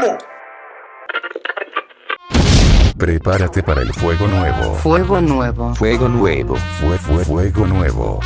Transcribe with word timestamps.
nuevo! 0.00 0.18
Prepárate 2.98 3.62
para 3.62 3.82
el 3.82 3.92
fuego 3.94 4.26
nuevo. 4.26 4.74
Fuego 4.74 5.20
nuevo. 5.20 5.74
Fuego 5.74 6.08
nuevo. 6.08 6.56
Fue, 6.56 6.98
fue, 6.98 7.24
fuego 7.24 7.66
nuevo. 7.66 8.20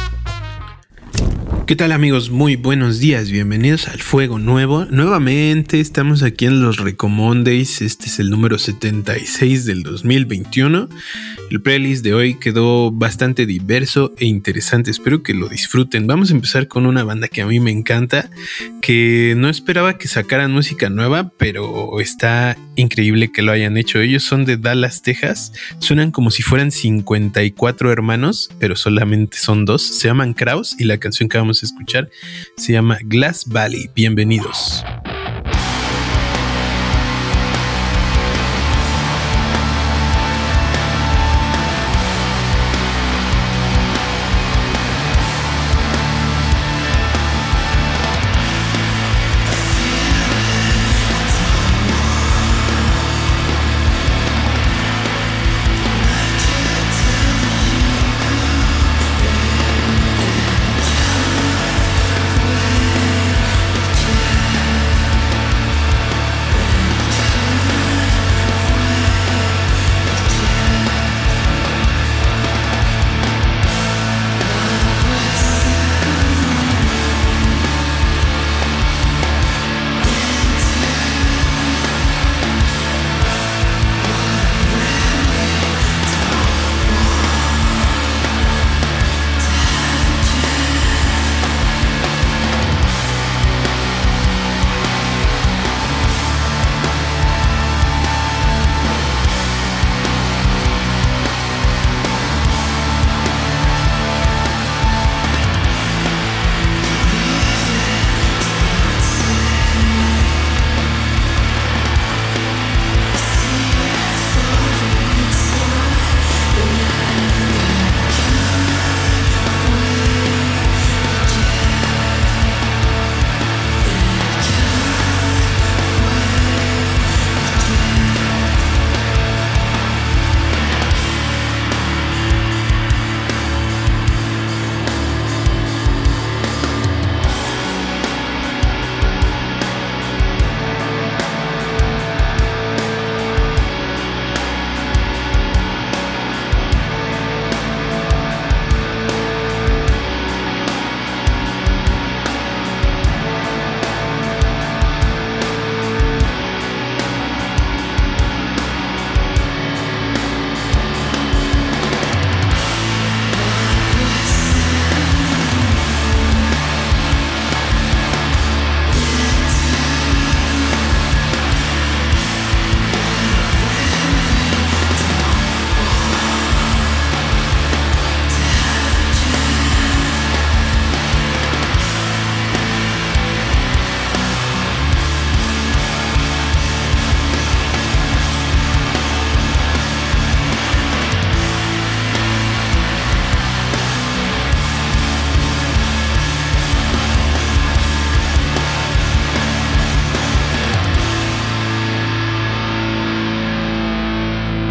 ¿Qué 1.66 1.76
tal 1.76 1.92
amigos? 1.92 2.28
Muy 2.28 2.56
buenos 2.56 2.98
días, 2.98 3.30
bienvenidos 3.30 3.88
al 3.88 3.98
Fuego 4.02 4.38
Nuevo. 4.38 4.84
Nuevamente 4.84 5.80
estamos 5.80 6.22
aquí 6.22 6.44
en 6.44 6.60
los 6.60 6.76
Recomondays, 6.76 7.80
este 7.80 8.04
es 8.04 8.18
el 8.18 8.28
número 8.28 8.58
76 8.58 9.64
del 9.64 9.82
2021. 9.82 10.90
El 11.50 11.62
playlist 11.62 12.04
de 12.04 12.12
hoy 12.12 12.34
quedó 12.34 12.90
bastante 12.90 13.46
diverso 13.46 14.12
e 14.18 14.26
interesante, 14.26 14.90
espero 14.90 15.22
que 15.22 15.32
lo 15.32 15.48
disfruten. 15.48 16.06
Vamos 16.06 16.30
a 16.30 16.34
empezar 16.34 16.68
con 16.68 16.84
una 16.84 17.02
banda 17.02 17.28
que 17.28 17.40
a 17.40 17.46
mí 17.46 17.60
me 17.60 17.70
encanta, 17.70 18.28
que 18.82 19.34
no 19.34 19.48
esperaba 19.48 19.96
que 19.96 20.08
sacaran 20.08 20.52
música 20.52 20.90
nueva, 20.90 21.32
pero 21.38 21.98
está 21.98 22.58
increíble 22.76 23.32
que 23.32 23.40
lo 23.40 23.52
hayan 23.52 23.78
hecho. 23.78 24.00
Ellos 24.00 24.22
son 24.22 24.44
de 24.44 24.58
Dallas, 24.58 25.00
Texas, 25.00 25.52
suenan 25.78 26.10
como 26.10 26.30
si 26.30 26.42
fueran 26.42 26.70
54 26.70 27.90
hermanos, 27.90 28.50
pero 28.58 28.76
solamente 28.76 29.38
son 29.38 29.64
dos. 29.64 29.82
Se 29.82 30.08
llaman 30.08 30.34
Kraus 30.34 30.76
y 30.78 30.84
la 30.84 30.98
canción 30.98 31.28
que 31.28 31.38
vamos 31.38 31.53
escuchar 31.62 32.10
se 32.56 32.72
llama 32.72 32.98
Glass 33.04 33.44
Valley. 33.46 33.90
Bienvenidos. 33.94 34.84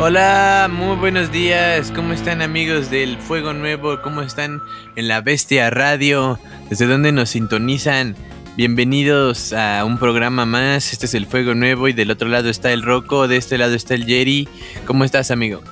Hola, 0.06 0.70
muy 0.70 0.98
buenos 0.98 1.32
días. 1.32 1.90
¿Cómo 1.96 2.12
están 2.12 2.42
amigos 2.42 2.92
del 2.92 3.18
Fuego 3.18 3.54
Nuevo? 3.54 4.02
¿Cómo 4.02 4.22
están 4.22 4.62
en 4.98 5.08
la 5.08 5.22
Bestia 5.22 5.70
Radio? 5.70 6.38
¿Desde 6.70 6.88
dónde 6.88 7.14
nos 7.14 7.30
sintonizan? 7.30 8.14
Bienvenidos 8.58 9.54
a 9.54 9.86
un 9.86 9.98
programa 9.98 10.46
más. 10.46 10.92
Este 10.92 11.06
es 11.06 11.14
el 11.14 11.26
Fuego 11.26 11.56
Nuevo 11.56 11.88
y 11.88 11.94
del 11.94 12.12
otro 12.12 12.28
lado 12.28 12.50
está 12.50 12.74
el 12.74 12.84
Rocco, 12.84 13.30
de 13.30 13.38
este 13.38 13.58
lado 13.58 13.76
está 13.76 13.94
el 13.94 14.04
Jerry. 14.04 14.50
¿Cómo 14.86 15.06
estás, 15.06 15.32
amigo? 15.32 15.64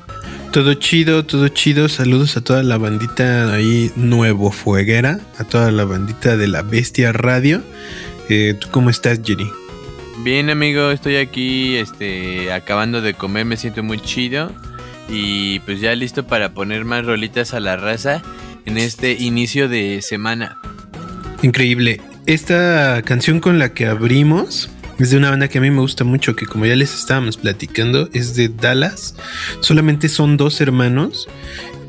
Todo 0.53 0.75
chido, 0.75 1.25
todo 1.25 1.49
chido. 1.49 1.89
Saludos 1.89 2.37
a 2.37 2.41
toda 2.41 2.63
la 2.63 2.77
bandita 2.77 3.53
ahí 3.53 3.91
nuevo 3.97 4.49
fueguera, 4.53 5.19
a 5.39 5.43
toda 5.43 5.71
la 5.71 5.83
bandita 5.83 6.37
de 6.37 6.47
la 6.47 6.61
Bestia 6.61 7.11
Radio. 7.11 7.61
Eh, 8.29 8.55
¿Tú 8.57 8.69
cómo 8.71 8.91
estás, 8.91 9.19
Jerry? 9.25 9.51
Bien, 10.23 10.51
amigo, 10.51 10.91
estoy 10.91 11.15
aquí 11.15 11.77
este 11.77 12.53
acabando 12.53 13.01
de 13.01 13.15
comer, 13.15 13.43
me 13.43 13.57
siento 13.57 13.81
muy 13.81 13.99
chido 13.99 14.51
y 15.09 15.59
pues 15.61 15.81
ya 15.81 15.95
listo 15.95 16.27
para 16.27 16.53
poner 16.53 16.85
más 16.85 17.05
rolitas 17.07 17.55
a 17.55 17.59
la 17.59 17.75
raza 17.75 18.21
en 18.67 18.77
este 18.77 19.13
inicio 19.13 19.67
de 19.67 19.99
semana. 20.03 20.59
Increíble. 21.41 22.01
Esta 22.27 23.01
canción 23.01 23.39
con 23.39 23.57
la 23.57 23.73
que 23.73 23.87
abrimos 23.87 24.69
es 24.99 25.09
de 25.09 25.17
una 25.17 25.31
banda 25.31 25.47
que 25.47 25.57
a 25.57 25.61
mí 25.61 25.71
me 25.71 25.81
gusta 25.81 26.03
mucho, 26.03 26.35
que 26.35 26.45
como 26.45 26.67
ya 26.67 26.75
les 26.75 26.93
estábamos 26.93 27.37
platicando, 27.37 28.07
es 28.13 28.35
de 28.35 28.49
Dallas. 28.49 29.15
Solamente 29.61 30.07
son 30.07 30.37
dos 30.37 30.61
hermanos 30.61 31.27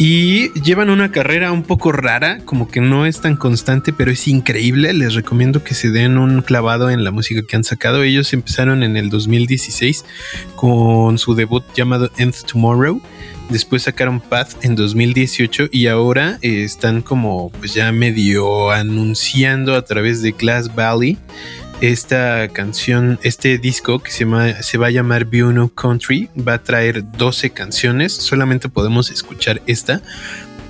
y 0.04 0.50
llevan 0.54 0.90
una 0.90 1.12
carrera 1.12 1.52
un 1.52 1.62
poco 1.62 1.93
rara, 1.93 2.40
como 2.44 2.66
que 2.66 2.81
no 2.81 3.06
es 3.06 3.20
tan 3.20 3.37
constante, 3.37 3.93
pero 3.93 4.10
es 4.10 4.26
increíble. 4.26 4.93
Les 4.93 5.14
recomiendo 5.14 5.62
que 5.62 5.75
se 5.75 5.90
den 5.93 6.19
un 6.19 6.43
clavado 6.43 6.90
en 6.90 7.04
la 7.04 7.12
música 7.12 7.43
que 7.46 7.54
han 7.54 7.62
sacado. 7.62 8.02
Ellos 8.02 8.32
empezaron 8.32 8.82
en 8.82 8.96
el 8.96 9.10
2016 9.10 10.04
con 10.56 11.19
su 11.19 11.37
debut 11.37 11.62
llamado 11.76 12.10
End 12.19 12.34
Tomorrow. 12.34 13.00
Después 13.49 13.84
sacaron 13.84 14.19
Path 14.20 14.64
en 14.64 14.75
2018 14.75 15.69
y 15.70 15.87
ahora 15.87 16.37
eh, 16.43 16.64
están 16.64 17.02
como 17.02 17.52
pues 17.52 17.72
ya 17.72 17.93
medio 17.93 18.72
anunciando 18.72 19.76
a 19.76 19.84
través 19.84 20.20
de 20.20 20.32
Glass 20.32 20.75
Valley 20.75 21.16
esta 21.82 22.46
canción, 22.46 23.19
este 23.25 23.58
disco 23.58 23.99
que 23.99 24.12
se, 24.12 24.25
va 24.25 24.87
a 24.87 24.90
llamar 24.90 25.25
Buno 25.25 25.69
Country, 25.69 26.31
va 26.37 26.55
a 26.55 26.62
traer 26.62 27.02
12 27.11 27.50
canciones, 27.50 28.12
solamente 28.12 28.69
podemos 28.69 29.11
escuchar 29.11 29.61
esta, 29.67 30.00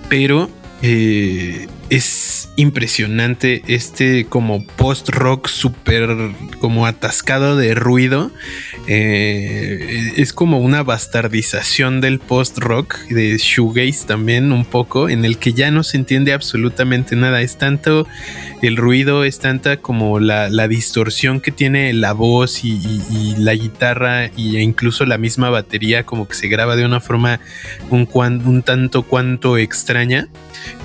pero 0.08 0.48
eh, 0.80 1.68
es 1.92 2.48
impresionante 2.56 3.62
este 3.66 4.24
como 4.24 4.66
post-rock 4.66 5.46
súper 5.46 6.30
como 6.58 6.86
atascado 6.86 7.54
de 7.54 7.74
ruido. 7.74 8.30
Eh, 8.86 10.14
es 10.16 10.32
como 10.32 10.60
una 10.60 10.82
bastardización 10.82 12.00
del 12.00 12.18
post-rock, 12.18 12.96
de 13.08 13.36
shoegaze 13.36 14.06
también 14.06 14.52
un 14.52 14.64
poco, 14.64 15.10
en 15.10 15.26
el 15.26 15.36
que 15.36 15.52
ya 15.52 15.70
no 15.70 15.82
se 15.82 15.98
entiende 15.98 16.32
absolutamente 16.32 17.14
nada. 17.14 17.42
Es 17.42 17.58
tanto 17.58 18.08
el 18.62 18.78
ruido, 18.78 19.24
es 19.24 19.38
tanta 19.38 19.76
como 19.76 20.18
la, 20.18 20.48
distorsión 20.68 21.42
que 21.42 21.50
tiene 21.50 21.92
la 21.92 22.14
voz 22.14 22.64
y, 22.64 23.34
la 23.36 23.52
guitarra 23.52 24.26
e 24.26 24.32
incluso 24.36 25.04
la 25.04 25.18
misma 25.18 25.50
batería 25.50 26.06
como 26.06 26.26
que 26.26 26.36
se 26.36 26.48
graba 26.48 26.74
de 26.74 26.86
una 26.86 27.00
forma 27.00 27.40
un, 27.90 28.08
un 28.14 28.62
tanto 28.62 29.02
cuanto 29.02 29.58
extraña 29.58 30.28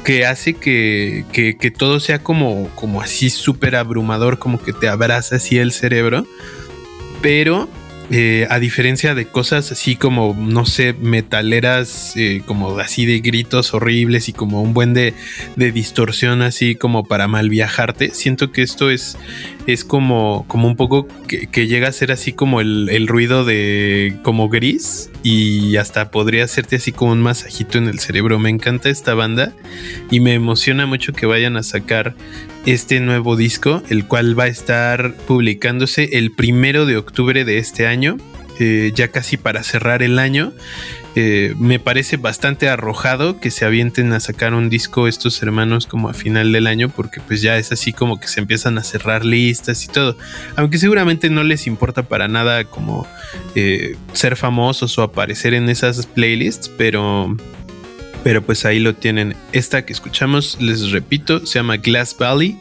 que 0.03 0.25
hace 0.25 0.53
que, 0.53 0.96
que, 1.31 1.73
todo 1.75 1.99
sea 1.99 2.19
como, 2.19 2.69
como 2.75 3.01
así 3.01 3.29
súper 3.29 3.75
abrumador, 3.75 4.39
como 4.39 4.61
que 4.61 4.73
te 4.73 4.87
abraza 4.87 5.37
así 5.37 5.57
el 5.57 5.71
cerebro. 5.71 6.25
Pero 7.21 7.67
eh, 8.09 8.47
a 8.49 8.59
diferencia 8.59 9.15
de 9.15 9.25
cosas 9.25 9.71
así 9.73 9.97
como, 9.97 10.33
no 10.39 10.65
sé, 10.65 10.93
metaleras, 10.93 12.13
eh, 12.15 12.41
como 12.45 12.79
así 12.79 13.05
de 13.05 13.19
gritos 13.19 13.73
horribles 13.73 14.29
y 14.29 14.33
como 14.33 14.61
un 14.61 14.73
buen 14.73 14.93
de, 14.93 15.13
distorsión 15.57 16.41
así 16.41 16.75
como 16.75 17.03
para 17.03 17.27
mal 17.27 17.49
viajarte, 17.49 18.11
siento 18.11 18.53
que 18.53 18.61
esto 18.61 18.89
es, 18.89 19.17
es 19.67 19.83
como, 19.83 20.45
como 20.47 20.67
un 20.69 20.77
poco 20.77 21.07
que, 21.27 21.67
llega 21.67 21.89
a 21.89 21.91
ser 21.91 22.13
así 22.13 22.31
como 22.31 22.61
el, 22.61 22.87
el, 22.89 23.07
ruido 23.07 23.43
de 23.43 24.15
como 24.23 24.47
gris 24.47 25.09
y 25.23 25.75
hasta 25.75 26.09
podría 26.09 26.45
hacerte 26.45 26.77
así 26.77 26.93
como 26.93 27.11
un 27.11 27.21
masajito 27.21 27.77
en 27.77 27.87
el 27.87 27.99
cerebro. 27.99 28.39
Me 28.39 28.49
encanta 28.49 28.89
esta 28.89 29.15
banda 29.15 29.51
y 30.09 30.21
me 30.21 30.33
emociona 30.33 30.85
mucho 30.85 31.11
que 31.11 31.25
vayan 31.25 31.57
a 31.57 31.63
sacar 31.63 32.15
este 32.67 32.99
nuevo 32.99 33.37
disco, 33.37 33.81
el 33.89 34.05
cual 34.05 34.37
va 34.37 34.43
a 34.43 34.47
estar 34.47 35.15
publicándose 35.25 36.17
el 36.17 36.33
primero 36.33 36.85
de 36.85 36.97
octubre 36.97 37.45
de 37.45 37.59
este 37.59 37.87
año, 37.87 38.17
eh, 38.59 38.91
ya 38.93 39.07
casi 39.07 39.37
para 39.37 39.63
cerrar 39.63 40.03
el 40.03 40.19
año. 40.19 40.51
Eh, 41.15 41.55
me 41.57 41.79
parece 41.79 42.17
bastante 42.17 42.67
arrojado 42.67 43.39
que 43.39 43.51
se 43.51 43.63
avienten 43.63 44.11
a 44.11 44.19
sacar 44.19 44.53
un 44.53 44.69
disco 44.69 45.07
estos 45.07 45.41
hermanos 45.41 45.87
como 45.87 46.09
a 46.09 46.13
final 46.13 46.51
del 46.51 46.67
año 46.67 46.89
porque 46.89 47.21
pues 47.21 47.41
ya 47.41 47.57
es 47.57 47.71
así 47.71 47.91
como 47.91 48.19
que 48.19 48.27
se 48.27 48.39
empiezan 48.39 48.77
a 48.77 48.83
cerrar 48.83 49.25
listas 49.25 49.83
y 49.85 49.87
todo 49.87 50.15
aunque 50.55 50.77
seguramente 50.77 51.31
no 51.31 51.43
les 51.43 51.65
importa 51.65 52.03
para 52.03 52.27
nada 52.27 52.65
como 52.65 53.07
eh, 53.55 53.95
ser 54.13 54.35
famosos 54.35 54.95
o 54.99 55.01
aparecer 55.01 55.55
en 55.55 55.69
esas 55.69 56.05
playlists 56.05 56.69
pero 56.77 57.35
pero 58.23 58.41
pues 58.41 58.65
ahí 58.65 58.79
lo 58.79 58.95
tienen. 58.95 59.35
Esta 59.51 59.85
que 59.85 59.93
escuchamos, 59.93 60.57
les 60.61 60.91
repito, 60.91 61.45
se 61.45 61.59
llama 61.59 61.77
Glass 61.77 62.15
Valley 62.17 62.59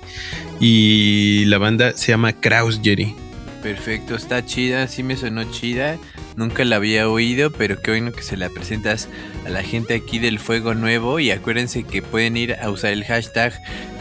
y 0.61 1.45
la 1.47 1.59
banda 1.59 1.93
se 1.93 2.13
llama 2.13 2.33
Kraus 2.33 2.81
Jerry. 2.83 3.15
Perfecto, 3.63 4.15
está 4.15 4.45
chida, 4.45 4.87
sí 4.87 5.03
me 5.03 5.17
sonó 5.17 5.45
chida. 5.51 5.99
Nunca 6.37 6.65
la 6.65 6.77
había 6.77 7.09
oído, 7.09 7.51
pero 7.51 7.81
qué 7.81 7.91
bueno 7.91 8.13
que 8.13 8.23
se 8.23 8.37
la 8.37 8.49
presentas 8.49 9.09
a 9.45 9.49
la 9.49 9.63
gente 9.63 9.95
aquí 9.95 10.19
del 10.19 10.39
Fuego 10.39 10.75
Nuevo. 10.75 11.19
Y 11.19 11.31
acuérdense 11.31 11.83
que 11.83 12.03
pueden 12.03 12.37
ir 12.37 12.55
a 12.55 12.71
usar 12.71 12.93
el 12.93 13.05
hashtag 13.05 13.55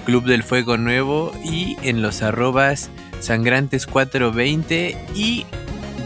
Club 0.05 0.25
del 0.25 0.43
Fuego 0.43 0.77
Nuevo 0.77 1.33
y 1.43 1.77
en 1.81 2.01
los 2.01 2.21
arrobas 2.21 2.91
sangrantes420 3.21 4.95
y 5.15 5.45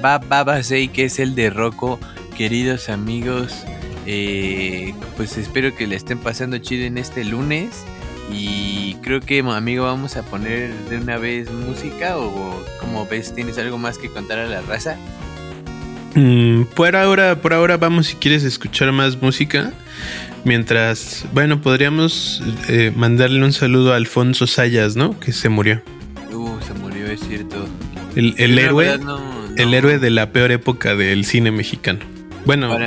Bababasei, 0.02 0.88
que 0.88 1.06
es 1.06 1.20
el 1.20 1.36
de 1.36 1.50
Rocco. 1.50 2.00
Queridos 2.38 2.88
amigos, 2.88 3.66
eh, 4.12 4.96
pues 5.18 5.38
espero 5.38 5.76
que 5.76 5.86
le 5.86 5.96
estén 5.96 6.18
pasando 6.18 6.58
chido 6.58 6.86
en 6.86 6.98
este 6.98 7.24
lunes. 7.24 7.86
Y 8.34 8.96
creo 9.04 9.22
que, 9.22 9.40
amigo, 9.40 9.84
vamos 9.86 10.18
a 10.18 10.24
poner 10.24 10.74
de 10.90 10.98
una 10.98 11.18
vez 11.18 11.52
música. 11.52 12.18
O 12.18 12.66
como 12.80 13.06
ves, 13.06 13.36
¿tienes 13.36 13.60
algo 13.60 13.78
más 13.78 14.00
que 14.00 14.10
contar 14.10 14.40
a 14.40 14.48
la 14.48 14.62
raza? 14.62 14.98
Mm, 16.16 16.64
por 16.74 16.96
ahora, 16.96 17.40
por 17.40 17.54
ahora 17.54 17.78
vamos 17.78 18.08
si 18.08 18.16
quieres 18.16 18.44
escuchar 18.44 18.92
más 18.92 19.22
música. 19.22 19.74
Mientras, 20.44 21.26
bueno, 21.32 21.62
podríamos 21.62 22.42
eh, 22.68 22.92
mandarle 22.96 23.44
un 23.46 23.54
saludo 23.54 23.94
a 23.94 23.98
Alfonso 23.98 24.48
Sayas, 24.48 24.96
¿no? 24.96 25.20
Que 25.20 25.34
se 25.34 25.50
murió. 25.50 25.84
Uh, 26.32 26.60
se 26.66 26.74
murió, 26.74 27.06
es 27.06 27.20
cierto. 27.20 27.68
El, 28.16 28.58
héroe, 28.58 29.00
el 29.56 29.74
héroe 29.76 30.00
de 30.00 30.10
la 30.10 30.32
peor 30.32 30.52
época 30.52 30.96
del 30.96 31.26
cine 31.26 31.52
mexicano. 31.52 32.00
Bueno, 32.46 32.78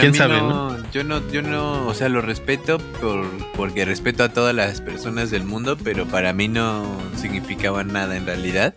quién 0.00 0.14
sabe, 0.14 0.38
no, 0.38 0.76
Yo 0.92 1.04
no, 1.04 1.28
yo 1.30 1.42
no, 1.42 1.86
o 1.86 1.94
sea, 1.94 2.08
lo 2.08 2.20
respeto 2.20 2.78
por, 3.00 3.26
porque 3.56 3.84
respeto 3.84 4.24
a 4.24 4.30
todas 4.30 4.54
las 4.54 4.80
personas 4.80 5.30
del 5.30 5.44
mundo, 5.44 5.76
pero 5.82 6.06
para 6.06 6.32
mí 6.32 6.48
no 6.48 6.84
significaba 7.16 7.84
nada 7.84 8.16
en 8.16 8.26
realidad. 8.26 8.74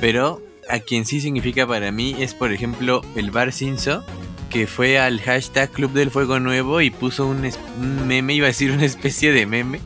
Pero 0.00 0.42
a 0.68 0.80
quien 0.80 1.04
sí 1.04 1.20
significa 1.20 1.66
para 1.66 1.92
mí 1.92 2.16
es, 2.18 2.34
por 2.34 2.52
ejemplo, 2.52 3.02
el 3.14 3.30
Bar 3.30 3.52
Cinzo, 3.52 4.04
que 4.50 4.66
fue 4.66 4.98
al 4.98 5.20
hashtag 5.20 5.70
Club 5.70 5.92
del 5.92 6.10
Fuego 6.10 6.40
Nuevo 6.40 6.80
y 6.80 6.90
puso 6.90 7.26
un, 7.26 7.48
un 7.78 8.06
meme, 8.06 8.34
iba 8.34 8.46
a 8.46 8.48
decir 8.48 8.72
una 8.72 8.84
especie 8.84 9.32
de 9.32 9.46
meme, 9.46 9.80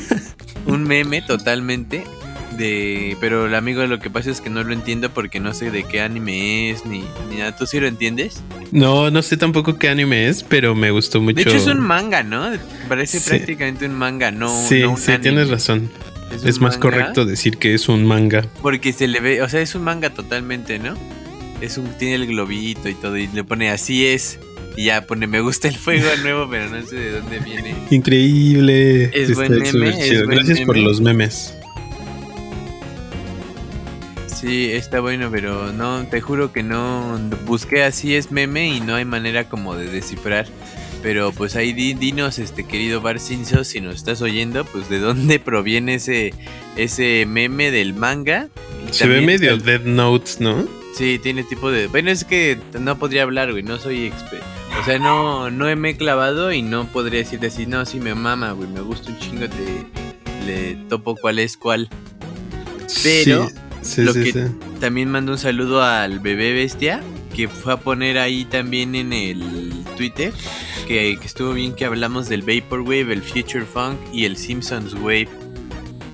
un 0.66 0.84
meme 0.84 1.22
totalmente 1.22 2.04
de 2.56 3.16
pero 3.20 3.46
el 3.46 3.54
amigo 3.54 3.84
lo 3.86 3.98
que 3.98 4.10
pasa 4.10 4.30
es 4.30 4.40
que 4.40 4.50
no 4.50 4.62
lo 4.62 4.72
entiendo 4.72 5.10
porque 5.10 5.40
no 5.40 5.54
sé 5.54 5.70
de 5.70 5.84
qué 5.84 6.00
anime 6.00 6.70
es 6.70 6.84
ni, 6.86 7.04
nada. 7.36 7.56
¿Tú 7.56 7.66
sí 7.66 7.80
lo 7.80 7.86
entiendes? 7.86 8.42
No, 8.72 9.10
no 9.10 9.22
sé 9.22 9.36
tampoco 9.36 9.78
qué 9.78 9.88
anime 9.88 10.28
es, 10.28 10.42
pero 10.42 10.74
me 10.74 10.90
gustó 10.90 11.20
mucho. 11.20 11.36
De 11.36 11.42
hecho 11.42 11.56
es 11.56 11.66
un 11.66 11.80
manga, 11.80 12.22
¿no? 12.22 12.50
Parece 12.88 13.20
prácticamente 13.20 13.86
un 13.86 13.94
manga, 13.94 14.30
no 14.30 14.48
Sí, 14.48 14.82
sí, 14.96 15.12
tienes 15.18 15.48
razón. 15.48 15.90
Es, 16.44 16.60
más 16.60 16.78
correcto 16.78 17.24
decir 17.24 17.58
que 17.58 17.74
es 17.74 17.88
un 17.88 18.04
manga. 18.04 18.44
Porque 18.60 18.92
se 18.92 19.06
le 19.06 19.20
ve, 19.20 19.42
o 19.42 19.48
sea, 19.48 19.60
es 19.60 19.74
un 19.74 19.82
manga 19.82 20.10
totalmente, 20.10 20.78
¿no? 20.78 20.94
Es 21.60 21.78
un 21.78 21.86
tiene 21.98 22.16
el 22.16 22.26
globito 22.26 22.88
y 22.88 22.94
todo 22.94 23.16
y 23.16 23.28
le 23.28 23.44
pone 23.44 23.70
así 23.70 24.06
es. 24.06 24.38
Y 24.76 24.86
ya 24.86 25.06
pone 25.06 25.28
me 25.28 25.40
gusta 25.40 25.68
el 25.68 25.76
fuego 25.76 26.08
nuevo, 26.22 26.48
pero 26.50 26.68
no 26.68 26.84
sé 26.84 26.96
de 26.96 27.12
dónde 27.12 27.38
viene. 27.38 27.74
Increíble. 27.90 29.10
Es 29.12 29.34
buen 29.34 29.60
meme. 29.60 29.92
Gracias 30.26 30.60
por 30.62 30.76
los 30.76 31.00
memes. 31.00 31.54
Sí, 34.44 34.70
está 34.72 35.00
bueno, 35.00 35.30
pero 35.32 35.72
no, 35.72 36.06
te 36.06 36.20
juro 36.20 36.52
que 36.52 36.62
no. 36.62 37.18
Busqué 37.46 37.82
así 37.82 38.14
es 38.14 38.30
meme 38.30 38.68
y 38.68 38.80
no 38.82 38.94
hay 38.94 39.06
manera 39.06 39.48
como 39.48 39.74
de 39.74 39.86
descifrar. 39.86 40.46
Pero 41.02 41.32
pues 41.32 41.56
ahí 41.56 41.72
dinos, 41.72 42.38
este 42.38 42.64
querido 42.64 43.00
Barcinzo, 43.00 43.64
si 43.64 43.80
nos 43.80 43.94
estás 43.94 44.20
oyendo, 44.20 44.66
pues 44.66 44.90
de 44.90 44.98
dónde 44.98 45.38
proviene 45.40 45.94
ese, 45.94 46.34
ese 46.76 47.24
meme 47.26 47.70
del 47.70 47.94
manga. 47.94 48.50
Se 48.90 49.06
ve 49.06 49.22
medio 49.22 49.56
Dead 49.56 49.80
Notes, 49.80 50.40
¿no? 50.40 50.66
Sí, 50.94 51.18
tiene 51.22 51.42
tipo 51.44 51.70
de. 51.70 51.86
Bueno, 51.86 52.10
es 52.10 52.24
que 52.24 52.58
no 52.78 52.98
podría 52.98 53.22
hablar, 53.22 53.50
güey, 53.50 53.62
no 53.62 53.78
soy 53.78 54.04
experto. 54.04 54.44
O 54.78 54.84
sea, 54.84 54.98
no, 54.98 55.50
no 55.50 55.74
me 55.74 55.90
he 55.90 55.96
clavado 55.96 56.52
y 56.52 56.60
no 56.60 56.86
podría 56.88 57.20
decirte 57.20 57.46
así, 57.46 57.64
no, 57.64 57.86
sí 57.86 57.98
me 57.98 58.14
mama, 58.14 58.52
güey, 58.52 58.68
me 58.68 58.82
gusta 58.82 59.10
un 59.10 59.18
chingo, 59.18 59.46
te, 59.48 59.86
le 60.44 60.74
topo 60.90 61.16
cuál 61.16 61.38
es 61.38 61.56
cuál. 61.56 61.88
Pero. 63.02 63.48
Lo 63.96 64.14
que 64.14 64.48
también 64.80 65.10
mando 65.10 65.32
un 65.32 65.38
saludo 65.38 65.82
al 65.82 66.20
bebé 66.20 66.52
bestia, 66.52 67.02
que 67.34 67.48
fue 67.48 67.74
a 67.74 67.76
poner 67.76 68.18
ahí 68.18 68.44
también 68.44 68.94
en 68.94 69.12
el 69.12 69.84
Twitter, 69.96 70.32
que, 70.86 71.12
estuvo 71.12 71.52
bien 71.52 71.74
que 71.74 71.84
hablamos 71.84 72.28
del 72.28 72.42
Vaporwave, 72.42 73.12
el 73.12 73.22
Future 73.22 73.64
Funk 73.64 73.98
y 74.12 74.24
el 74.24 74.36
Simpsons 74.36 74.94
Wave. 74.94 75.28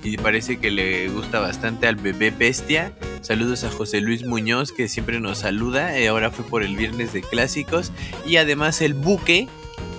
Y 0.03 0.17
parece 0.17 0.57
que 0.57 0.71
le 0.71 1.09
gusta 1.09 1.39
bastante 1.39 1.87
al 1.87 1.95
bebé 1.95 2.31
bestia. 2.31 2.91
Saludos 3.21 3.63
a 3.63 3.69
José 3.69 4.01
Luis 4.01 4.25
Muñoz, 4.25 4.71
que 4.71 4.87
siempre 4.87 5.19
nos 5.19 5.39
saluda. 5.39 5.97
y 5.97 6.03
eh, 6.03 6.07
ahora 6.07 6.31
fue 6.31 6.43
por 6.43 6.63
el 6.63 6.75
viernes 6.75 7.13
de 7.13 7.21
clásicos. 7.21 7.91
Y 8.25 8.37
además 8.37 8.81
el 8.81 8.95
buque, 8.95 9.47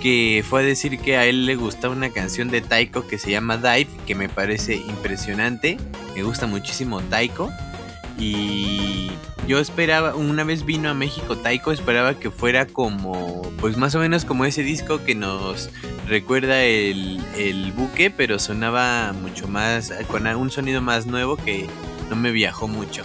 que 0.00 0.44
fue 0.48 0.62
a 0.62 0.64
decir 0.64 0.98
que 0.98 1.16
a 1.16 1.26
él 1.26 1.46
le 1.46 1.54
gusta 1.54 1.88
una 1.88 2.10
canción 2.10 2.48
de 2.48 2.60
Taiko 2.60 3.06
que 3.06 3.18
se 3.18 3.30
llama 3.30 3.56
Dive, 3.56 3.88
que 4.06 4.14
me 4.14 4.28
parece 4.28 4.76
impresionante. 4.76 5.78
Me 6.14 6.22
gusta 6.22 6.46
muchísimo 6.46 7.00
Taiko. 7.02 7.50
Y 8.18 9.12
yo 9.46 9.58
esperaba, 9.58 10.14
una 10.14 10.44
vez 10.44 10.64
vino 10.64 10.88
a 10.90 10.94
México 10.94 11.36
Taiko, 11.36 11.72
esperaba 11.72 12.18
que 12.18 12.30
fuera 12.30 12.66
como, 12.66 13.42
pues 13.60 13.76
más 13.76 13.94
o 13.94 13.98
menos 13.98 14.24
como 14.24 14.44
ese 14.44 14.62
disco 14.62 15.02
que 15.04 15.14
nos 15.14 15.70
recuerda 16.08 16.62
el, 16.62 17.72
buque, 17.76 18.10
pero 18.10 18.38
sonaba 18.38 19.12
mucho 19.12 19.48
más, 19.48 19.92
con 20.08 20.26
un 20.26 20.50
sonido 20.50 20.82
más 20.82 21.06
nuevo 21.06 21.36
que 21.36 21.66
no 22.10 22.16
me 22.16 22.32
viajó 22.32 22.68
mucho. 22.68 23.04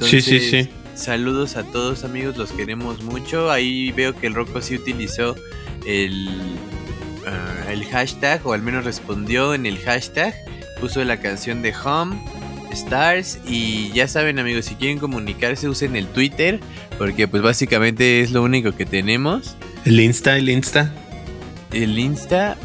sí, 0.00 0.20
sí, 0.20 0.40
sí. 0.40 0.68
Saludos 0.94 1.56
a 1.56 1.64
todos 1.64 2.04
amigos, 2.04 2.36
los 2.36 2.52
queremos 2.52 3.02
mucho. 3.02 3.50
Ahí 3.50 3.90
veo 3.92 4.14
que 4.14 4.28
el 4.28 4.34
Rocco 4.34 4.62
sí 4.62 4.76
utilizó 4.76 5.34
el, 5.86 6.28
ah, 7.26 7.70
el 7.70 7.84
hashtag, 7.86 8.46
o 8.46 8.52
al 8.52 8.62
menos 8.62 8.84
respondió 8.84 9.54
en 9.54 9.66
el 9.66 9.78
hashtag, 9.78 10.34
puso 10.80 11.02
la 11.04 11.18
canción 11.20 11.62
de 11.62 11.74
Home, 11.84 12.20
Stars, 12.72 13.38
y 13.46 13.92
ya 13.92 14.08
saben 14.08 14.38
amigos, 14.38 14.64
si 14.64 14.74
quieren 14.74 14.98
comunicarse 14.98 15.68
usen 15.68 15.96
el 15.96 16.06
Twitter, 16.08 16.60
porque 16.98 17.28
pues 17.28 17.42
básicamente 17.42 18.20
es 18.20 18.32
lo 18.32 18.42
único 18.42 18.72
que 18.72 18.86
tenemos. 18.86 19.56
El 19.84 20.00
Insta, 20.00 20.36
el 20.36 20.48
Insta. 20.48 20.92
El 21.72 21.98
Insta. 21.98 22.56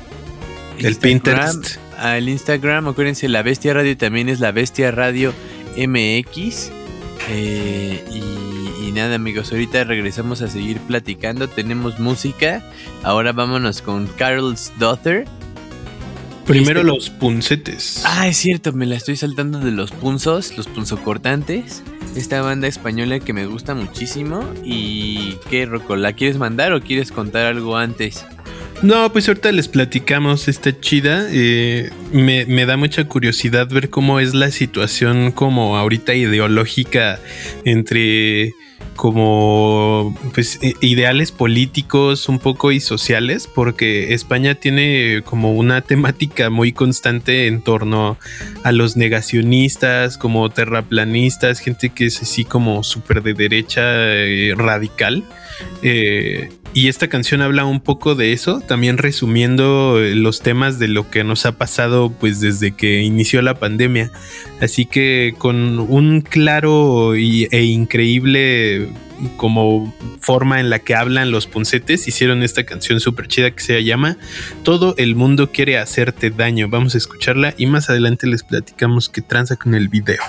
El 0.77 0.95
Pinterest. 0.95 1.77
al 1.97 2.29
Instagram. 2.29 2.87
Acuérdense, 2.87 3.27
la 3.27 3.41
Bestia 3.41 3.73
Radio 3.73 3.97
también 3.97 4.29
es 4.29 4.39
la 4.39 4.51
Bestia 4.51 4.91
Radio 4.91 5.33
MX. 5.75 6.71
Eh, 7.29 8.03
y, 8.11 8.68
y 8.89 8.91
nada, 8.91 9.15
amigos, 9.15 9.51
ahorita 9.51 9.83
regresamos 9.83 10.41
a 10.41 10.47
seguir 10.47 10.79
platicando. 10.79 11.47
Tenemos 11.47 11.99
música. 11.99 12.63
Ahora 13.03 13.31
vámonos 13.31 13.81
con 13.81 14.07
Carol's 14.07 14.71
Daughter. 14.79 15.25
Primero 16.45 16.79
Este- 16.81 16.91
los 16.91 17.09
puncetes. 17.11 18.01
Ah, 18.05 18.27
es 18.27 18.37
cierto, 18.37 18.73
me 18.73 18.87
la 18.87 18.95
estoy 18.95 19.15
saltando 19.15 19.59
de 19.59 19.71
los 19.71 19.91
punzos, 19.91 20.57
los 20.57 20.65
punzocortantes. 20.67 21.83
Esta 22.15 22.41
banda 22.41 22.67
española 22.67 23.19
que 23.19 23.33
me 23.33 23.45
gusta 23.45 23.75
muchísimo. 23.75 24.43
¿Y 24.63 25.35
qué, 25.51 25.67
Rocco? 25.67 25.95
¿La 25.95 26.13
quieres 26.13 26.37
mandar 26.39 26.73
o 26.73 26.81
quieres 26.81 27.11
contar 27.11 27.45
algo 27.45 27.77
antes? 27.77 28.25
No, 28.81 29.11
pues 29.11 29.27
ahorita 29.27 29.51
les 29.51 29.67
platicamos, 29.67 30.47
está 30.47 30.79
chida. 30.79 31.27
eh, 31.29 31.91
me, 32.13 32.45
me 32.47 32.65
da 32.65 32.77
mucha 32.77 33.03
curiosidad 33.03 33.67
ver 33.69 33.89
cómo 33.91 34.19
es 34.19 34.33
la 34.33 34.49
situación 34.49 35.31
como 35.31 35.77
ahorita 35.77 36.15
ideológica 36.15 37.19
entre 37.65 38.53
como 38.99 40.13
pues 40.33 40.59
ideales 40.81 41.31
políticos 41.31 42.27
un 42.27 42.37
poco 42.37 42.73
y 42.73 42.81
sociales 42.81 43.47
porque 43.47 44.13
España 44.13 44.55
tiene 44.55 45.21
como 45.23 45.53
una 45.53 45.79
temática 45.93 46.49
muy 46.49 46.73
constante 46.73 47.47
en 47.47 47.61
torno 47.61 48.17
a 48.65 48.73
los 48.73 48.97
negacionistas 48.97 50.17
como 50.17 50.49
terraplanistas 50.49 51.61
gente 51.61 51.91
que 51.91 52.07
es 52.07 52.21
así 52.21 52.43
como 52.43 52.83
súper 52.83 53.23
de 53.23 53.33
derecha 53.33 53.83
eh, 53.85 54.53
radical. 54.57 55.23
Eh, 55.81 56.49
y 56.73 56.87
esta 56.87 57.07
canción 57.07 57.41
habla 57.41 57.65
un 57.65 57.79
poco 57.79 58.15
de 58.15 58.33
eso, 58.33 58.61
también 58.61 58.97
resumiendo 58.97 59.99
eh, 59.99 60.15
los 60.15 60.41
temas 60.41 60.79
de 60.79 60.87
lo 60.87 61.09
que 61.09 61.23
nos 61.23 61.45
ha 61.45 61.53
pasado 61.53 62.11
pues 62.11 62.39
desde 62.39 62.71
que 62.71 63.01
inició 63.01 63.41
la 63.41 63.55
pandemia. 63.55 64.11
Así 64.61 64.85
que 64.85 65.33
con 65.37 65.79
un 65.79 66.21
claro 66.21 67.15
y, 67.15 67.47
e 67.51 67.63
increíble 67.63 68.89
como 69.35 69.93
forma 70.21 70.59
en 70.59 70.69
la 70.69 70.79
que 70.79 70.95
hablan 70.95 71.31
los 71.31 71.47
puncetes, 71.47 72.07
hicieron 72.07 72.43
esta 72.43 72.65
canción 72.65 72.99
súper 72.99 73.27
chida 73.27 73.51
que 73.51 73.61
se 73.61 73.83
llama 73.83 74.17
Todo 74.63 74.95
el 74.97 75.15
mundo 75.15 75.51
quiere 75.51 75.77
hacerte 75.77 76.29
daño. 76.29 76.69
Vamos 76.69 76.95
a 76.95 76.99
escucharla 76.99 77.53
y 77.57 77.65
más 77.65 77.89
adelante 77.89 78.27
les 78.27 78.43
platicamos 78.43 79.09
qué 79.09 79.21
tranza 79.21 79.55
con 79.55 79.75
el 79.75 79.89
video. 79.89 80.21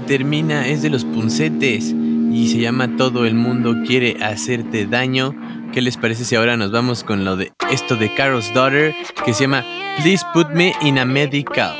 Que 0.00 0.06
termina 0.06 0.68
es 0.68 0.82
de 0.82 0.90
los 0.90 1.04
puncetes 1.04 1.92
y 2.32 2.48
se 2.48 2.58
llama 2.58 2.96
Todo 2.96 3.26
el 3.26 3.34
mundo 3.34 3.74
quiere 3.86 4.22
hacerte 4.22 4.86
daño. 4.86 5.34
¿Qué 5.72 5.82
les 5.82 5.96
parece 5.96 6.24
si 6.24 6.36
ahora 6.36 6.56
nos 6.56 6.70
vamos 6.70 7.02
con 7.02 7.24
lo 7.24 7.36
de 7.36 7.52
esto 7.70 7.96
de 7.96 8.14
Carol's 8.14 8.52
Daughter 8.54 8.94
que 9.24 9.34
se 9.34 9.42
llama 9.42 9.64
Please 10.00 10.24
Put 10.32 10.50
Me 10.50 10.74
in 10.82 10.98
a 10.98 11.04
Medical 11.04 11.74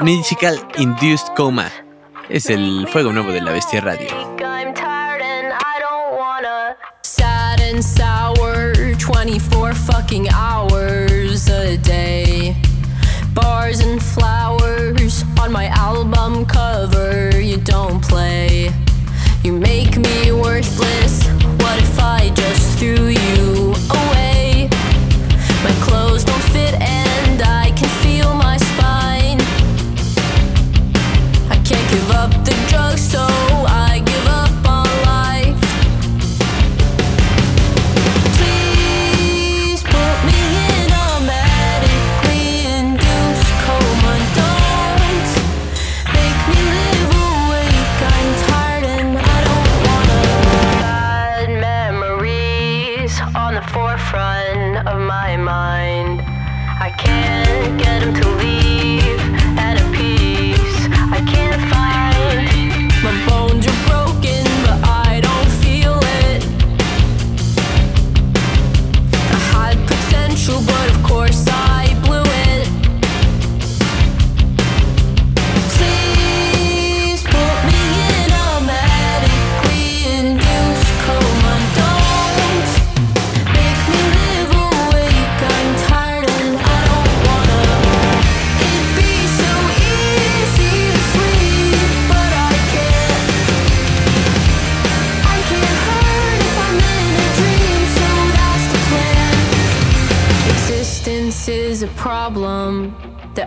Medical 0.00 0.58
Induced 0.78 1.26
Coma? 1.36 1.70
Es 2.28 2.48
el 2.50 2.86
fuego 2.88 3.12
nuevo 3.12 3.32
de 3.32 3.40
la 3.40 3.52
Bestia 3.52 3.80
Radio. 3.80 4.08
I'm 4.38 4.72
tired 4.74 5.22
and 5.22 5.52
I 5.52 5.80
don't 5.80 6.18
wanna. 6.18 6.76
sad 7.02 7.60
and 7.60 7.82
sour 7.82 8.74
24 8.98 9.74
fucking 9.74 10.28
hours 10.28 11.48
a 11.48 11.76
day 11.78 12.56
bars 13.34 13.80
and 13.80 14.00
flowers 14.02 14.61
worthless 20.62 21.26
what 21.60 21.78
if 21.78 21.98
i 21.98 22.30
just 22.34 22.78
threw 22.78 23.08
you 23.08 23.21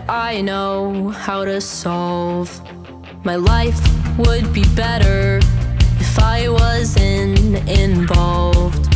I 0.08 0.40
know 0.40 1.08
how 1.08 1.44
to 1.44 1.60
solve. 1.60 2.48
My 3.24 3.34
life 3.34 3.80
would 4.18 4.52
be 4.52 4.62
better 4.76 5.40
if 5.98 6.18
I 6.20 6.48
wasn't 6.48 7.68
involved. 7.68 8.86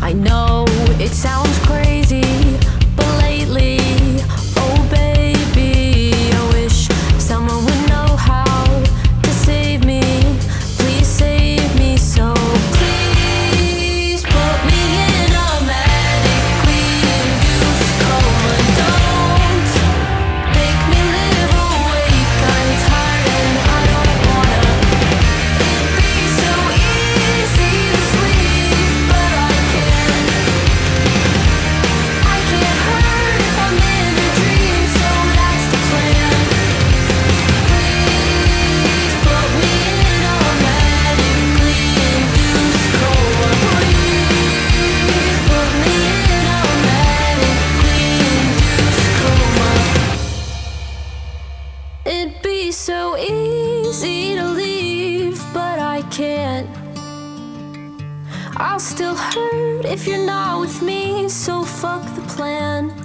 I 0.00 0.14
know 0.14 0.64
it 0.98 1.10
sounds 1.10 1.58
crazy, 1.66 2.22
but 2.96 3.06
lately, 3.20 3.76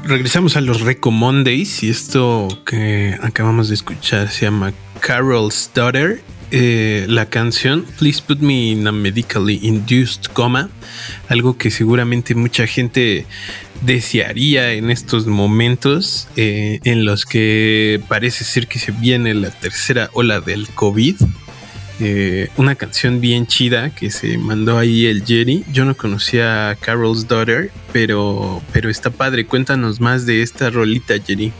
Regresamos 0.09 0.57
a 0.57 0.61
los 0.61 0.81
Reco 0.81 1.11
Mondays 1.11 1.83
y 1.83 1.89
esto 1.91 2.47
que 2.65 3.15
acabamos 3.21 3.69
de 3.69 3.75
escuchar 3.75 4.27
se 4.31 4.45
llama 4.45 4.73
Carol's 5.01 5.69
Daughter. 5.75 6.19
Eh, 6.49 7.05
la 7.07 7.27
canción 7.27 7.85
Please 7.99 8.19
Put 8.25 8.39
Me 8.39 8.71
in 8.71 8.87
a 8.87 8.91
Medically 8.91 9.59
Induced 9.61 10.23
Coma, 10.33 10.71
algo 11.27 11.59
que 11.59 11.69
seguramente 11.69 12.33
mucha 12.33 12.65
gente 12.65 13.27
desearía 13.81 14.73
en 14.73 14.89
estos 14.89 15.27
momentos 15.27 16.27
eh, 16.35 16.79
en 16.85 17.05
los 17.05 17.27
que 17.27 18.01
parece 18.07 18.45
ser 18.45 18.65
que 18.65 18.79
se 18.79 18.91
viene 18.91 19.35
la 19.35 19.51
tercera 19.51 20.09
ola 20.13 20.41
del 20.41 20.67
COVID. 20.69 21.17
Eh, 22.01 22.49
una 22.55 22.75
canción 22.75 23.19
bien 23.19 23.45
chida 23.45 23.89
que 23.89 24.09
se 24.09 24.37
mandó 24.37 24.77
ahí 24.77 25.05
el 25.05 25.25
Jerry. 25.25 25.65
Yo 25.71 25.83
no 25.83 25.97
conocía 25.97 26.69
a 26.69 26.75
Carol's 26.75 27.27
Daughter, 27.27 27.71
pero, 27.91 28.61
pero 28.71 28.89
está 28.89 29.09
padre. 29.09 29.45
Cuéntanos 29.45 29.99
más 29.99 30.25
de 30.25 30.41
esta 30.41 30.69
rolita, 30.69 31.15
Jerry. 31.25 31.51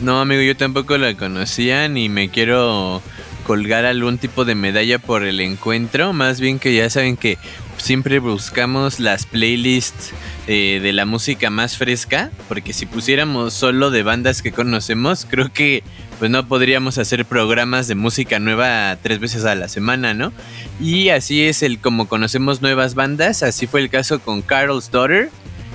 No, 0.00 0.20
amigo, 0.20 0.42
yo 0.42 0.56
tampoco 0.56 0.98
la 0.98 1.16
conocía 1.16 1.88
ni 1.88 2.10
me 2.10 2.28
quiero 2.28 3.00
colgar 3.46 3.86
algún 3.86 4.18
tipo 4.18 4.44
de 4.44 4.54
medalla 4.54 4.98
por 4.98 5.24
el 5.24 5.40
encuentro. 5.40 6.12
Más 6.12 6.40
bien 6.40 6.58
que 6.58 6.74
ya 6.74 6.90
saben 6.90 7.16
que 7.16 7.38
siempre 7.78 8.18
buscamos 8.18 9.00
las 9.00 9.26
playlists 9.26 10.12
eh, 10.46 10.80
de 10.82 10.92
la 10.92 11.06
música 11.06 11.50
más 11.50 11.76
fresca. 11.76 12.30
Porque 12.48 12.72
si 12.72 12.86
pusiéramos 12.86 13.54
solo 13.54 13.90
de 13.90 14.02
bandas 14.02 14.42
que 14.42 14.52
conocemos, 14.52 15.26
creo 15.28 15.52
que 15.52 15.82
pues 16.18 16.30
no 16.30 16.46
podríamos 16.48 16.98
hacer 16.98 17.24
programas 17.24 17.88
de 17.88 17.94
música 17.94 18.38
nueva 18.38 18.96
tres 19.02 19.20
veces 19.20 19.44
a 19.44 19.54
la 19.54 19.68
semana, 19.68 20.14
¿no? 20.14 20.32
Y 20.80 21.10
así 21.10 21.44
es 21.44 21.62
el 21.62 21.78
como 21.78 22.08
conocemos 22.08 22.62
nuevas 22.62 22.94
bandas. 22.94 23.42
Así 23.42 23.66
fue 23.66 23.80
el 23.80 23.90
caso 23.90 24.20
con 24.20 24.42
Carol's 24.42 24.90
Daughter. 24.90 25.30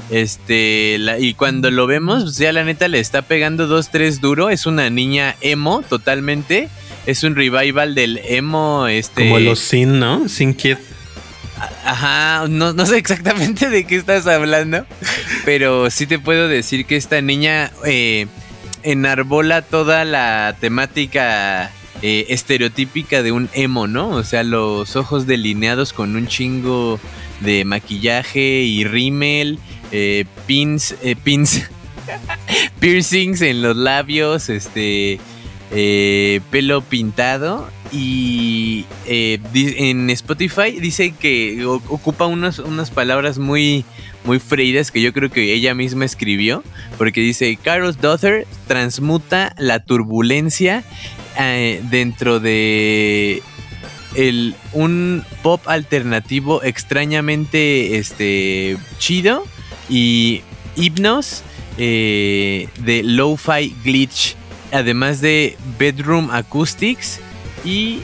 Este, 0.09 0.99
y 1.19 1.33
cuando 1.35 1.71
lo 1.71 1.87
vemos, 1.87 2.23
pues 2.23 2.37
ya 2.37 2.51
la 2.51 2.65
neta 2.65 2.87
le 2.89 2.99
está 2.99 3.21
pegando 3.21 3.67
dos, 3.67 3.89
tres 3.89 4.19
duro. 4.19 4.49
Es 4.49 4.65
una 4.65 4.89
niña 4.89 5.35
emo 5.41 5.83
totalmente. 5.87 6.69
Es 7.05 7.23
un 7.23 7.35
revival 7.35 7.95
del 7.95 8.19
emo, 8.25 8.87
este. 8.87 9.23
Como 9.23 9.39
los 9.39 9.59
Sin, 9.59 9.99
¿no? 9.99 10.27
Sin 10.27 10.53
Kid. 10.53 10.77
Ajá, 11.83 12.47
no, 12.47 12.73
no 12.73 12.85
sé 12.85 12.97
exactamente 12.97 13.69
de 13.69 13.85
qué 13.85 13.95
estás 13.95 14.25
hablando, 14.27 14.85
pero 15.45 15.89
sí 15.89 16.07
te 16.07 16.19
puedo 16.19 16.47
decir 16.47 16.85
que 16.85 16.95
esta 16.95 17.21
niña 17.21 17.71
eh, 17.85 18.27
enarbola 18.83 19.61
toda 19.61 20.05
la 20.05 20.55
temática 20.59 21.71
eh, 22.01 22.25
estereotípica 22.29 23.21
de 23.21 23.31
un 23.31 23.49
emo, 23.53 23.87
¿no? 23.87 24.09
O 24.09 24.23
sea, 24.23 24.43
los 24.43 24.95
ojos 24.95 25.27
delineados 25.27 25.93
con 25.93 26.15
un 26.15 26.27
chingo 26.27 26.99
de 27.41 27.65
maquillaje 27.65 28.61
y 28.61 28.83
rímel, 28.83 29.59
eh, 29.91 30.25
pins, 30.47 30.95
pins, 31.23 31.69
piercings 32.79 33.41
en 33.41 33.61
los 33.61 33.75
labios, 33.75 34.49
este, 34.49 35.19
eh, 35.71 36.41
pelo 36.51 36.81
pintado 36.81 37.69
y 37.93 38.85
eh, 39.05 39.39
en 39.53 40.09
Spotify 40.09 40.71
dice 40.79 41.13
que 41.17 41.65
ocupa 41.65 42.25
unos- 42.25 42.59
unas 42.59 42.89
palabras 42.91 43.37
muy 43.37 43.85
muy 44.23 44.39
freídas 44.39 44.91
que 44.91 45.01
yo 45.01 45.13
creo 45.13 45.31
que 45.31 45.53
ella 45.53 45.73
misma 45.73 46.05
escribió 46.05 46.63
porque 46.97 47.21
dice 47.21 47.57
Carol's 47.61 47.99
Daughter 47.99 48.45
transmuta 48.67 49.53
la 49.57 49.79
turbulencia 49.79 50.83
eh, 51.39 51.81
dentro 51.89 52.39
de 52.39 53.41
el, 54.15 54.55
un 54.73 55.23
pop 55.41 55.61
alternativo 55.67 56.61
extrañamente 56.63 57.97
este 57.97 58.77
chido 58.99 59.45
y 59.89 60.41
himnos 60.75 61.43
eh, 61.77 62.67
de 62.79 63.03
lo-fi 63.03 63.73
glitch 63.83 64.35
además 64.71 65.21
de 65.21 65.57
bedroom 65.79 66.29
acoustics 66.31 67.19
y 67.65 67.99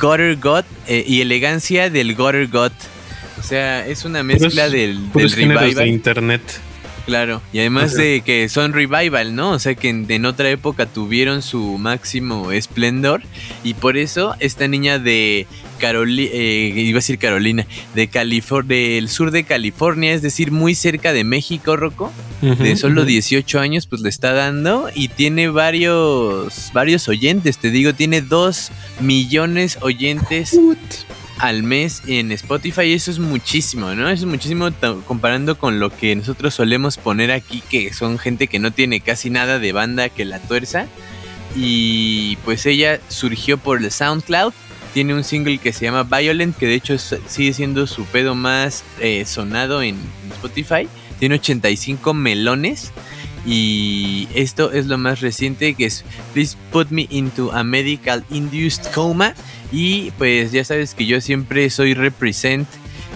gutter 0.00 0.36
got 0.36 0.64
eh, 0.86 1.04
y 1.06 1.20
elegancia 1.20 1.90
del 1.90 2.14
gutter 2.14 2.46
got 2.48 2.72
o 3.38 3.42
sea 3.42 3.86
es 3.86 4.04
una 4.04 4.22
mezcla 4.22 4.66
Puros- 4.66 4.72
del, 4.72 5.12
del 5.12 5.30
revival 5.32 5.74
de 5.74 5.86
internet. 5.88 6.42
Claro, 7.10 7.42
y 7.52 7.58
además 7.58 7.94
de 7.94 8.22
que 8.24 8.48
son 8.48 8.72
revival, 8.72 9.34
¿no? 9.34 9.50
O 9.50 9.58
sea 9.58 9.74
que 9.74 9.88
en, 9.88 10.06
en 10.08 10.26
otra 10.26 10.48
época 10.48 10.86
tuvieron 10.86 11.42
su 11.42 11.76
máximo 11.76 12.52
esplendor 12.52 13.22
y 13.64 13.74
por 13.74 13.96
eso 13.96 14.36
esta 14.38 14.68
niña 14.68 15.00
de 15.00 15.48
Carolina, 15.80 16.30
iba 16.32 16.98
a 16.98 17.00
decir 17.00 17.18
Carolina, 17.18 17.66
de 17.96 18.06
Califor 18.06 18.64
del 18.64 19.08
sur 19.08 19.32
de 19.32 19.42
California, 19.42 20.12
es 20.12 20.22
decir, 20.22 20.52
muy 20.52 20.76
cerca 20.76 21.12
de 21.12 21.24
México, 21.24 21.76
Rocco, 21.76 22.12
de 22.42 22.52
Ujú, 22.52 22.76
solo 22.76 23.00
ujú. 23.00 23.08
18 23.08 23.58
años, 23.58 23.88
pues 23.88 24.02
le 24.02 24.08
está 24.08 24.32
dando 24.32 24.88
y 24.94 25.08
tiene 25.08 25.48
varios, 25.48 26.70
varios 26.72 27.08
oyentes, 27.08 27.58
te 27.58 27.72
digo, 27.72 27.92
tiene 27.92 28.22
2 28.22 28.70
millones 29.00 29.78
oyentes 29.80 30.56
al 31.40 31.62
mes 31.62 32.02
en 32.06 32.32
Spotify 32.32 32.82
y 32.82 32.92
eso 32.92 33.10
es 33.10 33.18
muchísimo, 33.18 33.94
¿no? 33.94 34.10
Es 34.10 34.24
muchísimo 34.26 34.68
comparando 35.06 35.56
con 35.56 35.80
lo 35.80 35.88
que 35.88 36.14
nosotros 36.14 36.52
solemos 36.54 36.98
poner 36.98 37.32
aquí, 37.32 37.62
que 37.70 37.94
son 37.94 38.18
gente 38.18 38.46
que 38.46 38.58
no 38.58 38.72
tiene 38.72 39.00
casi 39.00 39.30
nada 39.30 39.58
de 39.58 39.72
banda 39.72 40.10
que 40.10 40.26
la 40.26 40.38
tuerza. 40.38 40.86
Y 41.56 42.36
pues 42.44 42.66
ella 42.66 43.00
surgió 43.08 43.56
por 43.56 43.78
el 43.78 43.90
SoundCloud. 43.90 44.52
Tiene 44.92 45.14
un 45.14 45.24
single 45.24 45.56
que 45.58 45.72
se 45.72 45.86
llama 45.86 46.02
Violent, 46.02 46.56
que 46.56 46.66
de 46.66 46.74
hecho 46.74 46.98
sigue 46.98 47.54
siendo 47.54 47.86
su 47.86 48.04
pedo 48.04 48.34
más 48.34 48.84
eh, 49.00 49.24
sonado 49.24 49.82
en 49.82 49.96
Spotify. 50.34 50.88
Tiene 51.18 51.36
85 51.36 52.12
melones. 52.12 52.92
Y 53.46 54.28
esto 54.34 54.72
es 54.72 54.86
lo 54.86 54.98
más 54.98 55.20
reciente 55.20 55.74
que 55.74 55.86
es 55.86 56.04
Please 56.34 56.56
Put 56.72 56.90
Me 56.90 57.06
Into 57.10 57.52
a 57.52 57.64
Medical 57.64 58.24
Induced 58.30 58.92
Coma. 58.94 59.34
Y 59.72 60.10
pues 60.12 60.52
ya 60.52 60.64
sabes 60.64 60.94
que 60.94 61.06
yo 61.06 61.20
siempre 61.20 61.70
soy 61.70 61.94
represent 61.94 62.68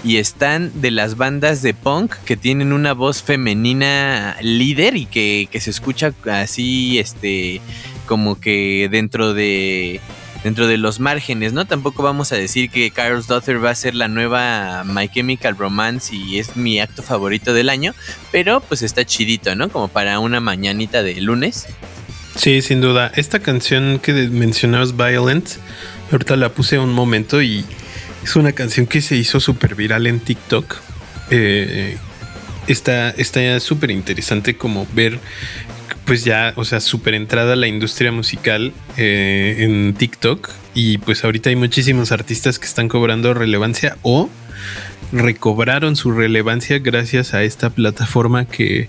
y 0.05 0.19
están 0.19 0.71
de 0.81 0.91
las 0.91 1.17
bandas 1.17 1.63
de 1.63 1.73
punk 1.73 2.15
que 2.27 2.37
tienen 2.37 2.73
una 2.73 2.93
voz 2.93 3.23
femenina 3.23 4.37
líder 4.43 4.97
y 4.97 5.07
que, 5.07 5.49
que 5.51 5.61
se 5.61 5.71
escucha 5.71 6.13
así, 6.31 6.99
este, 6.99 7.61
como 8.07 8.39
que 8.39 8.89
dentro 8.91 9.33
de 9.33 10.01
dentro 10.45 10.67
de 10.69 10.77
los 10.77 11.01
márgenes, 11.01 11.55
¿no? 11.55 11.65
Tampoco 11.65 12.03
vamos 12.03 12.31
a 12.31 12.37
decir 12.37 12.71
que 12.71 12.91
Carol's 12.91 13.27
Daughter 13.27 13.65
va 13.65 13.71
a 13.71 13.75
ser 13.75 13.95
la 13.95 14.09
nueva 14.09 14.85
My 14.85 15.09
Chemical 15.09 15.57
Romance 15.57 16.15
y 16.15 16.39
es 16.39 16.55
mi 16.55 16.79
acto 16.79 17.03
favorito 17.03 17.55
del 17.55 17.71
año, 17.71 17.95
pero 18.31 18.61
pues 18.61 18.83
está 18.83 19.05
chidito, 19.07 19.57
¿no? 19.57 19.71
Como 19.71 19.89
para 19.89 20.21
una 20.21 20.41
mañanita 20.41 21.03
de 21.03 21.21
lunes. 21.21 21.67
Sí, 22.37 22.61
sin 22.61 22.83
duda. 22.83 23.11
Esta 23.17 23.39
canción 23.39 23.99
que 24.01 24.13
mencionabas, 24.13 24.97
Violent, 24.97 25.49
ahorita 26.13 26.37
la 26.37 26.51
puse 26.51 26.79
un 26.79 26.93
momento 26.93 27.41
y 27.41 27.65
es 28.23 28.37
una 28.37 28.53
canción 28.53 28.87
que 28.87 29.01
se 29.01 29.17
hizo 29.17 29.41
súper 29.41 29.75
viral 29.75 30.07
en 30.07 30.21
TikTok. 30.21 30.77
Eh, 31.31 31.97
está 32.67 33.15
súper 33.61 33.91
interesante 33.91 34.59
como 34.59 34.87
ver 34.93 35.21
pues 36.05 36.25
ya, 36.25 36.53
o 36.57 36.65
sea, 36.65 36.81
súper 36.81 37.15
entrada 37.15 37.57
la 37.57 37.67
industria 37.67 38.13
musical 38.13 38.73
eh, 38.97 39.57
en 39.61 39.95
TikTok. 39.95 40.51
Y 40.75 40.99
pues 40.99 41.25
ahorita 41.25 41.51
hay 41.51 41.57
muchísimos 41.57 42.13
artistas 42.13 42.59
que 42.59 42.67
están 42.67 42.89
cobrando 42.89 43.33
relevancia 43.33 43.97
o 44.03 44.29
recobraron 45.13 45.97
su 45.97 46.13
relevancia 46.13 46.79
gracias 46.79 47.35
a 47.35 47.43
esta 47.43 47.71
plataforma 47.71 48.45
que 48.45 48.89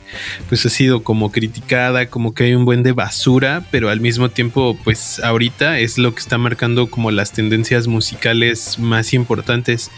pues 0.49 0.65
ha 0.65 0.69
sido 0.69 1.03
como 1.03 1.31
criticada, 1.31 2.07
como 2.07 2.33
que 2.33 2.45
hay 2.45 2.53
un 2.55 2.65
buen 2.65 2.83
de 2.83 2.91
basura, 2.91 3.65
pero 3.71 3.89
al 3.89 4.01
mismo 4.01 4.29
tiempo 4.29 4.77
pues 4.83 5.19
ahorita 5.19 5.79
es 5.79 5.97
lo 5.97 6.13
que 6.13 6.19
está 6.19 6.37
marcando 6.37 6.87
como 6.87 7.11
las 7.11 7.31
tendencias 7.31 7.87
musicales 7.87 8.79
más 8.79 9.13
importantes. 9.13 9.91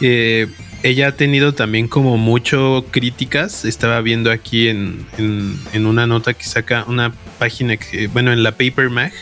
Eh, 0.00 0.48
ella 0.82 1.08
ha 1.08 1.12
tenido 1.12 1.54
también 1.54 1.88
como 1.88 2.16
mucho 2.16 2.84
críticas. 2.90 3.64
Estaba 3.64 4.00
viendo 4.00 4.30
aquí 4.30 4.68
en, 4.68 5.06
en, 5.18 5.58
en, 5.72 5.86
una 5.86 6.06
nota 6.06 6.34
que 6.34 6.44
saca 6.44 6.84
una 6.86 7.12
página 7.38 7.76
que, 7.76 8.06
bueno, 8.06 8.32
en 8.32 8.42
la 8.42 8.52
Paper 8.52 8.88
Mag, 8.88 9.12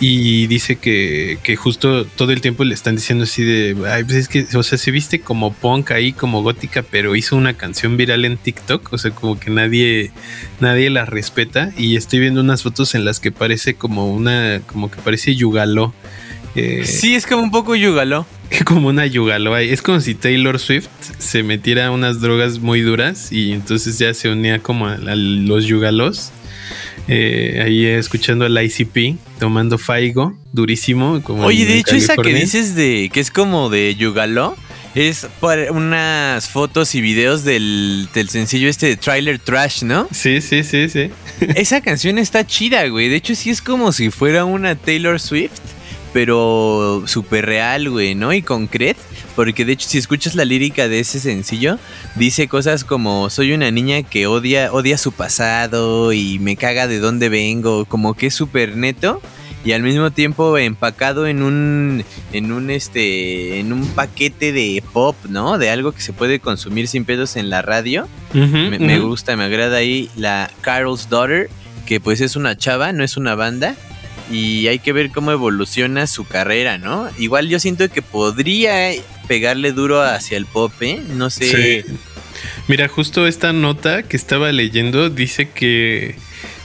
y 0.00 0.46
dice 0.46 0.76
que, 0.76 1.38
que, 1.42 1.56
justo 1.56 2.04
todo 2.04 2.32
el 2.32 2.40
tiempo 2.40 2.62
le 2.64 2.74
están 2.74 2.96
diciendo 2.96 3.24
así 3.24 3.42
de, 3.42 3.76
ay, 3.90 4.04
pues 4.04 4.16
es 4.16 4.28
que, 4.28 4.46
o 4.54 4.62
sea, 4.62 4.78
se 4.78 4.90
viste 4.90 5.20
como 5.20 5.52
punk 5.52 5.90
ahí, 5.90 6.12
como 6.12 6.42
gótica, 6.42 6.82
pero 6.82 7.16
hizo 7.16 7.36
una 7.36 7.54
canción 7.54 7.96
viral 7.96 8.24
en 8.24 8.36
TikTok, 8.36 8.92
o 8.92 8.98
sea, 8.98 9.10
como 9.10 9.40
que 9.40 9.50
nadie, 9.50 10.12
nadie 10.60 10.90
la 10.90 11.04
respeta. 11.04 11.72
Y 11.76 11.96
estoy 11.96 12.20
viendo 12.20 12.40
unas 12.40 12.62
fotos 12.62 12.94
en 12.94 13.04
las 13.04 13.18
que 13.18 13.32
parece 13.32 13.74
como 13.74 14.12
una, 14.12 14.60
como 14.66 14.90
que 14.90 15.00
parece 15.00 15.34
Yugaló. 15.34 15.92
Eh, 16.54 16.84
sí, 16.84 17.14
es 17.14 17.26
como 17.26 17.42
un 17.42 17.50
poco 17.50 17.74
Yugaló. 17.74 18.26
Como 18.64 18.88
una 18.88 19.04
Yugaló. 19.04 19.56
Es 19.58 19.82
como 19.82 20.00
si 20.00 20.14
Taylor 20.14 20.58
Swift 20.58 20.88
se 21.18 21.42
metiera 21.42 21.90
unas 21.90 22.20
drogas 22.22 22.60
muy 22.60 22.80
duras 22.80 23.30
y 23.30 23.52
entonces 23.52 23.98
ya 23.98 24.14
se 24.14 24.30
unía 24.30 24.60
como 24.60 24.86
a, 24.86 24.94
a 24.94 25.14
los 25.14 25.66
Yugalos. 25.66 26.32
Eh, 27.08 27.62
ahí 27.64 27.86
escuchando 27.86 28.44
al 28.44 28.62
ICP 28.62 29.16
tomando 29.38 29.78
Faigo, 29.78 30.36
durísimo. 30.52 31.22
Como 31.22 31.44
Oye, 31.44 31.64
de 31.64 31.78
hecho, 31.78 31.96
esa 31.96 32.16
que 32.16 32.34
dices 32.34 32.74
de 32.74 33.10
que 33.12 33.20
es 33.20 33.30
como 33.30 33.70
de 33.70 33.94
Yugaló. 33.94 34.56
Es 34.94 35.28
por 35.38 35.58
unas 35.70 36.48
fotos 36.48 36.94
y 36.94 37.00
videos 37.00 37.44
del, 37.44 38.08
del, 38.14 38.30
sencillo 38.30 38.68
este 38.68 38.86
de 38.86 38.96
Trailer 38.96 39.38
Trash, 39.38 39.84
¿no? 39.84 40.08
Sí, 40.10 40.40
sí, 40.40 40.64
sí, 40.64 40.88
sí. 40.88 41.10
Esa 41.54 41.82
canción 41.82 42.18
está 42.18 42.44
chida, 42.44 42.88
güey. 42.88 43.08
De 43.08 43.16
hecho, 43.16 43.34
sí 43.34 43.50
es 43.50 43.62
como 43.62 43.92
si 43.92 44.10
fuera 44.10 44.44
una 44.44 44.74
Taylor 44.74 45.20
Swift, 45.20 45.60
pero 46.12 47.04
súper 47.06 47.46
real, 47.46 47.90
güey, 47.90 48.14
¿no? 48.14 48.32
Y 48.32 48.42
concreto. 48.42 49.00
Porque 49.36 49.64
de 49.64 49.72
hecho, 49.72 49.88
si 49.88 49.98
escuchas 49.98 50.34
la 50.34 50.44
lírica 50.44 50.88
de 50.88 51.00
ese 51.00 51.20
sencillo, 51.20 51.78
dice 52.16 52.48
cosas 52.48 52.84
como 52.84 53.30
soy 53.30 53.52
una 53.52 53.70
niña 53.70 54.02
que 54.02 54.26
odia, 54.26 54.72
odia 54.72 54.98
su 54.98 55.12
pasado 55.12 56.12
y 56.12 56.38
me 56.40 56.56
caga 56.56 56.88
de 56.88 56.98
dónde 56.98 57.28
vengo. 57.28 57.84
Como 57.84 58.14
que 58.14 58.26
es 58.28 58.34
súper 58.34 58.76
neto. 58.76 59.20
Y 59.64 59.72
al 59.72 59.82
mismo 59.82 60.10
tiempo 60.10 60.56
empacado 60.56 61.26
en 61.26 61.42
un. 61.42 62.04
en 62.32 62.52
un 62.52 62.70
este. 62.70 63.58
en 63.58 63.72
un 63.72 63.86
paquete 63.88 64.52
de 64.52 64.82
pop, 64.92 65.16
¿no? 65.28 65.58
De 65.58 65.68
algo 65.70 65.92
que 65.92 66.00
se 66.00 66.12
puede 66.12 66.40
consumir 66.40 66.88
sin 66.88 67.04
pedos 67.04 67.36
en 67.36 67.50
la 67.50 67.60
radio. 67.60 68.08
Uh 68.34 68.38
-huh, 68.38 68.70
me, 68.70 68.76
uh 68.76 68.80
-huh. 68.80 68.86
me 68.86 68.98
gusta, 69.00 69.36
me 69.36 69.44
agrada 69.44 69.78
ahí 69.78 70.10
la 70.16 70.50
Carol's 70.62 71.08
Daughter, 71.10 71.50
que 71.86 72.00
pues 72.00 72.20
es 72.20 72.36
una 72.36 72.56
chava, 72.56 72.92
no 72.92 73.04
es 73.04 73.16
una 73.16 73.34
banda 73.34 73.76
y 74.30 74.66
hay 74.68 74.78
que 74.78 74.92
ver 74.92 75.10
cómo 75.10 75.32
evoluciona 75.32 76.06
su 76.06 76.24
carrera, 76.24 76.78
¿no? 76.78 77.08
Igual 77.18 77.48
yo 77.48 77.58
siento 77.58 77.88
que 77.90 78.02
podría 78.02 78.90
pegarle 79.26 79.72
duro 79.72 80.02
hacia 80.02 80.36
el 80.36 80.46
pop, 80.46 80.72
¿eh? 80.80 81.00
No 81.14 81.30
sé. 81.30 81.84
Sí. 81.84 81.92
Mira, 82.66 82.88
justo 82.88 83.26
esta 83.26 83.52
nota 83.52 84.02
que 84.02 84.16
estaba 84.16 84.52
leyendo 84.52 85.10
dice 85.10 85.50
que, 85.50 86.16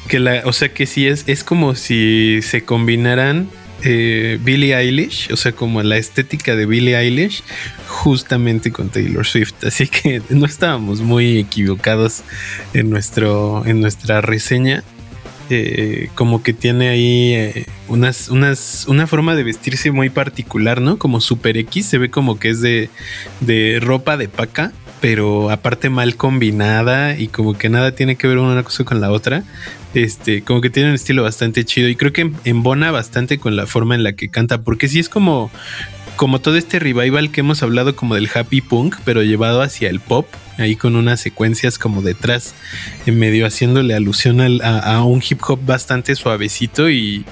que 0.07 0.19
la, 0.19 0.43
o 0.45 0.53
sea 0.53 0.73
que 0.73 0.85
sí 0.85 1.07
es, 1.07 1.23
es 1.27 1.43
como 1.43 1.75
si 1.75 2.41
se 2.41 2.63
combinaran 2.63 3.49
eh, 3.85 4.39
Billie 4.41 4.75
Eilish, 4.75 5.29
o 5.31 5.35
sea, 5.35 5.51
como 5.51 5.83
la 5.83 5.97
estética 5.97 6.55
de 6.55 6.65
Billie 6.65 6.97
Eilish, 6.97 7.43
justamente 7.87 8.71
con 8.71 8.89
Taylor 8.89 9.25
Swift. 9.25 9.65
Así 9.65 9.87
que 9.87 10.21
no 10.29 10.45
estábamos 10.45 11.01
muy 11.01 11.37
equivocados 11.37 12.23
en, 12.73 12.89
nuestro, 12.89 13.63
en 13.65 13.81
nuestra 13.81 14.21
reseña. 14.21 14.83
Eh, 15.49 16.09
como 16.15 16.41
que 16.41 16.53
tiene 16.53 16.87
ahí 16.89 17.33
eh, 17.33 17.65
unas, 17.87 18.29
unas, 18.29 18.85
una 18.87 19.07
forma 19.07 19.35
de 19.35 19.43
vestirse 19.43 19.91
muy 19.91 20.09
particular, 20.09 20.81
¿no? 20.81 20.97
Como 20.97 21.19
Super 21.19 21.57
X, 21.57 21.85
se 21.85 21.97
ve 21.97 22.09
como 22.09 22.39
que 22.39 22.49
es 22.49 22.61
de, 22.61 22.89
de 23.41 23.79
ropa 23.81 24.15
de 24.15 24.29
paca, 24.29 24.71
pero 25.01 25.49
aparte 25.49 25.89
mal 25.89 26.15
combinada 26.15 27.17
y 27.17 27.27
como 27.27 27.57
que 27.57 27.67
nada 27.67 27.93
tiene 27.93 28.15
que 28.15 28.27
ver 28.27 28.37
una 28.37 28.63
cosa 28.63 28.85
con 28.85 29.01
la 29.01 29.11
otra. 29.11 29.43
Este, 29.93 30.41
como 30.43 30.61
que 30.61 30.69
tiene 30.69 30.89
un 30.89 30.95
estilo 30.95 31.23
bastante 31.23 31.65
chido 31.65 31.87
y 31.87 31.95
creo 31.95 32.13
que 32.13 32.31
embona 32.45 32.89
bastante 32.89 33.37
con 33.37 33.55
la 33.55 33.67
forma 33.67 33.95
en 33.95 34.03
la 34.03 34.13
que 34.13 34.29
canta, 34.29 34.61
porque 34.61 34.87
sí 34.87 34.99
es 34.99 35.09
como, 35.09 35.51
como 36.15 36.39
todo 36.39 36.55
este 36.57 36.79
revival 36.79 37.31
que 37.31 37.41
hemos 37.41 37.61
hablado 37.63 37.95
como 37.95 38.15
del 38.15 38.29
happy 38.33 38.61
punk, 38.61 38.95
pero 39.03 39.21
llevado 39.23 39.61
hacia 39.61 39.89
el 39.89 39.99
pop, 39.99 40.25
ahí 40.57 40.75
con 40.75 40.95
unas 40.95 41.19
secuencias 41.21 41.77
como 41.77 42.01
detrás, 42.01 42.53
en 43.05 43.19
medio 43.19 43.45
haciéndole 43.45 43.95
alusión 43.95 44.41
al, 44.41 44.61
a, 44.63 45.03
un 45.03 45.21
hip 45.27 45.41
hop 45.47 45.59
bastante 45.65 46.15
suavecito 46.15 46.89
y 46.89 47.25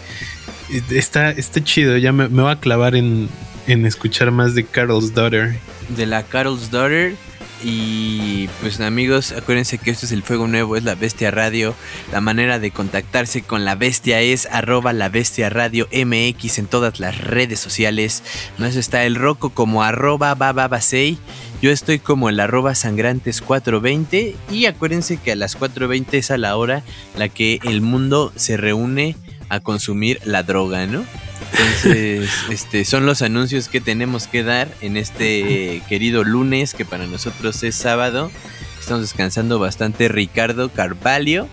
está, 0.90 1.32
está 1.32 1.64
chido, 1.64 1.98
ya 1.98 2.12
me, 2.12 2.30
me 2.30 2.42
voy 2.42 2.52
a 2.52 2.60
clavar 2.60 2.96
en, 2.96 3.30
en 3.68 3.86
escuchar 3.86 4.32
más 4.32 4.56
de 4.56 4.66
Carol's 4.66 5.14
Daughter. 5.14 5.58
De 5.90 6.06
la 6.06 6.24
Carol's 6.24 6.72
Daughter. 6.72 7.16
Y 7.64 8.48
pues 8.60 8.80
amigos, 8.80 9.34
acuérdense 9.34 9.78
que 9.78 9.92
esto 9.92 10.08
es 10.08 10.12
el 10.12 10.24
Fuego 10.24 10.48
Nuevo, 10.48 10.78
es 10.78 10.84
la 10.84 10.96
Bestia 10.96 11.30
Radio. 11.30 11.76
La 12.12 12.20
manera 12.20 12.58
de 12.58 12.72
contactarse 12.72 13.44
con 13.44 13.66
la 13.66 13.76
Bestia 13.76 14.20
es 14.22 14.48
arroba 14.48 14.94
la 14.94 15.10
Bestia 15.10 15.50
Radio 15.52 15.88
MX 15.92 16.58
en 16.58 16.66
todas 16.66 17.00
las 17.00 17.20
redes 17.20 17.60
sociales. 17.60 18.24
Eso 18.58 18.80
está 18.80 19.04
el 19.04 19.16
Roco 19.16 19.52
como 19.52 19.84
arroba 19.84 20.34
bababasei. 20.34 21.20
Yo 21.62 21.70
estoy 21.70 22.00
como 22.00 22.28
el 22.28 22.40
arroba 22.40 22.74
sangrantes 22.74 23.40
420 23.40 24.36
y 24.50 24.66
acuérdense 24.66 25.18
que 25.18 25.34
a 25.34 25.36
las 25.36 25.60
4.20 25.60 26.14
es 26.14 26.32
a 26.32 26.40
la 26.40 26.58
hora 26.58 26.82
la 27.16 27.30
que 27.30 27.60
el 27.64 27.82
mundo 27.82 28.34
se 28.36 28.58
reúne 28.58 29.16
a 29.50 29.60
consumir 29.60 30.20
la 30.26 30.42
droga, 30.42 30.88
¿no? 30.88 31.04
Entonces, 31.52 32.32
este, 32.50 32.84
son 32.84 33.06
los 33.06 33.22
anuncios 33.22 33.68
que 33.68 33.80
tenemos 33.80 34.26
que 34.26 34.42
dar 34.42 34.70
en 34.82 34.98
este 34.98 35.84
querido 35.88 36.24
lunes, 36.24 36.74
que 36.74 36.84
para 36.84 37.06
nosotros 37.06 37.62
es 37.62 37.76
sábado. 37.76 38.32
Estamos 38.80 39.04
descansando 39.04 39.60
bastante 39.60 40.08
Ricardo 40.08 40.70
Carvalho. 40.70 41.48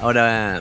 Ahora, 0.00 0.60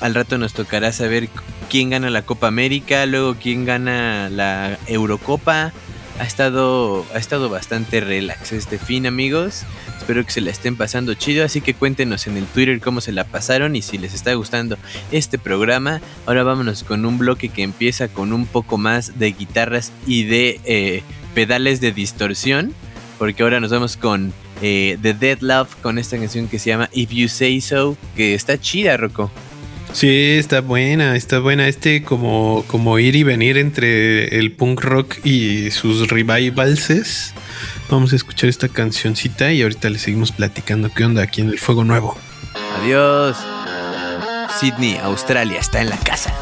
al 0.00 0.14
rato 0.14 0.38
nos 0.38 0.54
tocará 0.54 0.92
saber 0.92 1.28
quién 1.68 1.90
gana 1.90 2.08
la 2.08 2.22
Copa 2.22 2.46
América, 2.46 3.04
luego 3.04 3.34
quién 3.34 3.66
gana 3.66 4.30
la 4.30 4.78
Eurocopa. 4.86 5.74
Ha 6.18 6.24
estado, 6.24 7.06
ha 7.14 7.18
estado 7.18 7.48
bastante 7.48 8.00
relax 8.00 8.52
este 8.52 8.78
fin, 8.78 9.06
amigos. 9.06 9.62
Espero 9.98 10.24
que 10.24 10.32
se 10.32 10.40
la 10.40 10.50
estén 10.50 10.76
pasando 10.76 11.14
chido, 11.14 11.44
así 11.44 11.60
que 11.60 11.74
cuéntenos 11.74 12.26
en 12.26 12.36
el 12.36 12.44
Twitter 12.46 12.80
cómo 12.80 13.00
se 13.00 13.12
la 13.12 13.22
pasaron 13.24 13.76
y 13.76 13.82
si 13.82 13.98
les 13.98 14.14
está 14.14 14.34
gustando 14.34 14.78
este 15.12 15.38
programa. 15.38 16.00
Ahora 16.26 16.42
vámonos 16.42 16.82
con 16.82 17.06
un 17.06 17.18
bloque 17.18 17.50
que 17.50 17.62
empieza 17.62 18.08
con 18.08 18.32
un 18.32 18.46
poco 18.46 18.78
más 18.78 19.18
de 19.20 19.30
guitarras 19.30 19.92
y 20.06 20.24
de 20.24 20.60
eh, 20.64 21.02
pedales 21.34 21.80
de 21.80 21.92
distorsión, 21.92 22.74
porque 23.18 23.44
ahora 23.44 23.60
nos 23.60 23.70
vamos 23.70 23.96
con 23.96 24.32
eh, 24.60 24.98
The 25.00 25.14
Dead 25.14 25.38
Love 25.40 25.76
con 25.82 25.98
esta 25.98 26.18
canción 26.18 26.48
que 26.48 26.58
se 26.58 26.70
llama 26.70 26.90
If 26.92 27.10
You 27.10 27.28
Say 27.28 27.60
So, 27.60 27.96
que 28.16 28.34
está 28.34 28.58
chida, 28.58 28.96
Rocco. 28.96 29.30
Sí, 29.92 30.36
está 30.38 30.60
buena, 30.60 31.16
está 31.16 31.38
buena. 31.38 31.66
Este 31.68 32.02
como, 32.02 32.64
como 32.68 32.98
ir 32.98 33.16
y 33.16 33.22
venir 33.22 33.56
entre 33.56 34.38
el 34.38 34.52
punk 34.52 34.82
rock 34.82 35.16
y 35.24 35.70
sus 35.70 36.08
revivalses. 36.08 37.34
Vamos 37.90 38.12
a 38.12 38.16
escuchar 38.16 38.50
esta 38.50 38.68
cancioncita 38.68 39.52
y 39.52 39.62
ahorita 39.62 39.88
le 39.90 39.98
seguimos 39.98 40.32
platicando 40.32 40.90
qué 40.94 41.04
onda 41.04 41.22
aquí 41.22 41.40
en 41.40 41.48
el 41.48 41.58
Fuego 41.58 41.84
Nuevo. 41.84 42.16
Adiós. 42.80 43.36
Sydney, 44.58 44.96
Australia, 45.02 45.60
está 45.60 45.80
en 45.80 45.90
la 45.90 45.98
casa. 45.98 46.32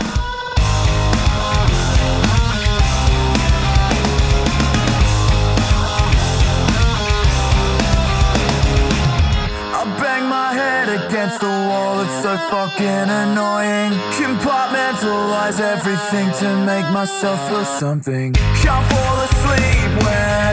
So 12.22 12.36
fucking 12.50 13.08
annoying. 13.22 13.92
Compartmentalize 14.16 15.60
everything 15.60 16.30
to 16.40 16.48
make 16.64 16.88
myself 16.92 17.38
feel 17.48 17.64
something. 17.64 18.32
Can't 18.62 18.84
fall 18.90 19.18
asleep 19.28 19.90
when 20.04 20.52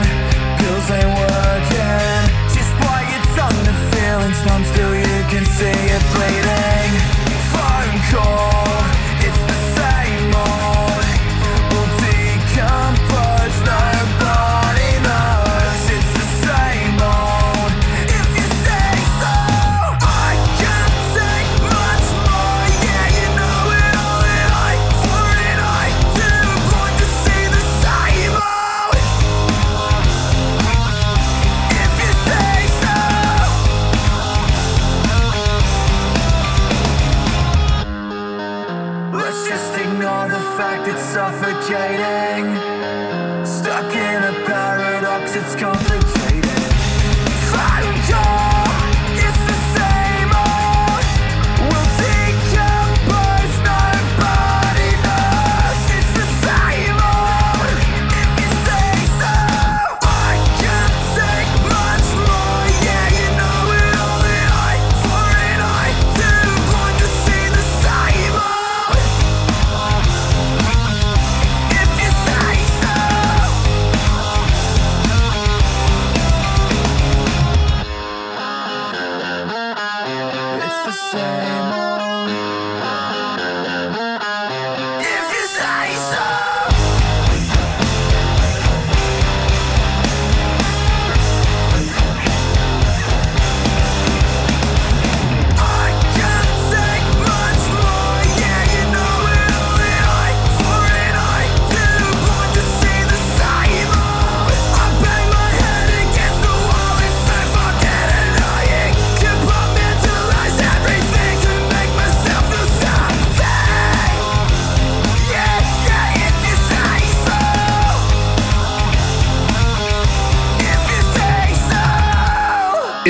pills 0.59 0.87
ain't 0.97 1.13
working. 1.23 2.21
Just 2.55 2.73
bite 2.83 3.07
your 3.13 3.25
tongue, 3.37 3.61
the 3.69 3.75
feeling's 3.91 4.41
numb, 4.45 4.63
still 4.73 4.93
you 4.95 5.19
can 5.31 5.45
see 5.45 5.79
it 5.95 6.03
bleeding. 6.13 6.72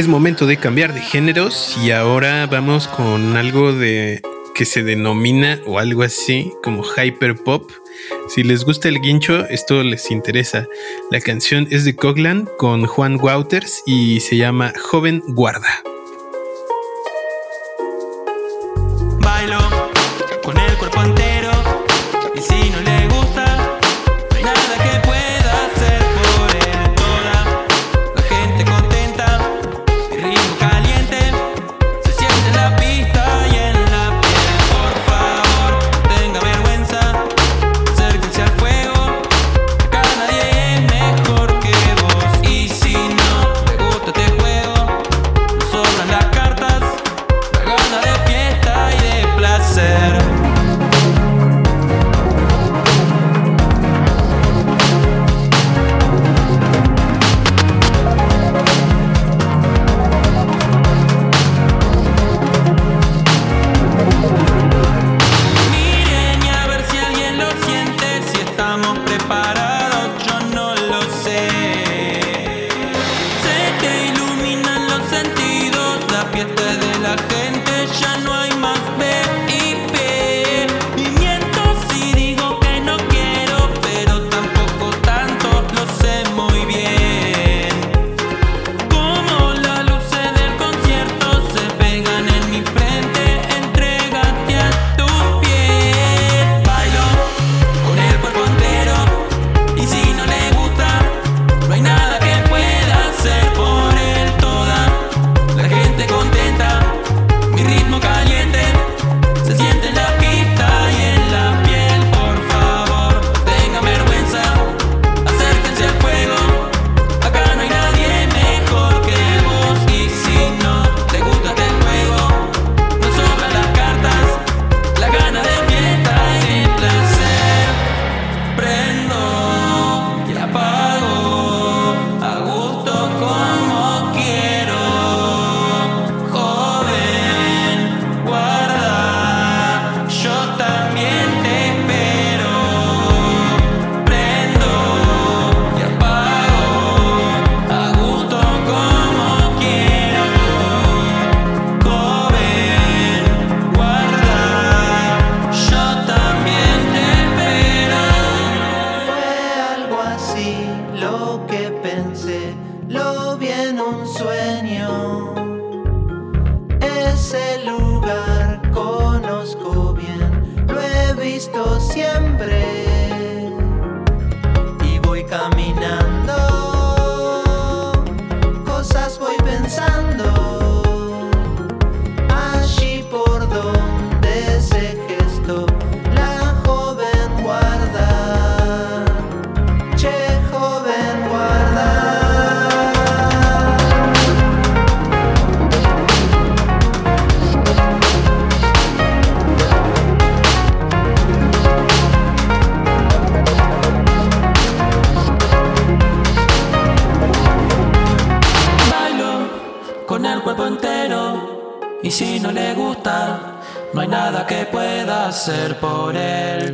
es 0.03 0.09
momento 0.09 0.45
de 0.45 0.57
cambiar 0.57 0.93
de 0.93 0.99
géneros 0.99 1.77
y 1.81 1.91
ahora 1.91 2.45
vamos 2.45 2.89
con 2.89 3.37
algo 3.37 3.71
de 3.71 4.21
que 4.53 4.65
se 4.65 4.83
denomina 4.83 5.61
o 5.65 5.79
algo 5.79 6.03
así 6.03 6.51
como 6.61 6.83
hyperpop. 6.83 7.71
Si 8.27 8.43
les 8.43 8.65
gusta 8.65 8.89
el 8.89 8.99
guincho, 8.99 9.45
esto 9.47 9.81
les 9.81 10.11
interesa. 10.11 10.67
La 11.09 11.21
canción 11.21 11.67
es 11.71 11.85
de 11.85 11.95
Coglan 11.95 12.49
con 12.57 12.85
Juan 12.85 13.17
Wouters 13.17 13.81
y 13.85 14.19
se 14.19 14.35
llama 14.35 14.73
Joven 14.77 15.23
Guarda. 15.25 15.92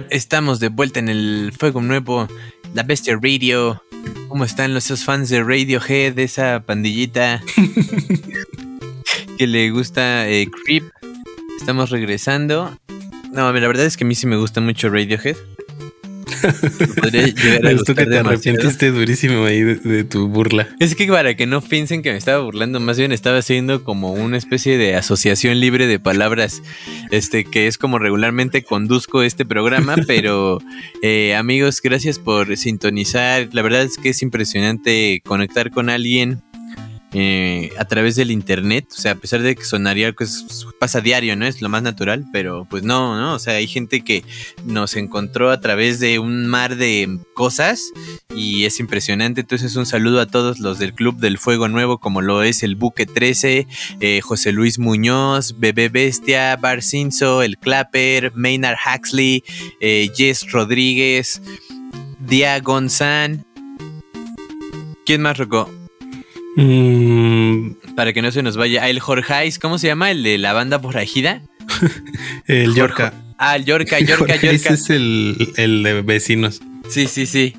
Estamos 0.09 0.59
de 0.59 0.69
vuelta 0.69 0.99
en 0.99 1.07
el 1.07 1.53
Fuego 1.57 1.81
Nuevo, 1.81 2.27
la 2.73 2.81
Bestia 2.81 3.17
Radio. 3.21 3.83
¿Cómo 4.27 4.43
están 4.43 4.73
los 4.73 4.85
esos 4.85 5.03
fans 5.03 5.29
de 5.29 5.43
Radiohead, 5.43 6.13
de 6.13 6.23
esa 6.23 6.63
pandillita 6.65 7.43
que 9.37 9.45
le 9.45 9.69
gusta 9.69 10.27
eh, 10.27 10.49
Creep? 10.65 10.83
Estamos 11.59 11.91
regresando. 11.91 12.75
No, 13.31 13.51
la 13.53 13.67
verdad 13.67 13.85
es 13.85 13.97
que 13.97 14.03
a 14.03 14.07
mí 14.07 14.15
sí 14.15 14.25
me 14.25 14.37
gusta 14.37 14.61
mucho 14.61 14.89
Radiohead. 14.89 15.37
Me 16.79 16.87
podría 16.87 17.27
llegar 17.27 17.57
a 17.57 17.69
Me 17.69 17.73
gustó 17.73 17.95
que 17.95 18.03
te 18.03 18.09
demasiado. 18.09 18.29
arrepientiste 18.29 18.91
durísimo 18.91 19.45
ahí 19.45 19.61
de, 19.61 19.75
de 19.75 20.03
tu 20.03 20.27
burla. 20.27 20.67
Es 20.79 20.95
que 20.95 21.07
para 21.07 21.35
que 21.35 21.45
no 21.45 21.61
piensen 21.61 22.01
que 22.01 22.11
me 22.11 22.17
estaba 22.17 22.43
burlando, 22.43 22.79
más 22.79 22.97
bien 22.97 23.11
estaba 23.11 23.37
haciendo 23.37 23.83
como 23.83 24.13
una 24.13 24.37
especie 24.37 24.77
de 24.77 24.95
asociación 24.95 25.59
libre 25.59 25.87
de 25.87 25.99
palabras, 25.99 26.61
este 27.11 27.45
que 27.45 27.67
es 27.67 27.77
como 27.77 27.99
regularmente 27.99 28.63
conduzco 28.63 29.23
este 29.23 29.45
programa, 29.45 29.95
pero 30.07 30.59
eh, 31.01 31.35
amigos, 31.35 31.81
gracias 31.81 32.19
por 32.19 32.55
sintonizar. 32.57 33.49
La 33.51 33.61
verdad 33.61 33.83
es 33.83 33.97
que 33.97 34.09
es 34.09 34.21
impresionante 34.21 35.21
conectar 35.25 35.71
con 35.71 35.89
alguien 35.89 36.41
eh, 37.13 37.71
a 37.77 37.85
través 37.85 38.15
del 38.15 38.29
internet, 38.31 38.85
o 38.91 38.99
sea, 39.01 39.13
a 39.13 39.15
pesar 39.15 39.41
de 39.41 39.55
que 39.55 39.63
sonaría 39.65 40.13
que 40.13 40.23
es- 40.25 40.65
pasa 40.79 41.01
diario, 41.01 41.35
¿no? 41.35 41.45
Es 41.47 41.61
lo 41.61 41.69
más 41.69 41.81
natural, 41.81 42.25
pero 42.31 42.65
pues 42.69 42.83
no, 42.83 43.17
¿no? 43.19 43.33
O 43.33 43.39
sea, 43.39 43.55
hay 43.55 43.67
gente 43.67 44.01
que 44.01 44.23
nos 44.65 44.95
encontró 44.95 45.49
a 45.51 45.59
través 45.59 45.99
de 45.99 46.19
un 46.19 46.45
mar 46.47 46.75
de 46.75 47.19
cosas 47.33 47.81
y 48.35 48.65
es 48.65 48.79
impresionante. 48.79 49.41
Entonces, 49.41 49.75
un 49.75 49.85
saludo 49.85 50.21
a 50.21 50.27
todos 50.27 50.59
los 50.59 50.77
del 50.79 50.93
Club 50.93 51.17
del 51.17 51.37
Fuego 51.37 51.67
Nuevo, 51.67 51.97
como 51.99 52.21
lo 52.21 52.43
es 52.43 52.63
el 52.63 52.75
Buque 52.75 53.05
13, 53.05 53.67
eh, 53.99 54.21
José 54.21 54.51
Luis 54.51 54.77
Muñoz, 54.79 55.55
Bebé 55.59 55.89
Bestia, 55.89 56.55
Bar 56.57 56.83
Cinzo, 56.83 57.41
El 57.41 57.57
Clapper, 57.57 58.31
Maynard 58.35 58.77
Huxley, 58.85 59.43
eh, 59.81 60.09
Jess 60.15 60.51
Rodríguez, 60.51 61.41
Dia. 62.19 62.61
¿Quién 65.05 65.21
más, 65.23 65.37
Rocco? 65.37 65.78
Mm, 66.61 67.95
Para 67.95 68.13
que 68.13 68.21
no 68.21 68.31
se 68.31 68.43
nos 68.43 68.57
vaya. 68.57 68.87
El 68.89 68.99
Jorgeis, 68.99 69.59
¿cómo 69.59 69.77
se 69.77 69.87
llama? 69.87 70.11
El 70.11 70.23
de 70.23 70.37
la 70.37 70.53
banda 70.53 70.79
forajida. 70.79 71.41
el 72.47 72.73
Yorka. 72.75 73.13
Ah, 73.37 73.55
el 73.55 73.65
Yorka, 73.65 73.99
Yorka, 74.05 74.35
Ese 74.35 74.57
Yorka. 74.57 74.73
es 74.73 74.89
el, 74.89 75.53
el 75.57 75.83
de 75.83 76.01
vecinos. 76.01 76.61
Sí, 76.89 77.07
sí, 77.07 77.25
sí. 77.25 77.55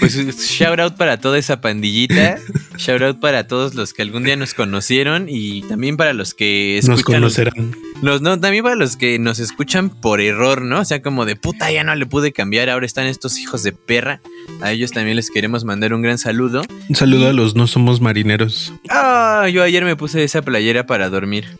Pues 0.00 0.14
shout 0.16 0.78
out 0.80 0.96
para 0.96 1.18
toda 1.18 1.38
esa 1.38 1.60
pandillita. 1.62 2.38
Shout 2.76 3.00
out 3.02 3.20
para 3.20 3.46
todos 3.48 3.74
los 3.74 3.94
que 3.94 4.02
algún 4.02 4.22
día 4.22 4.36
nos 4.36 4.52
conocieron 4.52 5.26
y 5.30 5.62
también 5.62 5.96
para 5.96 6.12
los 6.12 6.34
que 6.34 6.78
Nos 6.84 6.98
escuchan. 6.98 7.22
conocerán. 7.22 7.74
Los- 8.02 8.22
no, 8.22 8.38
también 8.38 8.62
para 8.62 8.76
los 8.76 8.96
que 8.96 9.18
nos 9.18 9.38
escuchan 9.40 9.90
por 9.90 10.20
error, 10.20 10.62
¿no? 10.62 10.80
O 10.80 10.84
sea, 10.84 11.02
como 11.02 11.24
de 11.24 11.34
puta, 11.36 11.70
ya 11.72 11.82
no 11.84 11.94
le 11.94 12.06
pude 12.06 12.32
cambiar, 12.32 12.70
ahora 12.70 12.86
están 12.86 13.06
estos 13.06 13.38
hijos 13.38 13.62
de 13.62 13.72
perra. 13.72 14.20
A 14.60 14.70
ellos 14.72 14.92
también 14.92 15.16
les 15.16 15.30
queremos 15.30 15.64
mandar 15.64 15.92
un 15.92 16.02
gran 16.02 16.18
saludo. 16.18 16.62
Un 16.88 16.94
saludo 16.94 17.28
a 17.28 17.32
los 17.32 17.56
no 17.56 17.66
somos 17.66 18.00
marineros. 18.00 18.72
Ah, 18.88 19.48
yo 19.52 19.62
ayer 19.62 19.84
me 19.84 19.96
puse 19.96 20.22
esa 20.22 20.42
playera 20.42 20.86
para 20.86 21.08
dormir. 21.10 21.58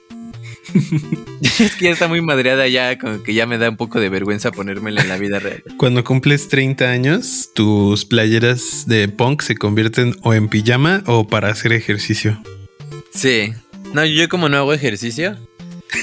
es 1.40 1.74
que 1.76 1.86
ya 1.86 1.90
está 1.90 2.08
muy 2.08 2.20
madreada 2.20 2.68
ya, 2.68 2.98
como 2.98 3.22
que 3.22 3.34
ya 3.34 3.46
me 3.46 3.58
da 3.58 3.70
un 3.70 3.76
poco 3.76 4.00
de 4.00 4.08
vergüenza 4.08 4.52
ponérmela 4.52 5.00
en 5.02 5.08
la 5.08 5.16
vida 5.16 5.38
real. 5.38 5.62
Cuando 5.76 6.04
cumples 6.04 6.48
30 6.48 6.88
años, 6.90 7.50
tus 7.54 8.04
playeras 8.04 8.84
de 8.86 9.08
punk 9.08 9.42
se 9.42 9.56
convierten 9.56 10.14
o 10.22 10.34
en 10.34 10.48
pijama 10.48 11.02
o 11.06 11.26
para 11.26 11.48
hacer 11.48 11.72
ejercicio. 11.72 12.40
Sí. 13.12 13.52
No, 13.94 14.04
yo 14.04 14.28
como 14.28 14.48
no 14.50 14.58
hago 14.58 14.74
ejercicio, 14.74 15.38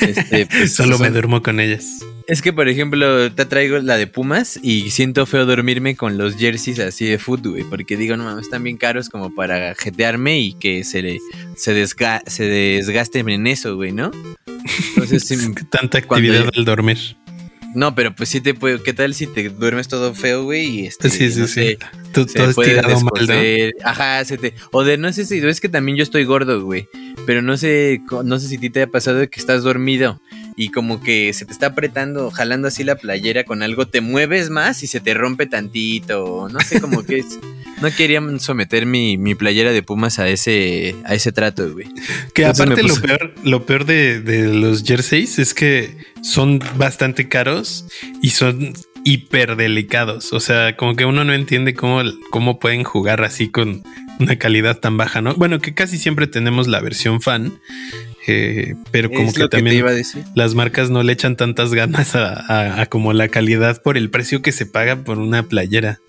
este, 0.02 0.46
pues, 0.50 0.74
Solo 0.74 0.98
me 1.00 1.10
duermo 1.10 1.42
con 1.42 1.60
ellas. 1.60 1.86
Es 2.28 2.42
que, 2.42 2.52
por 2.52 2.68
ejemplo, 2.68 3.32
te 3.32 3.46
traigo 3.46 3.78
la 3.78 3.98
de 3.98 4.08
Pumas 4.08 4.60
y 4.64 4.90
siento 4.90 5.28
feo 5.28 5.46
dormirme 5.46 5.96
con 5.96 6.18
los 6.18 6.36
jerseys 6.38 6.80
así 6.80 7.06
de 7.06 7.20
fútbol, 7.20 7.52
güey, 7.52 7.64
porque 7.66 7.98
digo, 7.98 8.18
no 8.18 8.24
mames, 8.24 8.46
están 8.46 8.64
bien 8.64 8.78
caros 8.78 9.10
como 9.10 9.34
para 9.36 9.76
jetearme 9.76 10.40
y 10.40 10.54
que 10.56 10.84
se 10.84 11.04
le 11.04 11.20
se, 11.56 11.76
desga- 11.80 12.24
se 12.26 12.46
desgasten 12.46 13.30
en 13.30 13.46
eso, 13.46 13.76
güey, 13.76 13.92
¿no? 13.92 14.10
Entonces, 14.96 15.24
sí, 15.28 15.38
Tanta 15.70 16.00
actividad 16.00 16.50
al 16.56 16.66
dormir. 16.66 16.98
no, 17.76 17.94
pero 17.94 18.16
pues 18.16 18.30
sí 18.30 18.42
te 18.42 18.56
puedo, 18.56 18.82
¿qué 18.82 18.94
tal 18.94 19.14
si 19.14 19.28
te 19.28 19.50
duermes 19.50 19.88
todo 19.88 20.16
feo, 20.16 20.46
güey? 20.46 20.66
Y 20.66 20.86
este, 20.88 21.12
Sí, 21.12 21.30
sí, 21.30 21.42
no 21.42 21.46
sí. 21.48 21.54
sé, 21.54 21.78
Tú- 22.12 22.26
todo 22.26 22.52
puede 22.54 22.72
estirado 22.72 23.02
mal, 23.02 23.28
¿no? 23.28 23.88
Ajá, 23.88 24.26
se 24.26 24.40
te. 24.40 24.56
O 24.72 24.84
de 24.84 24.98
no 24.98 25.14
sé 25.14 25.26
si. 25.26 25.38
Es 25.40 25.62
que 25.62 25.70
también 25.70 25.96
yo 25.98 26.02
estoy 26.04 26.24
gordo, 26.24 26.64
güey. 26.64 26.88
Pero 27.26 27.42
no 27.42 27.58
sé. 27.58 28.02
No 28.24 28.40
sé 28.40 28.48
si 28.48 28.58
a 28.58 28.60
ti 28.60 28.70
te 28.70 28.84
ha 28.84 28.88
pasado 28.88 29.18
de 29.18 29.30
que 29.30 29.40
estás 29.40 29.64
dormido. 29.64 30.20
Y 30.58 30.70
como 30.70 31.02
que 31.02 31.34
se 31.34 31.46
te 31.46 31.52
está 31.52 31.68
apretando, 31.68 32.32
jalando 32.32 32.70
así 32.70 32.84
la 32.86 32.96
playera 32.96 33.44
con 33.44 33.62
algo, 33.62 33.88
te 33.88 34.00
mueves 34.00 34.50
más 34.50 34.84
y 34.84 34.88
se 34.88 35.02
te 35.02 35.14
rompe 35.14 35.48
tantito. 35.48 36.48
No 36.50 36.60
sé 36.62 36.80
cómo 36.80 37.04
que 37.04 37.20
es. 37.20 37.40
No 37.82 37.92
quería 37.92 38.22
someter 38.40 38.86
mi, 38.86 39.18
mi 39.18 39.36
playera 39.36 39.74
de 39.74 39.84
Pumas 39.84 40.18
a 40.18 40.30
ese, 40.30 40.96
a 41.04 41.14
ese 41.14 41.34
trato, 41.34 41.74
güey. 41.74 41.88
Que 42.34 42.44
Entonces 42.44 42.62
aparte 42.62 42.84
lo 42.84 43.02
peor, 43.02 43.36
lo 43.44 43.66
peor 43.66 43.86
de, 43.86 44.22
de 44.22 44.48
los 44.54 44.84
jerseys 44.84 45.40
es 45.40 45.54
que 45.54 45.98
son 46.22 46.60
bastante 46.78 47.28
caros 47.28 47.86
y 48.22 48.30
son 48.30 48.74
hiper 49.06 49.56
delicados. 49.56 50.34
O 50.34 50.42
sea, 50.42 50.76
como 50.76 50.96
que 50.96 51.06
uno 51.06 51.24
no 51.24 51.34
entiende 51.34 51.74
cómo, 51.74 52.02
cómo 52.32 52.60
pueden 52.60 52.84
jugar 52.84 53.24
así 53.24 53.50
con 53.50 53.84
una 54.20 54.38
calidad 54.38 54.80
tan 54.80 54.98
baja, 54.98 55.22
¿no? 55.22 55.36
Bueno, 55.36 55.60
que 55.60 55.74
casi 55.74 55.98
siempre 55.98 56.28
tenemos 56.28 56.68
la 56.68 56.80
versión 56.82 57.22
fan, 57.22 57.60
eh, 58.28 58.76
pero 58.92 59.10
como 59.10 59.32
que 59.34 59.48
también 59.48 59.86
las 60.36 60.56
marcas 60.56 60.90
no 60.90 61.04
le 61.04 61.14
echan 61.14 61.36
tantas 61.36 61.74
ganas 61.74 62.16
a, 62.16 62.34
a- 62.34 62.82
a 62.82 62.86
como 62.88 63.14
la 63.14 63.28
calidad 63.28 63.82
por 63.82 63.98
el 63.98 64.10
precio 64.10 64.42
que 64.42 64.52
se 64.52 64.66
paga 64.66 64.96
por 64.98 65.20
una 65.20 65.44
playera. 65.44 66.00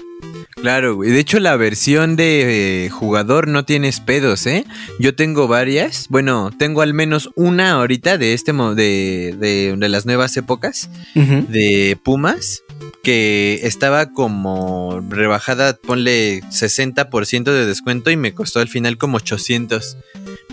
Claro, 0.55 0.97
güey. 0.97 1.11
De 1.11 1.21
hecho, 1.21 1.39
la 1.39 1.55
versión 1.57 2.17
de 2.17 2.87
eh, 2.87 2.91
jugador 2.91 3.47
no 3.47 3.67
tienes 3.67 4.01
pedos, 4.01 4.47
¿eh? 4.47 4.65
Yo 4.99 5.15
tengo 5.15 5.47
varias. 5.49 6.07
Bueno, 6.09 6.51
tengo 6.59 6.81
al 6.81 6.95
menos 6.95 7.29
una 7.37 7.73
ahorita 7.73 8.17
de 8.17 8.33
este 8.33 8.53
de, 8.55 9.35
de 9.79 9.89
las 9.91 10.07
nuevas 10.07 10.35
épocas 10.39 10.89
de 11.15 11.99
Pumas 12.03 12.63
que 13.03 13.61
estaba 13.63 14.07
como 14.13 15.01
rebajada, 15.09 15.77
ponle 15.77 16.43
60% 16.51 17.45
de 17.45 17.67
descuento 17.67 18.11
y 18.11 18.17
me 18.17 18.35
costó 18.35 18.61
al 18.61 18.69
final 18.69 18.99
como 18.99 19.17
800. 19.19 19.97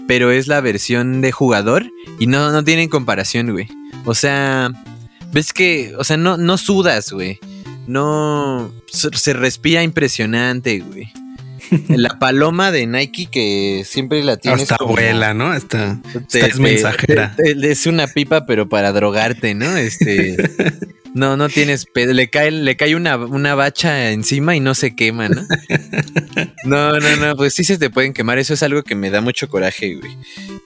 Pero 0.08 0.32
es 0.32 0.48
la 0.48 0.62
versión 0.62 1.22
de 1.22 1.32
jugador 1.32 1.86
y 2.20 2.28
no, 2.28 2.52
no 2.52 2.64
tienen 2.64 2.90
comparación, 2.90 3.52
güey. 3.52 3.68
O 4.06 4.14
sea, 4.14 4.70
ves 5.32 5.54
que, 5.54 5.94
o 5.98 6.04
sea, 6.04 6.18
no, 6.18 6.38
no 6.38 6.58
sudas, 6.58 7.12
güey. 7.12 7.40
No, 7.88 8.74
se, 8.88 9.34
respira 9.34 9.82
impresionante, 9.84 10.80
güey. 10.80 11.12
La 11.88 12.20
paloma 12.20 12.72
de 12.72 12.86
Nike 12.86 13.28
que 13.32 13.84
siempre 13.86 14.24
la 14.24 14.38
tienes 14.38 14.64
Hasta 14.64 14.78
como- 14.78 14.92
abuela, 14.92 15.34
¿no? 15.34 15.48
Hasta, 15.52 16.00
te- 16.04 16.20
hasta 16.20 16.38
es 16.48 16.54
te- 16.56 16.60
mensajera. 16.62 17.36
te- 17.36 17.72
es 17.72 17.88
una 17.88 18.08
pipa, 18.08 18.46
pero 18.46 18.68
para 18.70 18.92
drogarte, 18.92 19.56
¿no? 19.56 19.76
Este. 19.78 20.36
No, 21.16 21.38
no 21.38 21.48
tienes 21.50 21.86
pedo. 21.86 22.14
Le 22.14 22.30
cae, 22.30 22.52
le 22.52 22.76
cae 22.76 22.96
una, 22.96 23.18
una 23.18 23.56
bacha 23.56 24.12
encima 24.12 24.56
y 24.56 24.60
no 24.60 24.74
se 24.76 24.96
quema, 24.96 25.30
¿no? 25.30 25.42
No, 26.66 26.98
no, 26.98 27.16
no, 27.18 27.36
pues 27.36 27.54
sí 27.54 27.64
se 27.66 27.78
te 27.78 27.90
pueden 27.90 28.14
quemar. 28.14 28.38
Eso 28.40 28.54
es 28.54 28.64
algo 28.64 28.84
que 28.84 28.96
me 28.96 29.10
da 29.10 29.20
mucho 29.22 29.50
coraje, 29.50 29.96
güey. 29.96 30.16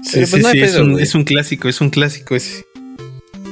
Sí, 0.03 0.11
pero 0.15 0.25
sí, 0.25 0.31
pues 0.31 0.43
no 0.43 0.51
sí, 0.51 0.59
es, 0.61 0.75
un, 0.75 0.91
güey. 0.93 1.03
es 1.03 1.15
un 1.15 1.23
clásico, 1.23 1.69
es 1.69 1.81
un 1.81 1.89
clásico 1.89 2.35
ese. 2.35 2.65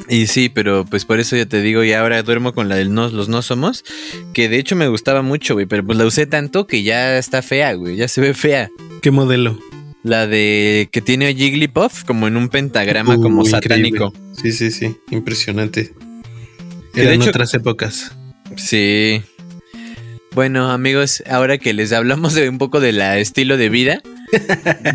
Y 0.09 0.27
sí, 0.27 0.49
pero 0.49 0.85
pues 0.85 1.05
por 1.05 1.19
eso 1.21 1.37
ya 1.37 1.45
te 1.45 1.61
digo, 1.61 1.83
y 1.85 1.93
ahora 1.93 2.21
duermo 2.23 2.53
con 2.53 2.67
la 2.67 2.75
del 2.75 2.93
no, 2.93 3.07
los 3.09 3.29
no 3.29 3.41
somos, 3.41 3.85
que 4.33 4.49
de 4.49 4.57
hecho 4.57 4.75
me 4.75 4.87
gustaba 4.89 5.21
mucho, 5.21 5.53
güey, 5.53 5.65
pero 5.67 5.85
pues 5.85 5.97
la 5.97 6.05
usé 6.05 6.25
tanto 6.25 6.67
que 6.67 6.83
ya 6.83 7.17
está 7.17 7.41
fea, 7.41 7.73
güey, 7.73 7.95
ya 7.95 8.07
se 8.09 8.19
ve 8.19 8.33
fea. 8.33 8.69
¿Qué 9.01 9.09
modelo? 9.11 9.57
La 10.03 10.27
de 10.27 10.89
que 10.91 10.99
tiene 11.01 11.27
a 11.27 11.33
Jigglypuff 11.33 12.03
como 12.03 12.27
en 12.27 12.35
un 12.35 12.49
pentagrama 12.49 13.15
como 13.17 13.43
Uh, 13.43 13.45
satánico. 13.45 14.07
increíble. 14.15 14.35
Sí, 14.41 14.51
sí, 14.51 14.71
sí, 14.71 14.97
impresionante. 15.11 15.93
Que 16.93 17.03
de 17.03 17.13
hecho- 17.13 17.29
otras 17.29 17.53
épocas. 17.53 18.11
Sí. 18.57 19.21
Bueno, 20.33 20.71
amigos, 20.71 21.23
ahora 21.29 21.57
que 21.57 21.73
les 21.73 21.93
hablamos 21.93 22.33
de 22.33 22.49
un 22.49 22.57
poco 22.57 22.79
del 22.81 22.99
estilo 22.99 23.55
de 23.57 23.69
vida 23.69 24.01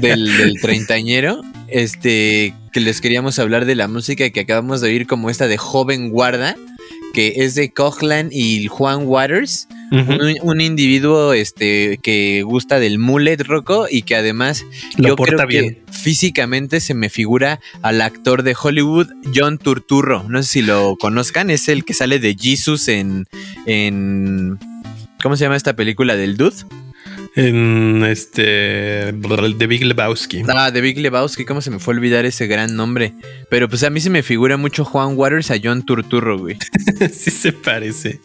del, 0.00 0.36
del 0.36 0.60
treintañero, 0.60 1.40
este, 1.68 2.54
que 2.72 2.80
les 2.80 3.00
queríamos 3.00 3.38
hablar 3.38 3.64
de 3.64 3.74
la 3.74 3.88
música 3.88 4.28
que 4.30 4.40
acabamos 4.40 4.80
de 4.80 4.88
oír 4.88 5.06
como 5.06 5.30
esta 5.30 5.46
de 5.46 5.58
Joven 5.58 6.10
Guarda, 6.10 6.56
que 7.12 7.34
es 7.36 7.54
de 7.54 7.72
Coughlin 7.72 8.28
y 8.30 8.66
Juan 8.66 9.06
Waters, 9.06 9.68
un, 9.90 10.34
un 10.42 10.60
individuo 10.60 11.32
este 11.32 11.98
que 12.02 12.42
gusta 12.42 12.78
del 12.78 12.98
mullet 12.98 13.38
roco 13.38 13.86
y 13.90 14.02
que 14.02 14.16
además 14.16 14.64
Lo 14.96 15.10
yo 15.10 15.16
porta 15.16 15.46
creo 15.46 15.48
que 15.48 15.60
bien. 15.60 15.78
físicamente 15.90 16.80
se 16.80 16.92
me 16.92 17.08
figura 17.08 17.60
al 17.82 18.02
actor 18.02 18.42
de 18.42 18.54
Hollywood 18.60 19.06
John 19.34 19.58
Turturro. 19.58 20.24
No 20.28 20.42
sé 20.42 20.48
si 20.50 20.62
lo 20.62 20.96
conozcan, 20.96 21.50
es 21.50 21.68
el 21.68 21.84
que 21.84 21.94
sale 21.94 22.18
de 22.18 22.36
Jesus 22.38 22.88
en 22.88 23.26
en 23.64 24.58
¿cómo 25.22 25.36
se 25.36 25.44
llama 25.44 25.56
esta 25.56 25.74
película 25.74 26.16
del 26.16 26.36
Dude? 26.36 26.56
En 27.36 28.02
este. 28.02 29.12
The 29.58 29.66
Big 29.66 29.84
Lebowski. 29.84 30.42
Ah, 30.48 30.70
de 30.70 30.80
Big 30.80 30.98
Lebowski, 30.98 31.44
¿cómo 31.44 31.60
se 31.60 31.70
me 31.70 31.78
fue 31.78 31.92
a 31.92 31.98
olvidar 31.98 32.24
ese 32.24 32.46
gran 32.46 32.74
nombre? 32.76 33.12
Pero 33.50 33.68
pues 33.68 33.82
a 33.82 33.90
mí 33.90 34.00
se 34.00 34.08
me 34.08 34.22
figura 34.22 34.56
mucho 34.56 34.86
Juan 34.86 35.18
Waters 35.18 35.50
a 35.50 35.56
John 35.62 35.84
Turturro, 35.84 36.38
güey. 36.38 36.56
sí 37.12 37.30
se 37.30 37.52
parece. 37.52 38.20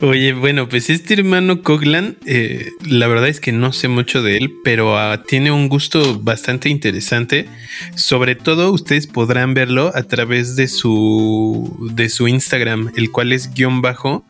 Oye, 0.00 0.34
bueno, 0.34 0.68
pues 0.68 0.88
este 0.88 1.14
hermano 1.14 1.62
Coglan, 1.62 2.16
eh, 2.26 2.68
la 2.88 3.08
verdad 3.08 3.28
es 3.28 3.40
que 3.40 3.50
no 3.50 3.72
sé 3.72 3.88
mucho 3.88 4.22
de 4.22 4.36
él, 4.36 4.52
pero 4.62 4.96
ah, 4.96 5.24
tiene 5.26 5.50
un 5.50 5.68
gusto 5.68 6.20
bastante 6.20 6.68
interesante. 6.68 7.48
Sobre 7.96 8.36
todo, 8.36 8.70
ustedes 8.70 9.08
podrán 9.08 9.54
verlo 9.54 9.90
a 9.96 10.04
través 10.04 10.54
de 10.54 10.68
su 10.68 11.90
de 11.92 12.08
su 12.08 12.28
Instagram, 12.28 12.92
el 12.94 13.10
cual 13.10 13.32
es 13.32 13.52
guion 13.52 13.82
bajo 13.82 14.24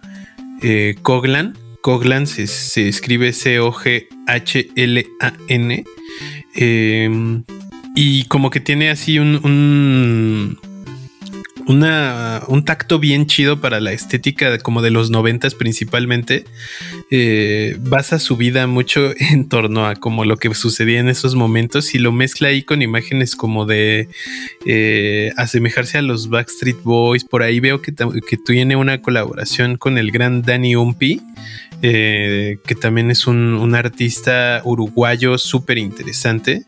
eh, 0.62 0.94
Coglan. 1.02 1.58
Coglan 1.84 2.26
se, 2.26 2.46
se 2.46 2.88
escribe 2.88 3.34
C-O-G-H-L-A-N. 3.34 3.74
Eh, 6.56 7.42
y 7.94 8.24
como 8.24 8.48
que 8.48 8.60
tiene 8.60 8.88
así 8.88 9.18
un, 9.18 9.38
un, 9.44 10.58
un 11.66 12.64
tacto 12.64 12.98
bien 12.98 13.26
chido 13.26 13.60
para 13.60 13.80
la 13.80 13.92
estética 13.92 14.56
como 14.60 14.80
de 14.80 14.90
los 14.90 15.10
noventas 15.10 15.54
principalmente. 15.54 16.44
Eh, 17.10 17.76
basa 17.80 18.18
su 18.18 18.38
vida 18.38 18.66
mucho 18.66 19.12
en 19.18 19.50
torno 19.50 19.86
a 19.86 19.94
como 19.94 20.24
lo 20.24 20.38
que 20.38 20.54
sucedía 20.54 21.00
en 21.00 21.10
esos 21.10 21.34
momentos 21.34 21.94
y 21.94 21.98
lo 21.98 22.12
mezcla 22.12 22.48
ahí 22.48 22.62
con 22.62 22.80
imágenes 22.80 23.36
como 23.36 23.66
de 23.66 24.08
eh, 24.64 25.32
asemejarse 25.36 25.98
a 25.98 26.02
los 26.02 26.30
Backstreet 26.30 26.82
Boys. 26.82 27.24
Por 27.24 27.42
ahí 27.42 27.60
veo 27.60 27.82
que, 27.82 27.92
que 27.94 28.36
tiene 28.38 28.74
una 28.74 29.02
colaboración 29.02 29.76
con 29.76 29.98
el 29.98 30.10
gran 30.10 30.40
Danny 30.40 30.76
Umpi. 30.76 31.20
Eh, 31.86 32.60
que 32.66 32.74
también 32.74 33.10
es 33.10 33.26
un, 33.26 33.74
artista 33.74 34.62
uruguayo 34.64 35.36
súper 35.36 35.76
interesante. 35.76 36.64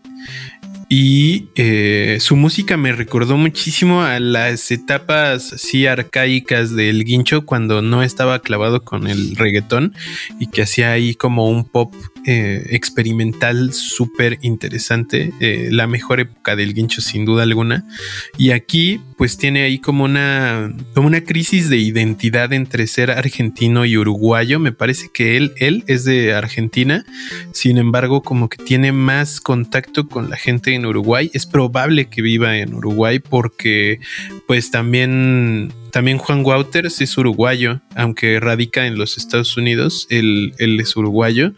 Y 0.90 1.48
eh, 1.56 2.18
su 2.20 2.36
música 2.36 2.76
me 2.76 2.92
recordó 2.92 3.38
muchísimo 3.38 4.02
a 4.02 4.20
las 4.20 4.70
etapas 4.70 5.54
así 5.54 5.86
arcaicas 5.86 6.76
del 6.76 7.02
guincho 7.04 7.46
cuando 7.46 7.80
no 7.80 8.02
estaba 8.02 8.40
clavado 8.40 8.84
con 8.84 9.06
el 9.06 9.36
reggaetón 9.36 9.94
y 10.38 10.48
que 10.48 10.60
hacía 10.60 10.92
ahí 10.92 11.14
como 11.14 11.48
un 11.48 11.64
pop 11.64 11.94
eh, 12.26 12.66
experimental 12.70 13.72
súper 13.72 14.38
interesante. 14.42 15.32
eh, 15.40 15.68
la 15.70 15.86
mejor 15.86 16.20
época 16.20 16.56
del 16.56 16.74
guincho 16.74 17.00
sin 17.00 17.24
duda 17.24 17.42
alguna. 17.42 17.84
Y 18.36 18.50
aquí 18.50 19.00
pues 19.16 19.38
tiene 19.38 19.62
ahí 19.62 19.78
como 19.78 20.04
una, 20.04 20.74
como 20.94 21.06
una 21.06 21.22
crisis 21.22 21.70
de 21.70 21.78
identidad 21.78 22.52
entre 22.52 22.86
ser 22.86 23.10
argentino 23.10 23.84
y 23.84 23.96
uruguayo. 23.96 24.58
Me 24.58 24.72
parece 24.72 25.08
que 25.12 25.36
él, 25.36 25.52
él 25.58 25.84
es 25.86 26.04
de 26.04 26.34
Argentina 26.34 27.04
sin 27.52 27.78
embargo, 27.78 28.22
como 28.22 28.48
que 28.48 28.62
tiene 28.62 28.92
más 28.92 29.40
contacto 29.40 30.08
con 30.08 30.30
la 30.30 30.36
gente 30.36 30.74
en 30.74 30.86
Uruguay. 30.86 31.30
Es 31.32 31.46
probable 31.46 32.06
que 32.06 32.22
viva 32.22 32.58
en 32.58 32.74
Uruguay 32.74 33.18
porque 33.18 34.00
pues 34.46 34.70
también, 34.70 35.72
también 35.97 36.18
Juan 36.18 36.44
Wouters 36.44 37.01
es 37.01 37.16
uruguayo, 37.16 37.80
aunque 37.94 38.38
radica 38.38 38.86
en 38.86 38.99
los 38.99 39.16
Estados 39.16 39.57
Unidos, 39.57 40.07
él, 40.11 40.53
él 40.59 40.78
es 40.78 40.94
uruguayo 40.94 41.55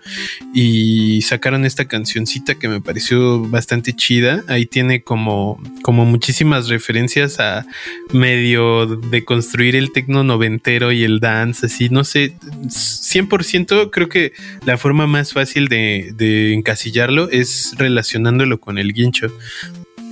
y 0.54 1.22
sacaron 1.22 1.64
esta 1.64 1.88
cancioncita 1.88 2.54
que 2.54 2.68
me 2.68 2.80
pareció 2.80 3.40
bastante 3.40 3.96
chida. 3.96 4.44
Ahí 4.46 4.64
tiene 4.64 5.02
como, 5.02 5.60
como 5.82 6.04
muchísimas 6.04 6.68
referencias 6.68 7.40
a 7.40 7.66
medio 8.12 8.86
de 8.86 9.24
construir 9.24 9.74
el 9.74 9.90
tecno 9.90 10.22
noventero 10.22 10.92
y 10.92 11.02
el 11.02 11.18
dance, 11.18 11.66
así, 11.66 11.88
no 11.88 12.04
sé, 12.04 12.36
100% 12.68 13.90
creo 13.90 14.08
que 14.08 14.34
la 14.64 14.78
forma 14.78 15.08
más 15.08 15.32
fácil 15.32 15.66
de, 15.66 16.12
de 16.14 16.54
encasillarlo 16.54 17.28
es 17.28 17.74
relacionándolo 17.76 18.60
con 18.60 18.78
el 18.78 18.92
guincho. 18.92 19.32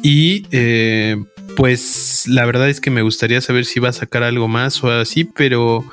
Y 0.02 0.46
eh, 0.50 1.16
pues 1.56 2.24
la 2.28 2.44
verdad 2.46 2.68
es 2.68 2.80
que 2.80 2.90
me 2.90 3.02
gustaría 3.02 3.40
saber 3.40 3.64
si 3.64 3.80
va 3.80 3.88
a 3.88 3.92
sacar 3.92 4.22
algo 4.22 4.46
más 4.48 4.82
o 4.84 4.90
así, 4.90 5.24
pero 5.24 5.84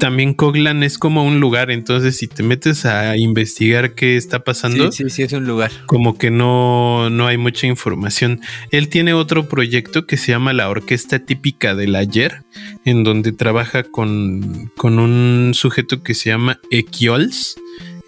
también 0.00 0.34
Coglan 0.34 0.82
es 0.82 0.98
como 0.98 1.24
un 1.24 1.38
lugar, 1.40 1.70
entonces 1.70 2.16
si 2.16 2.26
te 2.26 2.42
metes 2.42 2.84
a 2.84 3.16
investigar 3.16 3.94
qué 3.94 4.16
está 4.16 4.42
pasando, 4.42 4.90
Sí, 4.90 5.04
sí, 5.04 5.10
sí, 5.10 5.22
es 5.22 5.32
un 5.32 5.46
lugar. 5.46 5.70
como 5.86 6.18
que 6.18 6.30
no, 6.30 7.10
no 7.10 7.26
hay 7.26 7.36
mucha 7.36 7.66
información. 7.66 8.40
Él 8.70 8.88
tiene 8.88 9.12
otro 9.14 9.48
proyecto 9.48 10.06
que 10.06 10.16
se 10.16 10.32
llama 10.32 10.52
la 10.52 10.68
Orquesta 10.68 11.20
Típica 11.20 11.74
del 11.74 11.94
Ayer, 11.94 12.42
en 12.84 13.04
donde 13.04 13.32
trabaja 13.32 13.84
con, 13.84 14.72
con 14.76 14.98
un 14.98 15.52
sujeto 15.54 16.02
que 16.02 16.14
se 16.14 16.30
llama 16.30 16.58
Equiols. 16.70 17.56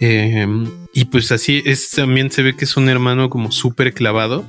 Eh, 0.00 0.46
y 0.98 1.04
pues 1.04 1.30
así 1.30 1.62
es, 1.66 1.90
también 1.90 2.30
se 2.30 2.42
ve 2.42 2.56
que 2.56 2.64
es 2.64 2.76
un 2.78 2.88
hermano 2.88 3.28
como 3.28 3.52
súper 3.52 3.92
clavado. 3.92 4.46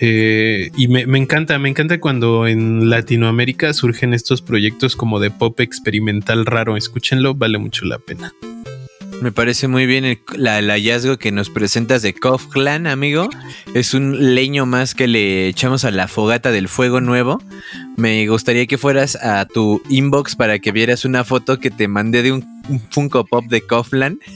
Eh, 0.00 0.70
y 0.74 0.88
me, 0.88 1.02
encanta, 1.18 1.58
me 1.58 1.68
encanta 1.68 2.00
cuando 2.00 2.46
en 2.46 2.88
Latinoamérica 2.88 3.74
surgen 3.74 4.14
estos 4.14 4.40
proyectos 4.40 4.96
como 4.96 5.20
de 5.20 5.30
pop 5.30 5.60
experimental 5.60 6.46
raro. 6.46 6.78
Escúchenlo, 6.78 7.34
vale 7.34 7.58
mucho 7.58 7.84
la 7.84 7.98
pena. 7.98 8.32
Me 9.20 9.30
parece 9.30 9.68
muy 9.68 9.86
bien 9.86 10.04
el, 10.04 10.18
la- 10.36 10.56
hallazgo 10.62 11.18
que 11.18 11.30
nos 11.30 11.48
presentas 11.50 12.00
de 12.02 12.14
Kof 12.14 12.46
Clan, 12.48 12.86
amigo. 12.86 13.28
Es 13.74 13.92
un 13.94 14.34
leño 14.34 14.64
más 14.66 14.94
que 14.94 15.06
le 15.06 15.46
echamos 15.46 15.84
a 15.84 15.90
la 15.90 16.08
fogata 16.08 16.50
del 16.50 16.68
fuego 16.68 17.00
nuevo. 17.02 17.40
Me 17.96 18.26
gustaría 18.26 18.66
que 18.66 18.78
fueras 18.78 19.16
a 19.16 19.44
tu 19.46 19.82
inbox 19.88 20.34
para 20.34 20.58
que 20.58 20.72
vieras 20.72 21.04
una 21.04 21.24
foto 21.24 21.58
que 21.58 21.70
te 21.70 21.88
mandé 21.88 22.22
de 22.22 22.32
un, 22.32 22.44
un 22.68 22.80
Funko 22.90 23.24
Pop 23.26 23.44
de 23.46 23.60
Koflan. 23.62 24.18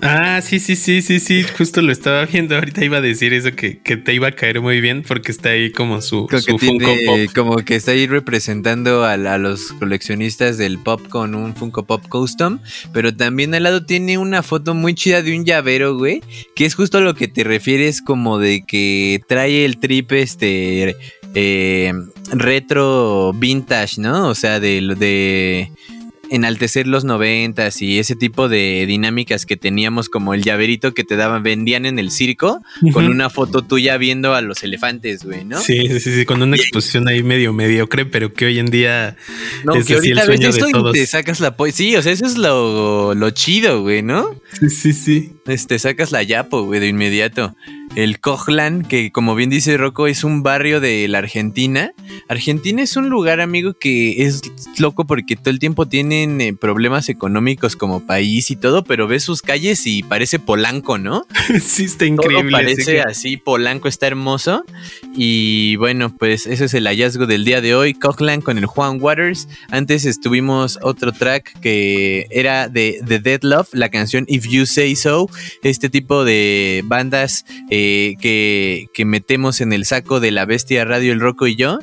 Ah, 0.00 0.40
sí, 0.42 0.58
sí, 0.58 0.74
sí, 0.74 1.02
sí, 1.02 1.20
sí, 1.20 1.42
justo 1.58 1.82
lo 1.82 1.92
estaba 1.92 2.24
viendo. 2.24 2.54
Ahorita 2.54 2.82
iba 2.82 2.96
a 2.96 3.00
decir 3.02 3.34
eso 3.34 3.52
que, 3.54 3.78
que 3.78 3.98
te 3.98 4.14
iba 4.14 4.28
a 4.28 4.32
caer 4.32 4.62
muy 4.62 4.80
bien 4.80 5.02
porque 5.06 5.30
está 5.30 5.50
ahí 5.50 5.70
como 5.70 6.00
su, 6.00 6.26
que 6.28 6.38
Funko 6.40 6.56
tiene- 6.58 7.26
Pop. 7.26 7.34
como 7.34 7.56
que 7.58 7.74
está 7.76 7.90
ahí 7.90 8.06
representando 8.06 9.04
a, 9.04 9.12
a 9.12 9.38
los 9.38 9.72
coleccionistas 9.74 10.56
del 10.56 10.78
pop 10.78 11.06
con 11.08 11.34
un 11.34 11.54
Funko 11.54 11.84
Pop 11.84 12.06
Custom, 12.08 12.60
pero 12.94 13.14
también 13.14 13.54
al 13.54 13.64
lado 13.64 13.84
tiene 13.84 14.16
una 14.16 14.42
foto 14.42 14.74
muy 14.74 14.94
chida 14.94 15.20
de 15.22 15.36
un 15.36 15.44
llavero, 15.44 15.94
güey, 15.98 16.22
que 16.54 16.64
es 16.64 16.74
justo 16.74 16.96
a 16.98 17.02
lo 17.02 17.14
que 17.14 17.28
te 17.28 17.44
refieres 17.44 18.00
como 18.00 18.38
de 18.38 18.64
que 18.66 19.20
trae 19.28 19.66
el 19.66 19.76
trip 19.78 20.10
este 20.12 20.96
eh, 21.34 21.92
retro 22.32 23.32
vintage, 23.34 24.00
¿no? 24.00 24.28
O 24.28 24.34
sea, 24.34 24.60
de, 24.60 24.80
de 24.98 25.70
enaltecer 26.30 26.86
los 26.86 27.04
noventas 27.04 27.80
y 27.82 27.98
ese 27.98 28.16
tipo 28.16 28.48
de 28.48 28.84
dinámicas 28.86 29.46
que 29.46 29.56
teníamos 29.56 30.08
como 30.08 30.34
el 30.34 30.42
llaverito 30.42 30.94
que 30.94 31.04
te 31.04 31.16
daban, 31.16 31.42
vendían 31.42 31.86
en 31.86 31.98
el 31.98 32.10
circo 32.10 32.62
con 32.92 33.06
una 33.06 33.30
foto 33.30 33.62
tuya 33.62 33.96
viendo 33.96 34.34
a 34.34 34.40
los 34.40 34.62
elefantes, 34.62 35.24
güey, 35.24 35.44
¿no? 35.44 35.60
Sí, 35.60 35.88
sí, 36.00 36.14
sí, 36.14 36.24
con 36.24 36.42
una 36.42 36.56
exposición 36.56 37.08
ahí 37.08 37.22
medio 37.22 37.52
mediocre, 37.52 38.06
pero 38.06 38.32
que 38.32 38.46
hoy 38.46 38.58
en 38.58 38.66
día 38.66 39.16
No, 39.64 39.74
es 39.74 39.86
que 39.86 39.94
el 39.94 39.98
ahorita 39.98 40.26
ves 40.26 40.56
sueño 40.56 40.82
de 40.82 40.90
y 40.90 41.00
te 41.00 41.06
sacas 41.06 41.40
la 41.40 41.54
Sí, 41.72 41.96
o 41.96 42.02
sea, 42.02 42.12
eso 42.12 42.26
es 42.26 42.38
lo, 42.38 43.14
lo 43.14 43.30
chido, 43.30 43.82
güey, 43.82 44.02
¿no? 44.02 44.34
Sí, 44.52 44.70
sí, 44.70 44.92
sí. 44.92 45.32
Este, 45.46 45.78
sacas 45.78 46.12
la 46.12 46.22
Yapo, 46.22 46.62
güey, 46.62 46.80
de 46.80 46.88
inmediato. 46.88 47.54
El 47.96 48.20
Cojlan, 48.20 48.82
que 48.82 49.10
como 49.10 49.34
bien 49.34 49.48
dice 49.48 49.76
Rocco, 49.78 50.06
es 50.06 50.22
un 50.22 50.42
barrio 50.42 50.80
de 50.80 51.08
la 51.08 51.16
Argentina. 51.16 51.92
Argentina 52.28 52.82
es 52.82 52.94
un 52.96 53.08
lugar, 53.08 53.40
amigo, 53.40 53.72
que 53.72 54.22
es 54.26 54.42
loco 54.78 55.06
porque 55.06 55.34
todo 55.34 55.48
el 55.48 55.58
tiempo 55.58 55.88
tienen 55.88 56.38
eh, 56.42 56.52
problemas 56.52 57.08
económicos 57.08 57.74
como 57.74 58.04
país 58.06 58.50
y 58.50 58.56
todo, 58.56 58.84
pero 58.84 59.06
ves 59.08 59.22
sus 59.24 59.40
calles 59.40 59.86
y 59.86 60.02
parece 60.02 60.38
Polanco, 60.38 60.98
¿no? 60.98 61.24
Sí, 61.62 61.84
está 61.84 62.00
Todo 62.00 62.08
increíble. 62.08 62.56
así 62.58 62.64
parece 62.64 62.92
que- 62.92 63.00
así, 63.00 63.36
Polanco 63.38 63.88
está 63.88 64.06
hermoso. 64.08 64.62
Y 65.16 65.76
bueno, 65.76 66.14
pues 66.14 66.46
ese 66.46 66.66
es 66.66 66.74
el 66.74 66.84
hallazgo 66.86 67.26
del 67.26 67.46
día 67.46 67.62
de 67.62 67.74
hoy. 67.74 67.94
Cochlan 67.94 68.42
con 68.42 68.58
el 68.58 68.66
Juan 68.66 68.98
Waters. 69.00 69.48
Antes 69.70 70.04
estuvimos 70.04 70.78
otro 70.82 71.12
track 71.12 71.58
que 71.60 72.26
era 72.30 72.68
de 72.68 73.00
The 73.06 73.20
Dead 73.20 73.40
Love, 73.42 73.68
la 73.72 73.88
canción 73.88 74.26
If 74.28 74.46
You 74.46 74.66
Say 74.66 74.96
So. 74.96 75.30
Este 75.62 75.88
tipo 75.88 76.24
de 76.26 76.82
bandas 76.84 77.46
eh, 77.70 77.84
que, 78.20 79.04
metemos 79.04 79.60
en 79.60 79.72
el 79.72 79.84
saco 79.84 80.20
de 80.20 80.30
la 80.30 80.44
bestia 80.44 80.84
radio, 80.84 81.12
el 81.12 81.20
Rocco 81.20 81.46
y 81.46 81.56
yo. 81.56 81.78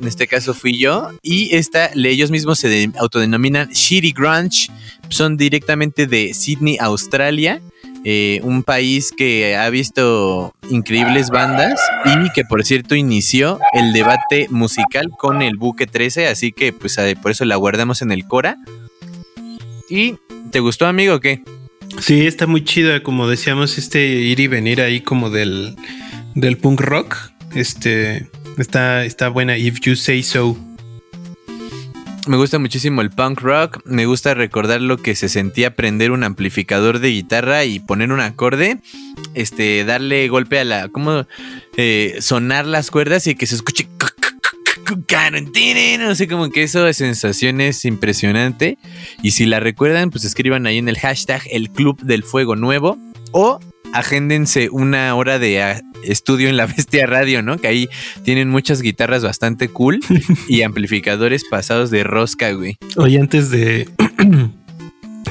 En 0.00 0.06
este 0.08 0.26
caso 0.26 0.54
fui 0.54 0.78
yo. 0.78 1.10
Y 1.22 1.54
esta, 1.54 1.90
ellos 1.94 2.30
mismos 2.30 2.58
se 2.58 2.68
de- 2.68 2.90
autodenominan 2.98 3.68
Shitty 3.70 4.12
Grunge. 4.12 4.70
Son 5.10 5.36
directamente 5.36 6.06
de 6.06 6.32
Sydney, 6.34 6.76
Australia. 6.80 7.60
eh, 8.02 8.40
un 8.44 8.62
país 8.62 9.12
que 9.14 9.56
ha 9.56 9.68
visto 9.68 10.54
increíbles 10.70 11.28
bandas 11.28 11.78
y 12.06 12.30
que 12.32 12.46
por 12.46 12.64
cierto 12.64 12.94
inició 12.94 13.60
el 13.74 13.92
debate 13.92 14.46
musical 14.48 15.10
con 15.18 15.42
el 15.42 15.58
Buque 15.58 15.86
13, 15.86 16.26
así 16.28 16.50
que 16.50 16.72
pues 16.72 16.96
por 17.20 17.32
eso 17.32 17.44
la 17.44 17.56
guardamos 17.56 18.00
en 18.00 18.10
el 18.10 18.26
Cora. 18.26 18.56
¿Y 19.90 20.14
te 20.50 20.60
gustó 20.60 20.86
amigo 20.86 21.16
o 21.16 21.20
qué? 21.20 21.42
Sí, 21.98 22.26
está 22.26 22.46
muy 22.46 22.64
chida, 22.64 23.02
como 23.02 23.28
decíamos, 23.28 23.76
este 23.76 24.06
ir 24.06 24.40
y 24.40 24.46
venir 24.46 24.80
ahí 24.80 25.00
como 25.00 25.30
del, 25.30 25.76
del 26.34 26.56
punk 26.56 26.80
rock. 26.80 27.16
Este 27.54 28.28
está, 28.58 29.04
está 29.04 29.28
buena. 29.28 29.56
If 29.56 29.80
you 29.80 29.96
say 29.96 30.22
so. 30.22 30.56
Me 32.26 32.36
gusta 32.36 32.58
muchísimo 32.58 33.00
el 33.00 33.10
punk 33.10 33.40
rock. 33.40 33.80
Me 33.84 34.06
gusta 34.06 34.34
recordar 34.34 34.80
lo 34.80 34.98
que 34.98 35.14
se 35.14 35.28
sentía 35.28 35.74
prender 35.74 36.10
un 36.10 36.22
amplificador 36.22 37.00
de 37.00 37.08
guitarra 37.08 37.64
y 37.64 37.80
poner 37.80 38.12
un 38.12 38.20
acorde. 38.20 38.78
Este, 39.34 39.84
darle 39.84 40.28
golpe 40.28 40.60
a 40.60 40.64
la. 40.64 40.88
¿Cómo? 40.88 41.26
Eh, 41.76 42.18
sonar 42.20 42.66
las 42.66 42.90
cuerdas 42.90 43.26
y 43.26 43.34
que 43.34 43.46
se 43.46 43.56
escuche. 43.56 43.88
No 45.98 46.14
sé, 46.14 46.28
como 46.28 46.50
que 46.50 46.62
eso 46.62 46.84
de 46.84 46.94
sensación 46.94 47.60
es 47.60 47.84
impresionante. 47.84 48.78
Y 49.22 49.32
si 49.32 49.46
la 49.46 49.60
recuerdan, 49.60 50.10
pues 50.10 50.24
escriban 50.24 50.66
ahí 50.66 50.78
en 50.78 50.88
el 50.88 50.98
hashtag 50.98 51.42
el 51.50 51.70
Club 51.70 52.00
del 52.02 52.22
Fuego 52.22 52.56
Nuevo. 52.56 52.98
O 53.32 53.60
agéndense 53.92 54.68
una 54.70 55.14
hora 55.14 55.38
de 55.38 55.62
ah, 55.62 55.80
estudio 56.04 56.48
en 56.48 56.56
la 56.56 56.66
Bestia 56.76 57.06
Radio, 57.06 57.42
¿no? 57.42 57.58
Que 57.58 57.68
ahí 57.68 57.88
tienen 58.24 58.48
muchas 58.48 58.82
guitarras 58.82 59.22
bastante 59.22 59.68
cool 59.68 60.00
y 60.48 60.62
amplificadores 60.62 61.44
pasados 61.48 61.90
de 61.90 62.04
rosca, 62.04 62.52
güey. 62.52 62.76
Oye, 62.96 63.18
antes 63.18 63.50
de. 63.50 63.88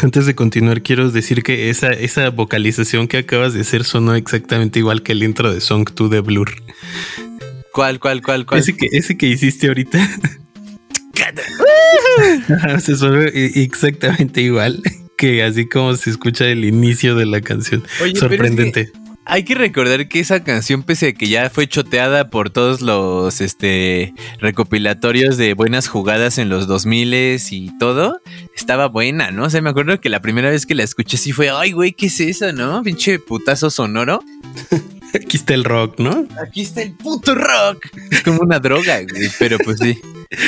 Antes 0.02 0.26
de 0.26 0.34
continuar, 0.34 0.82
quiero 0.82 1.12
decir 1.12 1.44
que 1.44 1.70
esa, 1.70 1.90
esa 1.92 2.30
vocalización 2.30 3.10
que 3.10 3.18
acabas 3.18 3.54
de 3.54 3.62
hacer 3.62 3.84
sonó 3.84 4.16
exactamente 4.16 4.80
igual 4.80 5.04
que 5.04 5.12
el 5.12 5.24
intro 5.24 5.52
de 5.52 5.60
Song 5.60 5.90
2 5.94 6.10
de 6.10 6.22
Blur. 6.22 6.54
¿Cuál, 7.74 8.00
cuál, 8.00 8.22
cuál, 8.22 8.46
cuál? 8.46 8.60
Ese 8.60 8.76
que, 8.76 8.88
ese 8.92 9.18
que 9.18 9.28
hiciste 9.28 9.68
ahorita. 9.68 10.00
se 12.80 12.96
sonó 12.96 13.22
e- 13.22 13.62
exactamente 13.62 14.42
igual 14.42 14.82
que 15.20 15.44
así 15.44 15.68
como 15.68 15.96
se 15.98 16.12
escucha 16.12 16.48
el 16.48 16.64
inicio 16.64 17.14
de 17.14 17.26
la 17.26 17.42
canción. 17.42 17.84
Oye, 18.02 18.14
pero 18.14 18.14
es 18.14 18.20
Sorprendente. 18.20 18.92
Hay 19.26 19.44
que 19.44 19.54
recordar 19.54 20.08
que 20.08 20.22
esa 20.22 20.44
canción, 20.44 20.82
pese 20.82 21.10
a 21.10 21.14
que 21.14 21.28
ya 21.28 21.52
fue 21.52 21.68
choteada 21.68 22.30
por 22.30 22.50
todos 22.50 22.82
los 22.82 23.42
este, 23.42 24.14
recopilatorios 24.40 25.38
de 25.38 25.54
buenas 25.54 25.88
jugadas 25.88 26.40
en 26.40 26.50
los 26.50 26.68
2000 26.68 27.38
y 27.52 27.78
todo, 27.78 28.22
estaba 28.56 28.88
buena, 28.88 29.30
¿no? 29.30 29.44
O 29.44 29.50
sea, 29.50 29.62
me 29.62 29.70
acuerdo 29.70 30.00
que 30.00 30.10
la 30.10 30.22
primera 30.22 30.50
vez 30.50 30.66
que 30.66 30.74
la 30.74 30.84
escuché 30.84 31.18
sí 31.18 31.32
fue, 31.32 31.52
ay, 31.52 31.74
güey, 31.74 31.92
¿qué 31.92 32.08
es 32.08 32.20
eso, 32.22 32.52
no? 32.54 32.82
Pinche 32.82 33.20
putazo 33.20 33.70
sonoro. 33.70 34.24
Aquí 35.16 35.38
está 35.38 35.54
el 35.54 35.64
rock, 35.64 36.00
¿no? 36.00 36.28
Aquí 36.42 36.62
está 36.62 36.82
el 36.82 36.94
puto 36.94 37.34
rock. 37.36 37.88
Es 38.12 38.22
como 38.22 38.42
una 38.42 38.60
droga, 38.60 39.02
güey, 39.02 39.30
pero 39.40 39.58
pues 39.60 39.80
sí. 39.80 40.00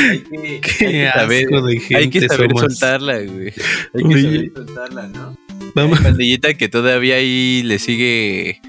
Hay 0.09 0.20
que, 0.20 0.62
Qué 0.62 0.86
hay 0.86 0.91
que 0.91 1.12
saber, 1.14 1.47
hay 1.95 2.09
que 2.09 2.28
saber 2.28 2.49
somos. 2.51 2.62
soltarla, 2.62 3.20
güey. 3.22 3.47
Hay 3.95 4.03
que 4.03 4.07
Oye. 4.07 4.24
saber 4.24 4.51
soltarla, 4.55 5.07
¿no? 5.07 5.38
Vamos. 5.74 5.97
Hay 5.99 6.03
pandillita 6.05 6.53
que 6.53 6.70
todavía 6.70 7.16
ahí 7.16 7.64
le 7.64 7.80
sigue 7.80 8.62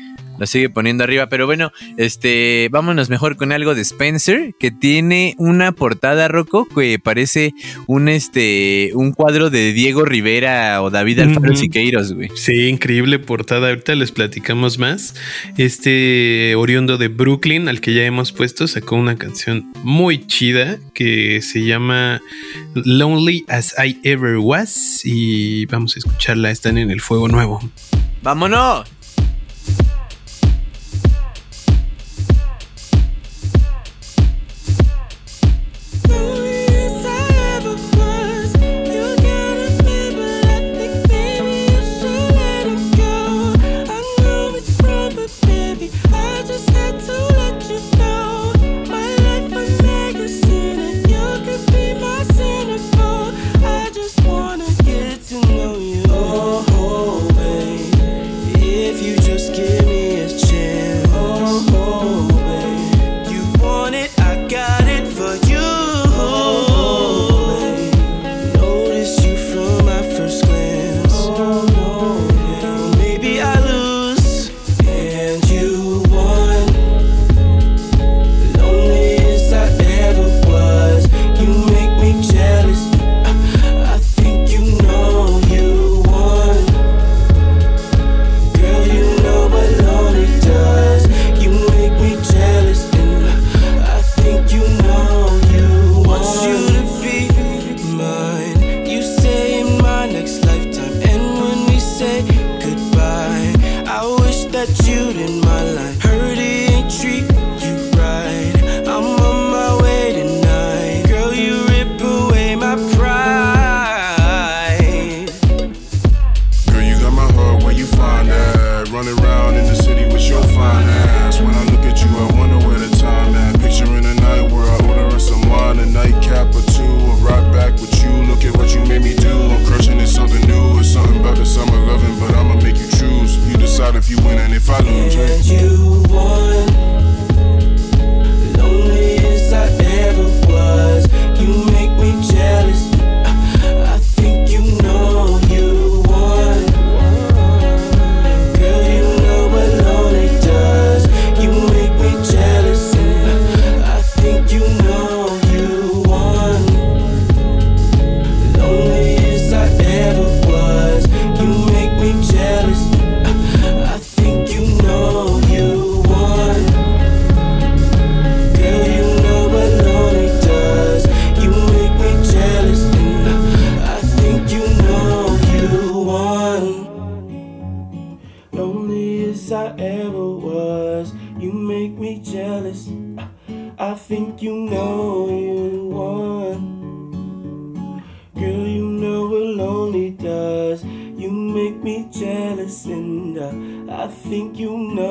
lo 0.42 0.46
sigue 0.48 0.70
poniendo 0.70 1.04
arriba, 1.04 1.28
pero 1.28 1.46
bueno, 1.46 1.70
este, 1.96 2.68
vámonos 2.72 3.10
mejor 3.10 3.36
con 3.36 3.52
algo 3.52 3.76
de 3.76 3.82
Spencer 3.82 4.54
que 4.58 4.72
tiene 4.72 5.36
una 5.38 5.70
portada 5.70 6.26
roco 6.26 6.66
que 6.66 6.98
parece 6.98 7.54
un 7.86 8.08
este 8.08 8.90
un 8.94 9.12
cuadro 9.12 9.50
de 9.50 9.72
Diego 9.72 10.04
Rivera 10.04 10.82
o 10.82 10.90
David 10.90 11.20
Alfaro. 11.20 11.54
Siqueiros, 11.54 12.12
güey. 12.12 12.28
Sí, 12.34 12.66
increíble 12.66 13.20
portada. 13.20 13.68
Ahorita 13.68 13.94
les 13.94 14.10
platicamos 14.10 14.80
más. 14.80 15.14
Este 15.58 16.56
oriundo 16.56 16.98
de 16.98 17.06
Brooklyn, 17.06 17.68
al 17.68 17.80
que 17.80 17.94
ya 17.94 18.02
hemos 18.02 18.32
puesto, 18.32 18.66
sacó 18.66 18.96
una 18.96 19.14
canción 19.14 19.72
muy 19.84 20.26
chida 20.26 20.80
que 20.92 21.40
se 21.40 21.62
llama 21.64 22.20
Lonely 22.74 23.44
as 23.46 23.76
I 23.78 24.00
Ever 24.02 24.38
Was. 24.38 25.02
Y 25.04 25.66
vamos 25.66 25.94
a 25.94 26.00
escucharla. 26.00 26.50
Están 26.50 26.78
en 26.78 26.90
el 26.90 27.00
fuego 27.00 27.28
nuevo. 27.28 27.60
¡Vámonos! 28.24 29.01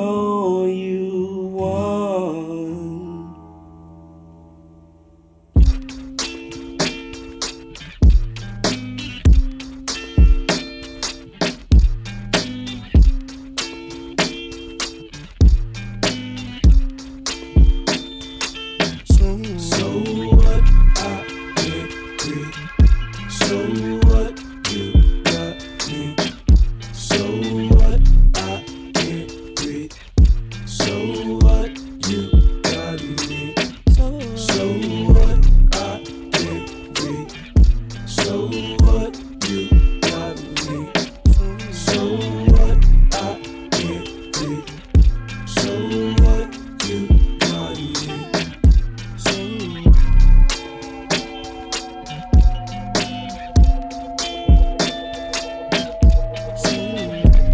Know 0.02 0.64
you 0.66 1.50
won. 1.54 1.91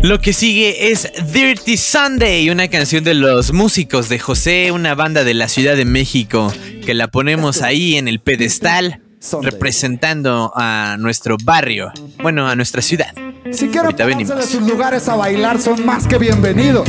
Lo 0.08 0.22
que 0.22 0.32
sigue 0.32 0.90
es 0.90 1.06
Dirty 1.34 1.76
Sunday, 1.76 2.48
una 2.48 2.68
canción 2.68 3.04
de 3.04 3.12
los 3.12 3.52
músicos 3.52 4.08
de 4.08 4.18
José, 4.18 4.72
una 4.72 4.94
banda 4.94 5.22
de 5.22 5.34
la 5.34 5.48
Ciudad 5.48 5.76
de 5.76 5.84
México, 5.84 6.50
que 6.86 6.94
la 6.94 7.08
ponemos 7.08 7.60
ahí 7.60 7.96
en 7.96 8.08
el 8.08 8.18
pedestal, 8.18 9.02
representando 9.42 10.50
a 10.56 10.96
nuestro 10.98 11.36
barrio, 11.44 11.92
bueno, 12.22 12.48
a 12.48 12.56
nuestra 12.56 12.80
ciudad. 12.80 13.12
Si 13.52 13.68
quieren 13.68 13.94
de 13.94 14.42
sus 14.46 14.62
lugares 14.62 15.10
a 15.10 15.16
bailar, 15.16 15.60
son 15.60 15.84
más 15.84 16.06
que 16.06 16.16
bienvenidos. 16.16 16.88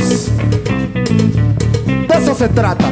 De 2.08 2.14
eso 2.16 2.34
se 2.34 2.48
trata. 2.48 2.90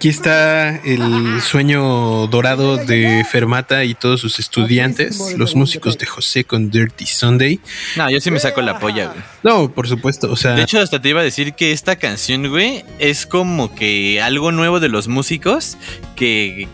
Aquí 0.00 0.08
está 0.08 0.76
el 0.76 1.42
sueño 1.42 2.26
dorado 2.28 2.78
de 2.78 3.22
Fermata 3.30 3.84
y 3.84 3.92
todos 3.94 4.18
sus 4.18 4.38
estudiantes, 4.38 5.34
los 5.36 5.54
músicos 5.54 5.98
de 5.98 6.06
José 6.06 6.44
con 6.44 6.70
Dirty 6.70 7.04
Sunday. 7.04 7.60
No, 7.96 8.08
yo 8.08 8.18
sí 8.18 8.30
me 8.30 8.40
saco 8.40 8.62
la 8.62 8.78
polla, 8.78 9.08
güey. 9.08 9.20
No, 9.42 9.70
por 9.70 9.86
supuesto, 9.88 10.32
o 10.32 10.36
sea, 10.36 10.52
De 10.52 10.62
hecho, 10.62 10.80
hasta 10.80 11.02
te 11.02 11.10
iba 11.10 11.20
a 11.20 11.22
decir 11.22 11.52
que 11.52 11.72
esta 11.72 11.96
canción, 11.96 12.48
güey, 12.48 12.82
es 12.98 13.26
como 13.26 13.74
que 13.74 14.22
algo 14.22 14.52
nuevo 14.52 14.80
de 14.80 14.88
los 14.88 15.06
músicos 15.06 15.76
que. 16.16 16.66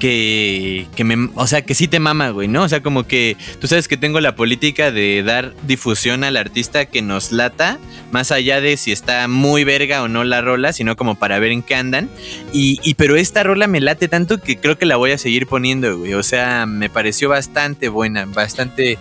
Que, 0.00 0.86
que 0.96 1.04
me, 1.04 1.30
o 1.34 1.46
sea, 1.46 1.62
que 1.62 1.74
sí 1.74 1.86
te 1.86 2.00
mama, 2.00 2.30
güey, 2.30 2.48
¿no? 2.48 2.62
O 2.62 2.68
sea, 2.68 2.82
como 2.82 3.06
que 3.06 3.36
tú 3.60 3.68
sabes 3.68 3.86
que 3.86 3.96
tengo 3.96 4.18
la 4.20 4.34
política 4.34 4.90
de 4.90 5.22
dar 5.22 5.54
difusión 5.66 6.24
al 6.24 6.36
artista 6.36 6.86
que 6.86 7.02
nos 7.02 7.30
lata, 7.32 7.78
más 8.10 8.32
allá 8.32 8.60
de 8.60 8.76
si 8.76 8.92
está 8.92 9.28
muy 9.28 9.62
verga 9.64 10.02
o 10.02 10.08
no 10.08 10.24
la 10.24 10.40
rola, 10.40 10.72
sino 10.72 10.96
como 10.96 11.16
para 11.16 11.38
ver 11.38 11.52
en 11.52 11.62
qué 11.62 11.74
andan. 11.74 12.08
Y, 12.52 12.80
y 12.82 12.94
pero 12.94 13.14
esta 13.14 13.42
rola 13.42 13.66
me 13.66 13.80
late 13.80 14.08
tanto 14.08 14.38
que 14.38 14.56
creo 14.56 14.78
que 14.78 14.86
la 14.86 14.96
voy 14.96 15.12
a 15.12 15.18
seguir 15.18 15.46
poniendo, 15.46 15.98
güey. 15.98 16.14
O 16.14 16.22
sea, 16.22 16.66
me 16.66 16.88
pareció 16.88 17.28
bastante 17.28 17.88
buena, 17.88 18.24
bastante 18.24 18.98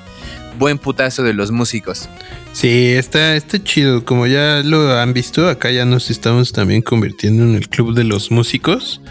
buen 0.57 0.77
putazo 0.77 1.23
de 1.23 1.33
los 1.33 1.51
músicos. 1.51 2.09
sí, 2.53 2.89
está, 2.89 3.35
está 3.35 3.63
chido. 3.63 4.03
Como 4.03 4.27
ya 4.27 4.61
lo 4.63 4.91
han 4.97 5.13
visto, 5.13 5.47
acá 5.47 5.71
ya 5.71 5.85
nos 5.85 6.09
estamos 6.11 6.51
también 6.51 6.81
convirtiendo 6.81 7.43
en 7.43 7.55
el 7.55 7.69
club 7.69 7.95
de 7.95 8.03
los 8.03 8.29
músicos. 8.31 9.01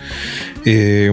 Eh, 0.65 1.11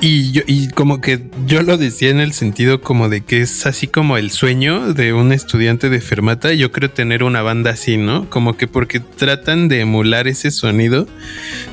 y 0.00 0.32
yo, 0.32 0.42
y 0.46 0.68
como 0.68 1.00
que 1.00 1.20
yo 1.46 1.62
lo 1.62 1.76
decía 1.76 2.10
en 2.10 2.20
el 2.20 2.32
sentido 2.32 2.80
como 2.80 3.08
de 3.08 3.20
que 3.20 3.42
es 3.42 3.66
así 3.66 3.86
como 3.86 4.16
el 4.16 4.30
sueño 4.30 4.94
de 4.94 5.12
un 5.12 5.32
estudiante 5.32 5.90
de 5.90 6.00
Fermata. 6.00 6.52
Yo 6.52 6.72
creo 6.72 6.90
tener 6.90 7.22
una 7.22 7.42
banda 7.42 7.72
así, 7.72 7.96
¿no? 7.98 8.28
Como 8.30 8.56
que 8.56 8.66
porque 8.66 9.00
tratan 9.00 9.68
de 9.68 9.80
emular 9.80 10.26
ese 10.26 10.50
sonido 10.50 11.06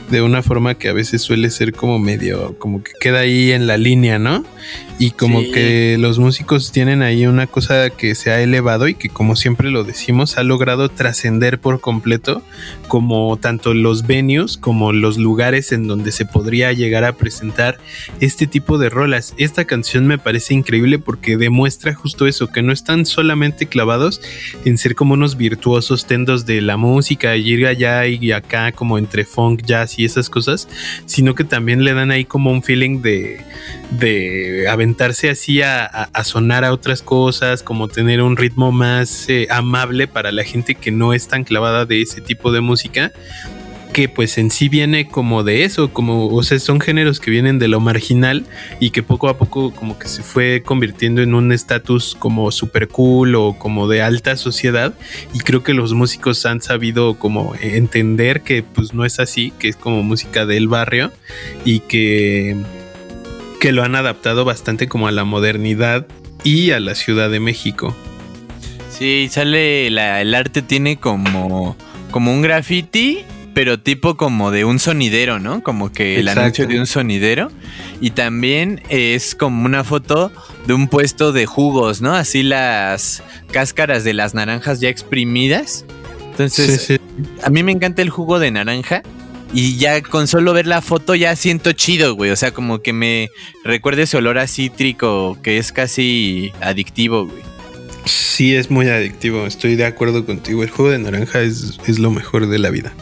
de 0.09 0.21
una 0.21 0.41
forma 0.43 0.75
que 0.75 0.89
a 0.89 0.93
veces 0.93 1.21
suele 1.21 1.49
ser 1.49 1.73
como 1.73 1.99
medio, 1.99 2.57
como 2.57 2.83
que 2.83 2.91
queda 2.99 3.19
ahí 3.19 3.51
en 3.51 3.67
la 3.67 3.77
línea, 3.77 4.19
¿no? 4.19 4.45
Y 4.99 5.11
como 5.11 5.41
Sí. 5.41 5.51
que 5.51 5.97
los 5.99 6.17
músicos 6.17 6.71
tienen 6.71 7.01
ahí 7.03 7.27
una 7.27 7.45
cosa 7.45 7.89
que 7.91 8.15
se 8.15 8.31
ha 8.31 8.41
elevado 8.41 8.87
y 8.87 8.95
que 8.95 9.09
como 9.09 9.35
siempre 9.35 9.69
lo 9.69 9.83
decimos, 9.83 10.37
ha 10.37 10.43
logrado 10.43 10.89
trascender 10.89 11.59
por 11.59 11.79
completo 11.81 12.41
como 12.87 13.37
tanto 13.37 13.73
los 13.73 14.07
venues 14.07 14.57
como 14.57 14.93
los 14.93 15.17
lugares 15.17 15.71
en 15.71 15.87
donde 15.87 16.11
se 16.11 16.25
podría 16.25 16.73
llegar 16.73 17.03
a 17.03 17.13
presentar 17.13 17.77
este 18.21 18.47
tipo 18.47 18.77
de 18.77 18.89
rolas. 18.89 19.33
Esta 19.37 19.65
canción 19.65 20.07
me 20.07 20.17
parece 20.17 20.53
increíble 20.55 20.97
porque 20.99 21.37
demuestra 21.37 21.93
justo 21.93 22.25
eso, 22.25 22.47
que 22.47 22.63
no 22.63 22.71
están 22.73 23.05
solamente 23.05 23.67
clavados 23.67 24.19
en 24.65 24.77
ser 24.77 24.95
como 24.95 25.13
unos 25.13 25.37
virtuosos 25.37 26.05
tendos 26.05 26.45
de 26.45 26.61
la 26.61 26.77
música, 26.77 27.35
y 27.37 27.51
ir 27.51 27.67
allá 27.67 28.07
y 28.07 28.31
acá 28.31 28.71
como 28.71 28.97
entre 28.97 29.25
funk, 29.25 29.61
jazz 29.63 29.96
y 29.97 30.05
esas 30.05 30.29
cosas, 30.29 30.69
sino 31.05 31.35
que 31.35 31.43
también 31.43 31.83
le 31.83 31.93
dan 31.93 32.11
ahí 32.11 32.23
como 32.23 32.51
un 32.51 32.63
feeling 32.63 33.01
de, 33.01 33.41
de 33.91 34.67
aventarse 34.69 35.29
así 35.29 35.61
a, 35.61 36.09
sonar 36.23 36.63
a 36.63 36.71
otras 36.71 37.01
cosas, 37.01 37.63
como 37.63 37.87
tener 37.87 38.21
un 38.21 38.37
ritmo 38.37 38.71
más 38.71 39.27
eh, 39.29 39.47
amable 39.49 40.07
para 40.07 40.31
la 40.31 40.43
gente 40.43 40.75
que 40.75 40.91
no 40.91 41.13
es 41.13 41.27
tan 41.27 41.43
clavada 41.43 41.85
de 41.85 42.01
ese 42.01 42.21
tipo 42.21 42.51
de 42.51 42.61
música 42.61 43.11
que 43.97 44.07
pues 44.07 44.37
en 44.37 44.51
sí 44.51 44.69
viene 44.69 45.07
como 45.07 45.43
de 45.43 45.63
eso, 45.63 45.91
como, 45.91 46.27
o 46.27 46.43
sea, 46.43 46.59
son 46.59 46.79
géneros 46.79 47.19
que 47.19 47.31
vienen 47.31 47.57
de 47.57 47.67
lo 47.67 47.79
marginal 47.79 48.45
y 48.79 48.91
que 48.91 49.01
poco 49.01 49.27
a 49.27 49.39
poco 49.39 49.73
como 49.73 49.97
que 49.97 50.07
se 50.07 50.21
fue 50.21 50.61
convirtiendo 50.63 51.23
en 51.23 51.33
un 51.33 51.51
estatus 51.51 52.13
como 52.13 52.51
super 52.51 52.89
cool 52.89 53.33
o 53.33 53.57
como 53.57 53.87
de 53.87 54.03
alta 54.03 54.37
sociedad 54.37 54.93
y 55.33 55.39
creo 55.39 55.63
que 55.63 55.73
los 55.73 55.93
músicos 55.93 56.45
han 56.45 56.61
sabido 56.61 57.17
como 57.17 57.55
entender 57.59 58.41
que 58.41 58.61
pues 58.61 58.93
no 58.93 59.03
es 59.03 59.19
así, 59.19 59.51
que 59.57 59.67
es 59.67 59.75
como 59.75 60.03
música 60.03 60.45
del 60.45 60.67
barrio 60.67 61.11
y 61.65 61.79
que, 61.79 62.55
que 63.59 63.71
lo 63.71 63.81
han 63.81 63.95
adaptado 63.95 64.45
bastante 64.45 64.87
como 64.87 65.07
a 65.07 65.11
la 65.11 65.23
modernidad 65.23 66.05
y 66.43 66.69
a 66.69 66.79
la 66.79 66.93
Ciudad 66.93 67.31
de 67.31 67.39
México. 67.39 67.95
Sí, 68.91 69.27
sale 69.31 69.87
el 69.87 70.35
arte 70.35 70.61
tiene 70.61 70.97
como 70.97 71.75
como 72.11 72.31
un 72.31 72.41
graffiti, 72.41 73.25
pero 73.57 73.79
tipo 73.79 74.17
como 74.17 74.51
de 74.51 74.65
un 74.65 74.77
sonidero, 74.77 75.39
¿no? 75.39 75.63
Como 75.63 75.91
que 75.91 76.17
el 76.19 76.27
Exacto. 76.27 76.41
anuncio 76.41 76.67
de 76.67 76.79
un 76.79 76.85
sonidero 76.85 77.51
y 77.99 78.11
también 78.11 78.83
es 78.87 79.33
como 79.33 79.65
una 79.65 79.83
foto 79.83 80.31
de 80.67 80.75
un 80.75 80.87
puesto 80.87 81.31
de 81.31 81.47
jugos, 81.47 81.99
¿no? 81.99 82.13
Así 82.13 82.43
las 82.43 83.23
cáscaras 83.49 84.03
de 84.03 84.13
las 84.13 84.35
naranjas 84.35 84.79
ya 84.79 84.89
exprimidas. 84.89 85.85
Entonces, 86.29 86.83
Sí, 86.85 86.97
sí. 86.97 87.01
a 87.41 87.49
mí 87.49 87.63
me 87.63 87.71
encanta 87.71 88.03
el 88.03 88.11
jugo 88.11 88.37
de 88.37 88.51
naranja. 88.51 89.01
Y 89.51 89.77
ya 89.77 90.03
con 90.03 90.27
solo 90.27 90.53
ver 90.53 90.67
la 90.67 90.81
foto 90.81 91.15
ya 91.15 91.35
siento 91.35 91.71
chido, 91.71 92.13
güey. 92.13 92.29
O 92.29 92.35
sea, 92.35 92.51
como 92.51 92.83
que 92.83 92.93
me 92.93 93.31
recuerda 93.63 94.03
ese 94.03 94.17
olor 94.17 94.37
a 94.37 94.45
cítrico 94.45 95.35
que 95.41 95.57
es 95.57 95.71
casi 95.71 96.51
adictivo, 96.61 97.25
güey. 97.25 97.41
Sí, 98.05 98.53
es 98.53 98.69
muy 98.69 98.87
adictivo, 98.87 99.47
estoy 99.47 99.75
de 99.75 99.87
acuerdo 99.87 100.27
contigo. 100.27 100.61
El 100.61 100.69
jugo 100.69 100.91
de 100.91 100.99
naranja 100.99 101.41
es, 101.41 101.79
es 101.87 101.97
lo 101.97 102.11
mejor 102.11 102.45
de 102.49 102.59
la 102.59 102.69
vida. 102.69 102.93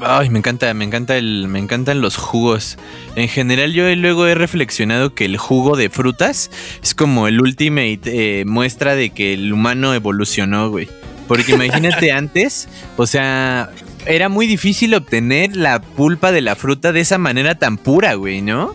Ay, 0.00 0.30
me 0.30 0.38
encanta, 0.38 0.72
me 0.74 0.84
encanta 0.84 1.16
el, 1.16 1.48
me 1.48 1.58
encantan 1.58 2.00
los 2.00 2.16
jugos. 2.16 2.76
En 3.14 3.28
general, 3.28 3.72
yo 3.72 3.94
luego 3.94 4.26
he 4.26 4.34
reflexionado 4.34 5.14
que 5.14 5.24
el 5.24 5.36
jugo 5.36 5.76
de 5.76 5.90
frutas 5.90 6.50
es 6.82 6.94
como 6.94 7.28
el 7.28 7.40
ultimate 7.40 8.00
eh, 8.04 8.44
muestra 8.44 8.94
de 8.94 9.10
que 9.10 9.34
el 9.34 9.52
humano 9.52 9.94
evolucionó, 9.94 10.70
güey. 10.70 10.88
Porque 11.28 11.52
imagínate 11.52 12.12
antes, 12.12 12.68
o 12.96 13.06
sea, 13.06 13.70
era 14.06 14.28
muy 14.28 14.46
difícil 14.46 14.94
obtener 14.94 15.56
la 15.56 15.80
pulpa 15.80 16.30
de 16.30 16.40
la 16.40 16.56
fruta 16.56 16.92
de 16.92 17.00
esa 17.00 17.18
manera 17.18 17.56
tan 17.56 17.78
pura, 17.78 18.14
güey, 18.14 18.42
¿no? 18.42 18.74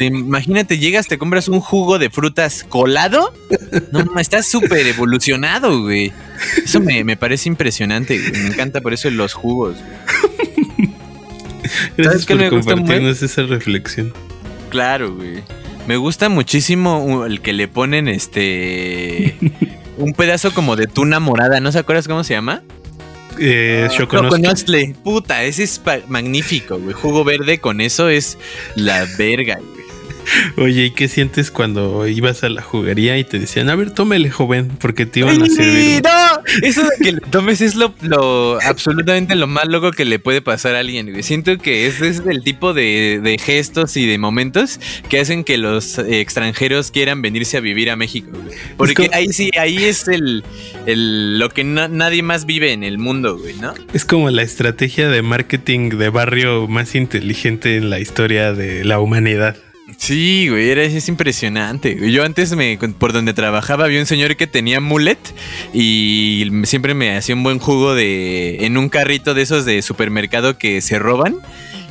Imagínate, 0.00 0.78
llegas, 0.78 1.06
te 1.06 1.18
compras 1.18 1.48
un 1.48 1.60
jugo 1.60 1.98
de 1.98 2.10
frutas 2.10 2.64
colado. 2.68 3.32
No, 3.92 4.04
ma, 4.06 4.20
estás 4.20 4.50
súper 4.50 4.86
evolucionado, 4.86 5.82
güey. 5.82 6.12
Eso 6.64 6.80
me, 6.80 7.04
me 7.04 7.16
parece 7.16 7.48
impresionante, 7.48 8.18
güey. 8.18 8.32
Me 8.32 8.48
encanta 8.48 8.80
por 8.80 8.92
eso 8.92 9.10
los 9.10 9.32
jugos. 9.34 9.76
güey. 9.76 10.92
Gracias 11.96 12.26
por 12.26 12.36
me 12.36 12.50
gusta 12.50 12.74
compartirnos 12.74 13.22
esa 13.22 13.42
reflexión. 13.42 14.12
Claro, 14.70 15.14
güey. 15.14 15.42
Me 15.86 15.96
gusta 15.96 16.28
muchísimo 16.28 17.04
uh, 17.04 17.24
el 17.24 17.40
que 17.40 17.52
le 17.52 17.68
ponen 17.68 18.08
este. 18.08 19.36
un 19.98 20.12
pedazo 20.14 20.52
como 20.52 20.76
de 20.76 20.86
tuna 20.86 21.20
morada. 21.20 21.60
¿No 21.60 21.72
se 21.72 21.78
acuerdas 21.78 22.08
cómo 22.08 22.24
se 22.24 22.34
llama? 22.34 22.62
Eh. 23.38 23.88
Choconostle. 23.90 24.94
Puta, 25.02 25.44
ese 25.44 25.64
es 25.64 25.80
magnífico, 26.08 26.78
güey. 26.78 26.94
Jugo 26.94 27.24
verde 27.24 27.58
con 27.58 27.80
eso 27.80 28.08
es 28.08 28.38
la 28.74 29.06
verga, 29.18 29.56
güey. 29.56 29.81
Oye, 30.56 30.86
¿y 30.86 30.90
qué 30.92 31.08
sientes 31.08 31.50
cuando 31.50 32.06
ibas 32.06 32.42
a 32.44 32.48
la 32.48 32.62
juguería 32.62 33.18
y 33.18 33.24
te 33.24 33.38
decían, 33.38 33.68
a 33.70 33.74
ver, 33.76 33.90
tómele, 33.90 34.30
joven, 34.30 34.68
porque 34.80 35.06
te 35.06 35.20
iban 35.20 35.40
a 35.40 35.44
¡Ay, 35.44 35.50
servir? 35.50 36.02
no! 36.02 36.66
Eso 36.66 36.82
de 36.82 36.90
que 37.04 37.12
le 37.12 37.20
tomes 37.20 37.60
es 37.60 37.74
lo, 37.74 37.94
lo- 38.02 38.58
absolutamente 38.62 39.34
lo 39.34 39.46
más 39.46 39.66
loco 39.66 39.90
que 39.90 40.04
le 40.04 40.18
puede 40.18 40.40
pasar 40.42 40.74
a 40.74 40.80
alguien, 40.80 41.10
güey. 41.10 41.22
Siento 41.22 41.56
que 41.58 41.86
ese 41.86 42.08
es 42.08 42.22
el 42.28 42.42
tipo 42.42 42.72
de, 42.74 43.20
de 43.22 43.38
gestos 43.38 43.96
y 43.96 44.06
de 44.06 44.18
momentos 44.18 44.78
que 45.08 45.20
hacen 45.20 45.44
que 45.44 45.58
los 45.58 45.98
extranjeros 45.98 46.90
quieran 46.90 47.22
venirse 47.22 47.56
a 47.56 47.60
vivir 47.60 47.90
a 47.90 47.96
México, 47.96 48.30
güey. 48.32 48.56
Porque 48.76 49.10
ahí 49.12 49.28
sí, 49.32 49.50
ahí 49.58 49.84
es 49.84 50.08
el, 50.08 50.44
el- 50.86 51.38
lo 51.38 51.48
que 51.50 51.64
na- 51.64 51.88
nadie 51.88 52.22
más 52.22 52.46
vive 52.46 52.72
en 52.72 52.84
el 52.84 52.98
mundo, 52.98 53.38
güey, 53.38 53.54
¿no? 53.54 53.74
Es 53.92 54.04
como 54.04 54.30
la 54.30 54.42
estrategia 54.42 55.08
de 55.08 55.22
marketing 55.22 55.90
de 55.90 56.08
barrio 56.10 56.68
más 56.68 56.94
inteligente 56.94 57.76
en 57.76 57.90
la 57.90 57.98
historia 58.00 58.52
de 58.52 58.84
la 58.84 59.00
humanidad. 59.00 59.56
Sí, 59.96 60.48
güey, 60.48 60.70
era, 60.70 60.82
es 60.82 61.08
impresionante. 61.08 62.10
Yo 62.10 62.24
antes 62.24 62.54
me, 62.56 62.78
por 62.98 63.12
donde 63.12 63.34
trabajaba 63.34 63.84
había 63.84 64.00
un 64.00 64.06
señor 64.06 64.36
que 64.36 64.46
tenía 64.46 64.80
mullet 64.80 65.18
y 65.72 66.50
siempre 66.64 66.94
me 66.94 67.16
hacía 67.16 67.34
un 67.34 67.42
buen 67.42 67.58
jugo 67.58 67.94
de 67.94 68.64
en 68.66 68.76
un 68.76 68.88
carrito 68.88 69.34
de 69.34 69.42
esos 69.42 69.64
de 69.64 69.82
supermercado 69.82 70.58
que 70.58 70.80
se 70.80 70.98
roban 70.98 71.36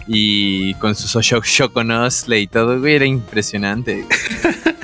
y 0.08 0.74
con 0.76 0.95
sus 0.95 1.18
choconosle 1.43 2.39
y 2.39 2.47
todo, 2.47 2.80
güey, 2.80 2.95
era 2.95 3.06
impresionante. 3.06 4.06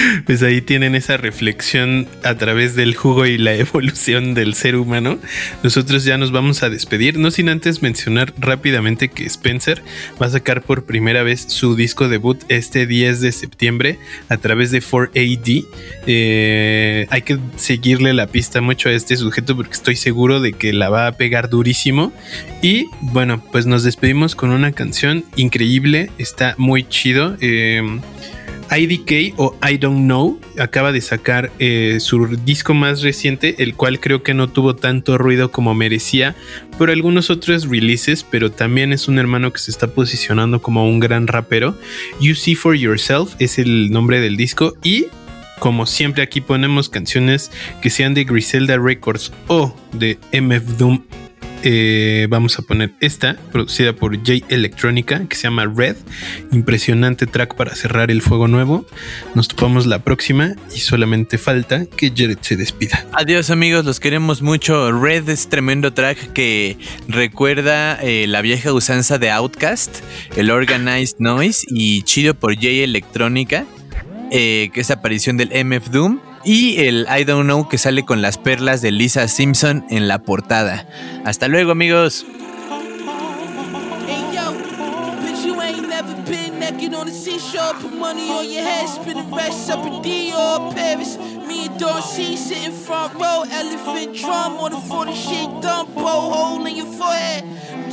Pues 0.26 0.42
ahí 0.42 0.60
tienen 0.60 0.94
esa 0.94 1.16
reflexión 1.16 2.08
a 2.22 2.34
través 2.36 2.74
del 2.74 2.94
jugo 2.94 3.26
y 3.26 3.38
la 3.38 3.54
evolución 3.56 4.34
del 4.34 4.54
ser 4.54 4.76
humano. 4.76 5.18
Nosotros 5.62 6.04
ya 6.04 6.18
nos 6.18 6.32
vamos 6.32 6.62
a 6.62 6.70
despedir, 6.70 7.18
no 7.18 7.30
sin 7.30 7.48
antes 7.48 7.82
mencionar 7.82 8.32
rápidamente 8.38 9.08
que 9.08 9.24
Spencer 9.26 9.82
va 10.20 10.26
a 10.26 10.30
sacar 10.30 10.62
por 10.62 10.84
primera 10.84 11.22
vez 11.22 11.46
su 11.48 11.76
disco 11.76 12.08
debut 12.08 12.40
este 12.48 12.86
10 12.86 13.20
de 13.20 13.32
septiembre 13.32 13.98
a 14.28 14.36
través 14.36 14.70
de 14.70 14.82
4AD. 14.82 15.66
Eh, 16.06 17.06
hay 17.10 17.22
que 17.22 17.38
seguirle 17.56 18.12
la 18.14 18.26
pista 18.26 18.60
mucho 18.60 18.88
a 18.88 18.92
este 18.92 19.16
sujeto 19.16 19.56
porque 19.56 19.72
estoy 19.72 19.96
seguro 19.96 20.40
de 20.40 20.52
que 20.52 20.72
la 20.72 20.90
va 20.90 21.06
a 21.06 21.12
pegar 21.12 21.48
durísimo. 21.48 22.12
Y 22.62 22.86
bueno, 23.00 23.42
pues 23.52 23.66
nos 23.66 23.82
despedimos 23.82 24.34
con 24.34 24.50
una 24.50 24.72
canción 24.72 25.24
increíble, 25.36 26.10
está 26.18 26.54
muy 26.58 26.84
chido. 26.84 27.36
Eh, 27.40 27.82
IDK 28.70 29.34
o 29.36 29.56
I 29.68 29.78
Don't 29.78 30.04
Know 30.04 30.40
acaba 30.58 30.92
de 30.92 31.00
sacar 31.00 31.50
eh, 31.58 31.98
su 32.00 32.26
disco 32.44 32.74
más 32.74 33.02
reciente, 33.02 33.56
el 33.58 33.74
cual 33.74 34.00
creo 34.00 34.22
que 34.22 34.34
no 34.34 34.48
tuvo 34.48 34.76
tanto 34.76 35.18
ruido 35.18 35.50
como 35.50 35.74
merecía 35.74 36.36
por 36.78 36.90
algunos 36.90 37.30
otros 37.30 37.68
releases, 37.68 38.24
pero 38.24 38.50
también 38.50 38.92
es 38.92 39.08
un 39.08 39.18
hermano 39.18 39.52
que 39.52 39.58
se 39.58 39.70
está 39.70 39.88
posicionando 39.88 40.62
como 40.62 40.88
un 40.88 41.00
gran 41.00 41.26
rapero. 41.26 41.76
You 42.20 42.34
See 42.34 42.54
For 42.54 42.74
Yourself 42.74 43.34
es 43.38 43.58
el 43.58 43.90
nombre 43.90 44.20
del 44.20 44.36
disco 44.36 44.74
y 44.82 45.06
como 45.58 45.84
siempre 45.86 46.22
aquí 46.22 46.40
ponemos 46.40 46.88
canciones 46.88 47.50
que 47.82 47.90
sean 47.90 48.14
de 48.14 48.24
Griselda 48.24 48.78
Records 48.78 49.32
o 49.46 49.74
de 49.92 50.18
MF 50.32 50.78
Doom. 50.78 51.02
Eh, 51.62 52.26
vamos 52.30 52.58
a 52.58 52.62
poner 52.62 52.92
esta, 53.00 53.36
producida 53.52 53.92
por 53.92 54.16
J 54.16 54.46
Electronica, 54.48 55.26
que 55.28 55.36
se 55.36 55.42
llama 55.42 55.66
Red. 55.66 55.96
Impresionante 56.52 57.26
track 57.26 57.54
para 57.54 57.74
cerrar 57.74 58.10
el 58.10 58.22
fuego 58.22 58.48
nuevo. 58.48 58.86
Nos 59.34 59.48
topamos 59.48 59.86
la 59.86 59.98
próxima 59.98 60.54
y 60.74 60.78
solamente 60.78 61.36
falta 61.36 61.84
que 61.84 62.12
Jared 62.16 62.38
se 62.40 62.56
despida. 62.56 63.06
Adiós 63.12 63.50
amigos, 63.50 63.84
los 63.84 64.00
queremos 64.00 64.40
mucho. 64.40 64.90
Red 64.92 65.28
es 65.28 65.48
tremendo 65.48 65.92
track 65.92 66.32
que 66.32 66.78
recuerda 67.08 68.00
eh, 68.02 68.26
la 68.26 68.40
vieja 68.40 68.72
usanza 68.72 69.18
de 69.18 69.30
Outcast, 69.30 69.98
el 70.36 70.50
Organized 70.50 71.16
Noise 71.18 71.66
y 71.68 72.02
chido 72.02 72.34
por 72.34 72.54
J 72.54 72.68
Electronica, 72.68 73.66
eh, 74.30 74.70
que 74.72 74.80
es 74.80 74.90
aparición 74.90 75.36
del 75.36 75.50
MF 75.64 75.90
Doom. 75.90 76.29
Y 76.44 76.80
el 76.80 77.06
I 77.08 77.24
Don't 77.24 77.44
Know 77.44 77.68
que 77.68 77.78
sale 77.78 78.04
con 78.04 78.22
las 78.22 78.38
perlas 78.38 78.80
de 78.80 78.92
Lisa 78.92 79.28
Simpson 79.28 79.84
en 79.90 80.08
la 80.08 80.20
portada. 80.20 80.86
Hasta 81.24 81.48
luego 81.48 81.72
amigos. 81.72 82.26
Seashore. 87.20 87.74
Put 87.74 87.92
money 87.92 88.30
on 88.30 88.50
your 88.50 88.62
head, 88.62 88.88
spin 88.88 89.16
the 89.18 89.36
rest 89.36 89.70
up 89.70 89.84
in 89.86 89.94
Dior, 90.02 90.74
Paris. 90.74 91.18
Me 91.48 91.66
and 91.66 91.78
Don 91.78 92.02
sitting 92.02 92.72
front 92.72 93.14
row, 93.14 93.44
elephant 93.50 94.16
drum 94.16 94.52
on 94.58 94.70
the 94.72 94.80
40 94.80 95.14
shit, 95.14 95.48
dumbo 95.62 96.14
hole 96.32 96.66
in 96.66 96.76
your 96.76 96.92
forehead. 96.98 97.44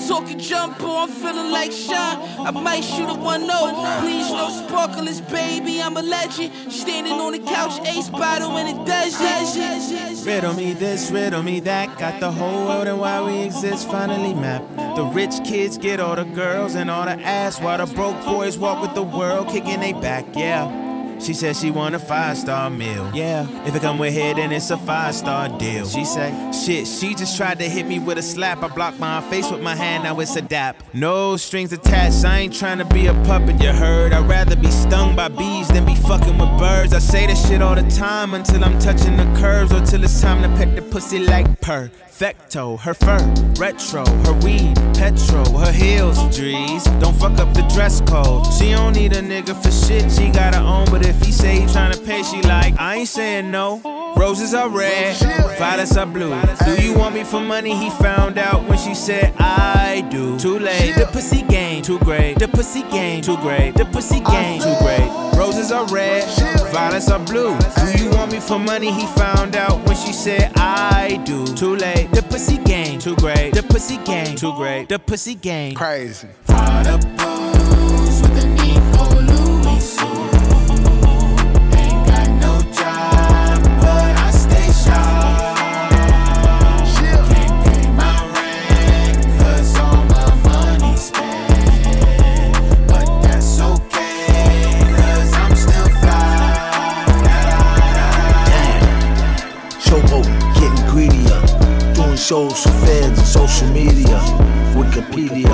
I'm 0.09 1.09
feeling 1.09 1.51
like 1.51 1.71
Sean. 1.71 2.45
I 2.45 2.51
might 2.51 2.81
shoot 2.81 3.09
a 3.09 3.13
1 3.13 3.41
0. 3.41 3.49
Please, 4.01 4.29
no 4.31 4.49
sparklers, 4.49 5.21
baby, 5.21 5.81
I'm 5.81 5.95
a 5.97 6.01
legend. 6.01 6.51
Standing 6.71 7.13
on 7.13 7.33
the 7.33 7.39
couch, 7.39 7.79
ace 7.87 8.09
bottle 8.09 8.57
in 8.57 8.77
the 8.77 8.83
desert. 8.83 10.25
Riddle 10.25 10.53
me 10.53 10.73
this, 10.73 11.11
riddle 11.11 11.43
me 11.43 11.59
that. 11.61 11.97
Got 11.97 12.19
the 12.19 12.31
whole 12.31 12.65
world 12.65 12.87
and 12.87 12.99
why 12.99 13.21
we 13.21 13.43
exist 13.43 13.89
finally 13.89 14.33
mapped. 14.33 14.86
The 14.97 15.03
rich 15.03 15.43
kids 15.45 15.77
get 15.77 15.99
all 15.99 16.15
the 16.15 16.23
girls 16.23 16.73
and 16.73 16.89
all 16.89 17.05
the 17.05 17.21
ass, 17.21 17.61
while 17.61 17.77
the 17.77 17.93
broke 17.93 18.19
boys 18.25 18.57
walk 18.57 18.81
with 18.81 18.95
the 18.95 19.03
world 19.03 19.47
kicking 19.47 19.79
they 19.79 19.93
back. 19.93 20.25
Yeah. 20.35 21.19
She 21.19 21.35
said 21.35 21.55
she 21.55 21.69
want 21.69 21.93
a 21.93 21.99
five 21.99 22.35
star 22.35 22.71
meal. 22.71 23.11
Yeah. 23.13 23.47
If 23.67 23.75
it 23.75 23.83
come 23.83 23.99
with 23.99 24.15
head, 24.15 24.37
then 24.37 24.51
it's 24.51 24.71
a 24.71 24.77
five 24.77 25.13
star 25.13 25.49
deal. 25.49 25.87
She 25.87 26.03
say, 26.03 26.33
shit, 26.51 26.87
she 26.87 27.13
just 27.13 27.37
tried 27.37 27.59
to 27.59 27.69
hit 27.69 27.85
me 27.85 27.99
with 27.99 28.17
a 28.17 28.23
slap. 28.23 28.63
I 28.63 28.69
blocked 28.69 28.99
my 28.99 29.21
face 29.29 29.51
with 29.51 29.61
my 29.61 29.75
hand, 29.75 30.03
now 30.05 30.19
it's 30.19 30.35
a 30.35 30.41
dap. 30.41 30.81
No 30.95 31.37
strings 31.37 31.73
attached, 31.73 32.25
I 32.25 32.39
ain't 32.39 32.55
trying 32.55 32.79
to 32.79 32.85
be 32.85 33.05
a 33.05 33.13
puppet, 33.25 33.61
you 33.61 33.73
heard. 33.73 34.13
I'd 34.13 34.27
rather 34.27 34.55
be 34.55 34.71
stung 34.71 35.15
by 35.15 35.27
bees 35.27 35.67
than 35.67 35.85
be 35.85 35.93
fucking 35.93 36.39
with 36.39 36.57
birds. 36.57 36.93
I 36.93 36.99
say 36.99 37.27
this 37.27 37.47
shit 37.47 37.61
all 37.61 37.75
the 37.75 37.87
time 37.91 38.33
until 38.33 38.63
I'm 38.63 38.79
touching 38.79 39.15
the 39.15 39.25
curves 39.39 39.71
or 39.71 39.85
till 39.85 40.03
it's 40.03 40.19
time 40.21 40.41
to 40.41 40.49
pet 40.57 40.75
the 40.75 40.81
pussy 40.81 41.19
like 41.19 41.61
perfecto. 42.17 42.77
Her 42.77 42.95
fur, 42.95 43.19
retro, 43.59 44.03
her 44.03 44.33
weed, 44.43 44.75
petrol, 44.95 45.59
her 45.59 45.71
heels, 45.71 46.17
Drees. 46.35 46.83
Don't 46.99 47.15
fuck 47.15 47.37
up 47.37 47.53
the 47.53 47.61
dress 47.73 48.01
code. 48.01 48.51
She 48.53 48.71
don't 48.71 48.93
need 48.93 49.13
a 49.15 49.21
nigga 49.21 49.55
for 49.55 49.71
shit, 49.71 50.11
she 50.11 50.31
got 50.31 50.55
her 50.55 50.61
own. 50.61 50.85
But 50.89 51.05
if 51.05 51.21
he 51.21 51.31
say 51.31 51.59
he 51.59 51.65
tryna 51.67 52.03
pay, 52.05 52.23
she 52.23 52.41
like, 52.41 52.73
I 52.79 52.95
ain't 52.95 53.07
saying 53.07 53.51
no. 53.51 53.81
Roses 54.15 54.53
are 54.53 54.69
red, 54.69 55.15
violets 55.57 55.95
are 55.97 56.05
blue. 56.05 56.33
Do 56.65 56.81
you 56.81 56.93
want 56.93 57.15
me 57.15 57.23
for 57.23 57.39
money? 57.39 57.75
He 57.75 57.89
found 57.89 58.37
out 58.37 58.67
when 58.67 58.77
she 58.77 58.95
said 58.95 59.33
I 59.37 60.07
do. 60.09 60.37
Too 60.39 60.59
late. 60.59 60.95
The 60.95 61.05
pussy 61.05 61.43
game 61.43 61.83
too 61.83 61.99
great. 61.99 62.39
The 62.39 62.47
pussy 62.47 62.83
game 62.83 63.21
too 63.21 63.37
great. 63.37 63.75
The 63.75 63.85
pussy 63.85 64.19
game 64.19 64.61
too 64.61 64.75
great. 64.79 65.09
Roses 65.37 65.71
are 65.71 65.85
red, 65.87 66.23
violets 66.71 67.09
are 67.09 67.19
blue. 67.19 67.57
Do 67.59 68.03
you 68.03 68.09
want 68.11 68.31
me 68.31 68.39
for 68.39 68.57
money? 68.57 68.91
He 68.91 69.05
found 69.07 69.55
out 69.55 69.85
when 69.85 69.95
she 69.95 70.11
said 70.11 70.51
I 70.55 71.21
do. 71.25 71.45
Too 71.55 71.75
late. 71.75 72.11
The 72.11 72.23
pussy 72.23 72.57
game 72.57 72.99
too 72.99 73.15
great. 73.17 73.53
The 73.53 73.63
pussy 73.63 73.97
game 73.97 74.35
too 74.35 74.53
great. 74.55 74.89
The 74.89 74.99
pussy 74.99 75.35
game 75.35 75.75
crazy. 75.75 76.27
Prada 76.47 76.97
shows 102.27 102.61
for 102.61 102.71
fans 102.85 103.17
and 103.19 103.27
social 103.27 103.69
media. 103.69 104.19
Wikipedia. 104.75 105.47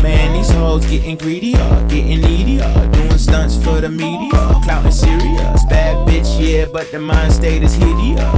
Man, 0.00 0.32
these 0.32 0.50
hoes 0.50 0.86
getting 0.86 1.16
greedier, 1.16 1.58
uh, 1.58 1.82
getting 1.88 2.20
needier, 2.20 2.62
uh, 2.62 2.86
doing 2.92 3.18
stunts 3.18 3.56
for 3.56 3.80
the 3.80 3.88
media, 3.88 4.30
clouting 4.62 4.92
serious. 4.92 5.64
Bad 5.64 6.06
bitch, 6.06 6.30
yeah, 6.38 6.66
but 6.72 6.88
the 6.92 7.00
mind 7.00 7.32
state 7.32 7.64
is 7.64 7.74
hideous. 7.74 8.37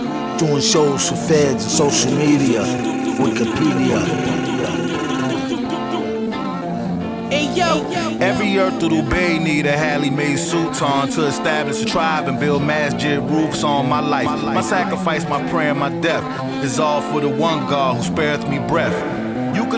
Doing 0.61 0.73
shows 0.73 1.09
for 1.09 1.15
fans 1.15 1.63
and 1.63 1.71
social 1.71 2.11
media. 2.11 2.61
Wikipedia. 3.17 3.99
Hey 7.31 7.51
yo, 7.55 7.87
Every 8.19 8.47
Earthlittle 8.57 9.09
Bay 9.09 9.39
need 9.39 9.65
a 9.65 9.75
Halle 9.75 10.11
made 10.11 10.37
sultan 10.37 11.09
to 11.11 11.25
establish 11.25 11.81
a 11.81 11.85
tribe 11.85 12.27
and 12.27 12.39
build 12.39 12.61
masjid 12.61 13.19
roofs 13.19 13.63
on 13.63 13.89
my 13.89 14.01
life. 14.01 14.27
My 14.43 14.61
sacrifice, 14.61 15.27
my 15.27 15.41
prayer, 15.49 15.73
my 15.73 15.89
death 16.01 16.23
is 16.63 16.79
all 16.79 17.01
for 17.01 17.21
the 17.21 17.29
one 17.29 17.67
God 17.67 17.97
who 17.97 18.03
spareth 18.03 18.47
me 18.47 18.59
breath. 18.59 19.10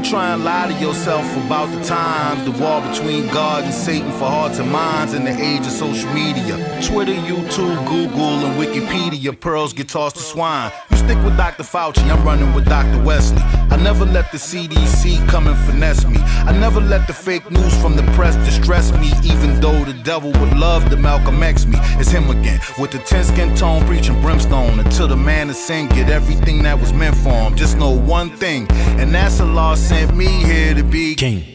Try 0.03 0.33
and 0.33 0.43
lie 0.43 0.67
to 0.67 0.73
yourself 0.79 1.25
about 1.45 1.73
the 1.73 1.83
times, 1.83 2.43
the 2.43 2.51
war 2.51 2.81
between 2.81 3.27
God 3.27 3.63
and 3.63 3.73
Satan 3.73 4.11
for 4.11 4.25
hearts 4.25 4.59
and 4.59 4.71
minds 4.71 5.13
in 5.13 5.23
the 5.23 5.31
age 5.31 5.61
of 5.61 5.71
social 5.71 6.11
media. 6.13 6.57
Twitter, 6.83 7.13
YouTube, 7.13 7.87
Google, 7.87 8.45
and 8.45 8.61
Wikipedia, 8.61 9.37
pearls 9.39 9.73
get 9.73 9.89
tossed 9.89 10.17
to 10.17 10.21
swine. 10.21 10.71
You 10.91 10.97
stick 10.97 11.17
with 11.23 11.35
Dr. 11.37 11.63
Fauci, 11.63 12.03
I'm 12.11 12.23
running 12.23 12.53
with 12.53 12.65
Dr. 12.65 13.01
Wesley. 13.03 13.41
I 13.73 13.77
never 13.77 14.05
let 14.05 14.31
the 14.31 14.37
CDC 14.37 15.27
come 15.27 15.47
and 15.47 15.57
finesse 15.65 16.05
me. 16.05 16.17
I 16.19 16.51
never 16.51 16.79
let 16.79 17.07
the 17.07 17.13
fake 17.13 17.49
news 17.49 17.75
from 17.81 17.95
the 17.95 18.03
press 18.13 18.35
distress 18.45 18.91
me, 18.93 19.11
even 19.23 19.59
though 19.59 19.83
the 19.83 19.99
devil 20.03 20.31
would 20.31 20.55
love 20.55 20.87
to 20.91 20.95
Malcolm 20.95 21.41
X 21.41 21.65
me. 21.65 21.79
It's 21.99 22.11
him 22.11 22.29
again, 22.29 22.59
with 22.77 22.91
the 22.91 22.99
10 22.99 23.23
skin 23.23 23.55
tone, 23.55 23.83
preaching 23.87 24.21
brimstone. 24.21 24.79
Until 24.79 25.07
the 25.07 25.17
man 25.17 25.49
of 25.49 25.55
sin 25.55 25.89
get 25.89 26.07
everything 26.07 26.61
that 26.61 26.79
was 26.79 26.93
meant 26.93 27.17
for 27.17 27.31
him. 27.31 27.55
Just 27.55 27.75
know 27.77 27.89
one 27.89 28.29
thing, 28.37 28.67
and 28.99 29.11
that's 29.11 29.39
the 29.39 29.45
law 29.45 29.73
sent 29.73 30.15
me 30.15 30.27
here 30.27 30.75
to 30.75 30.83
be 30.83 31.15
king. 31.15 31.53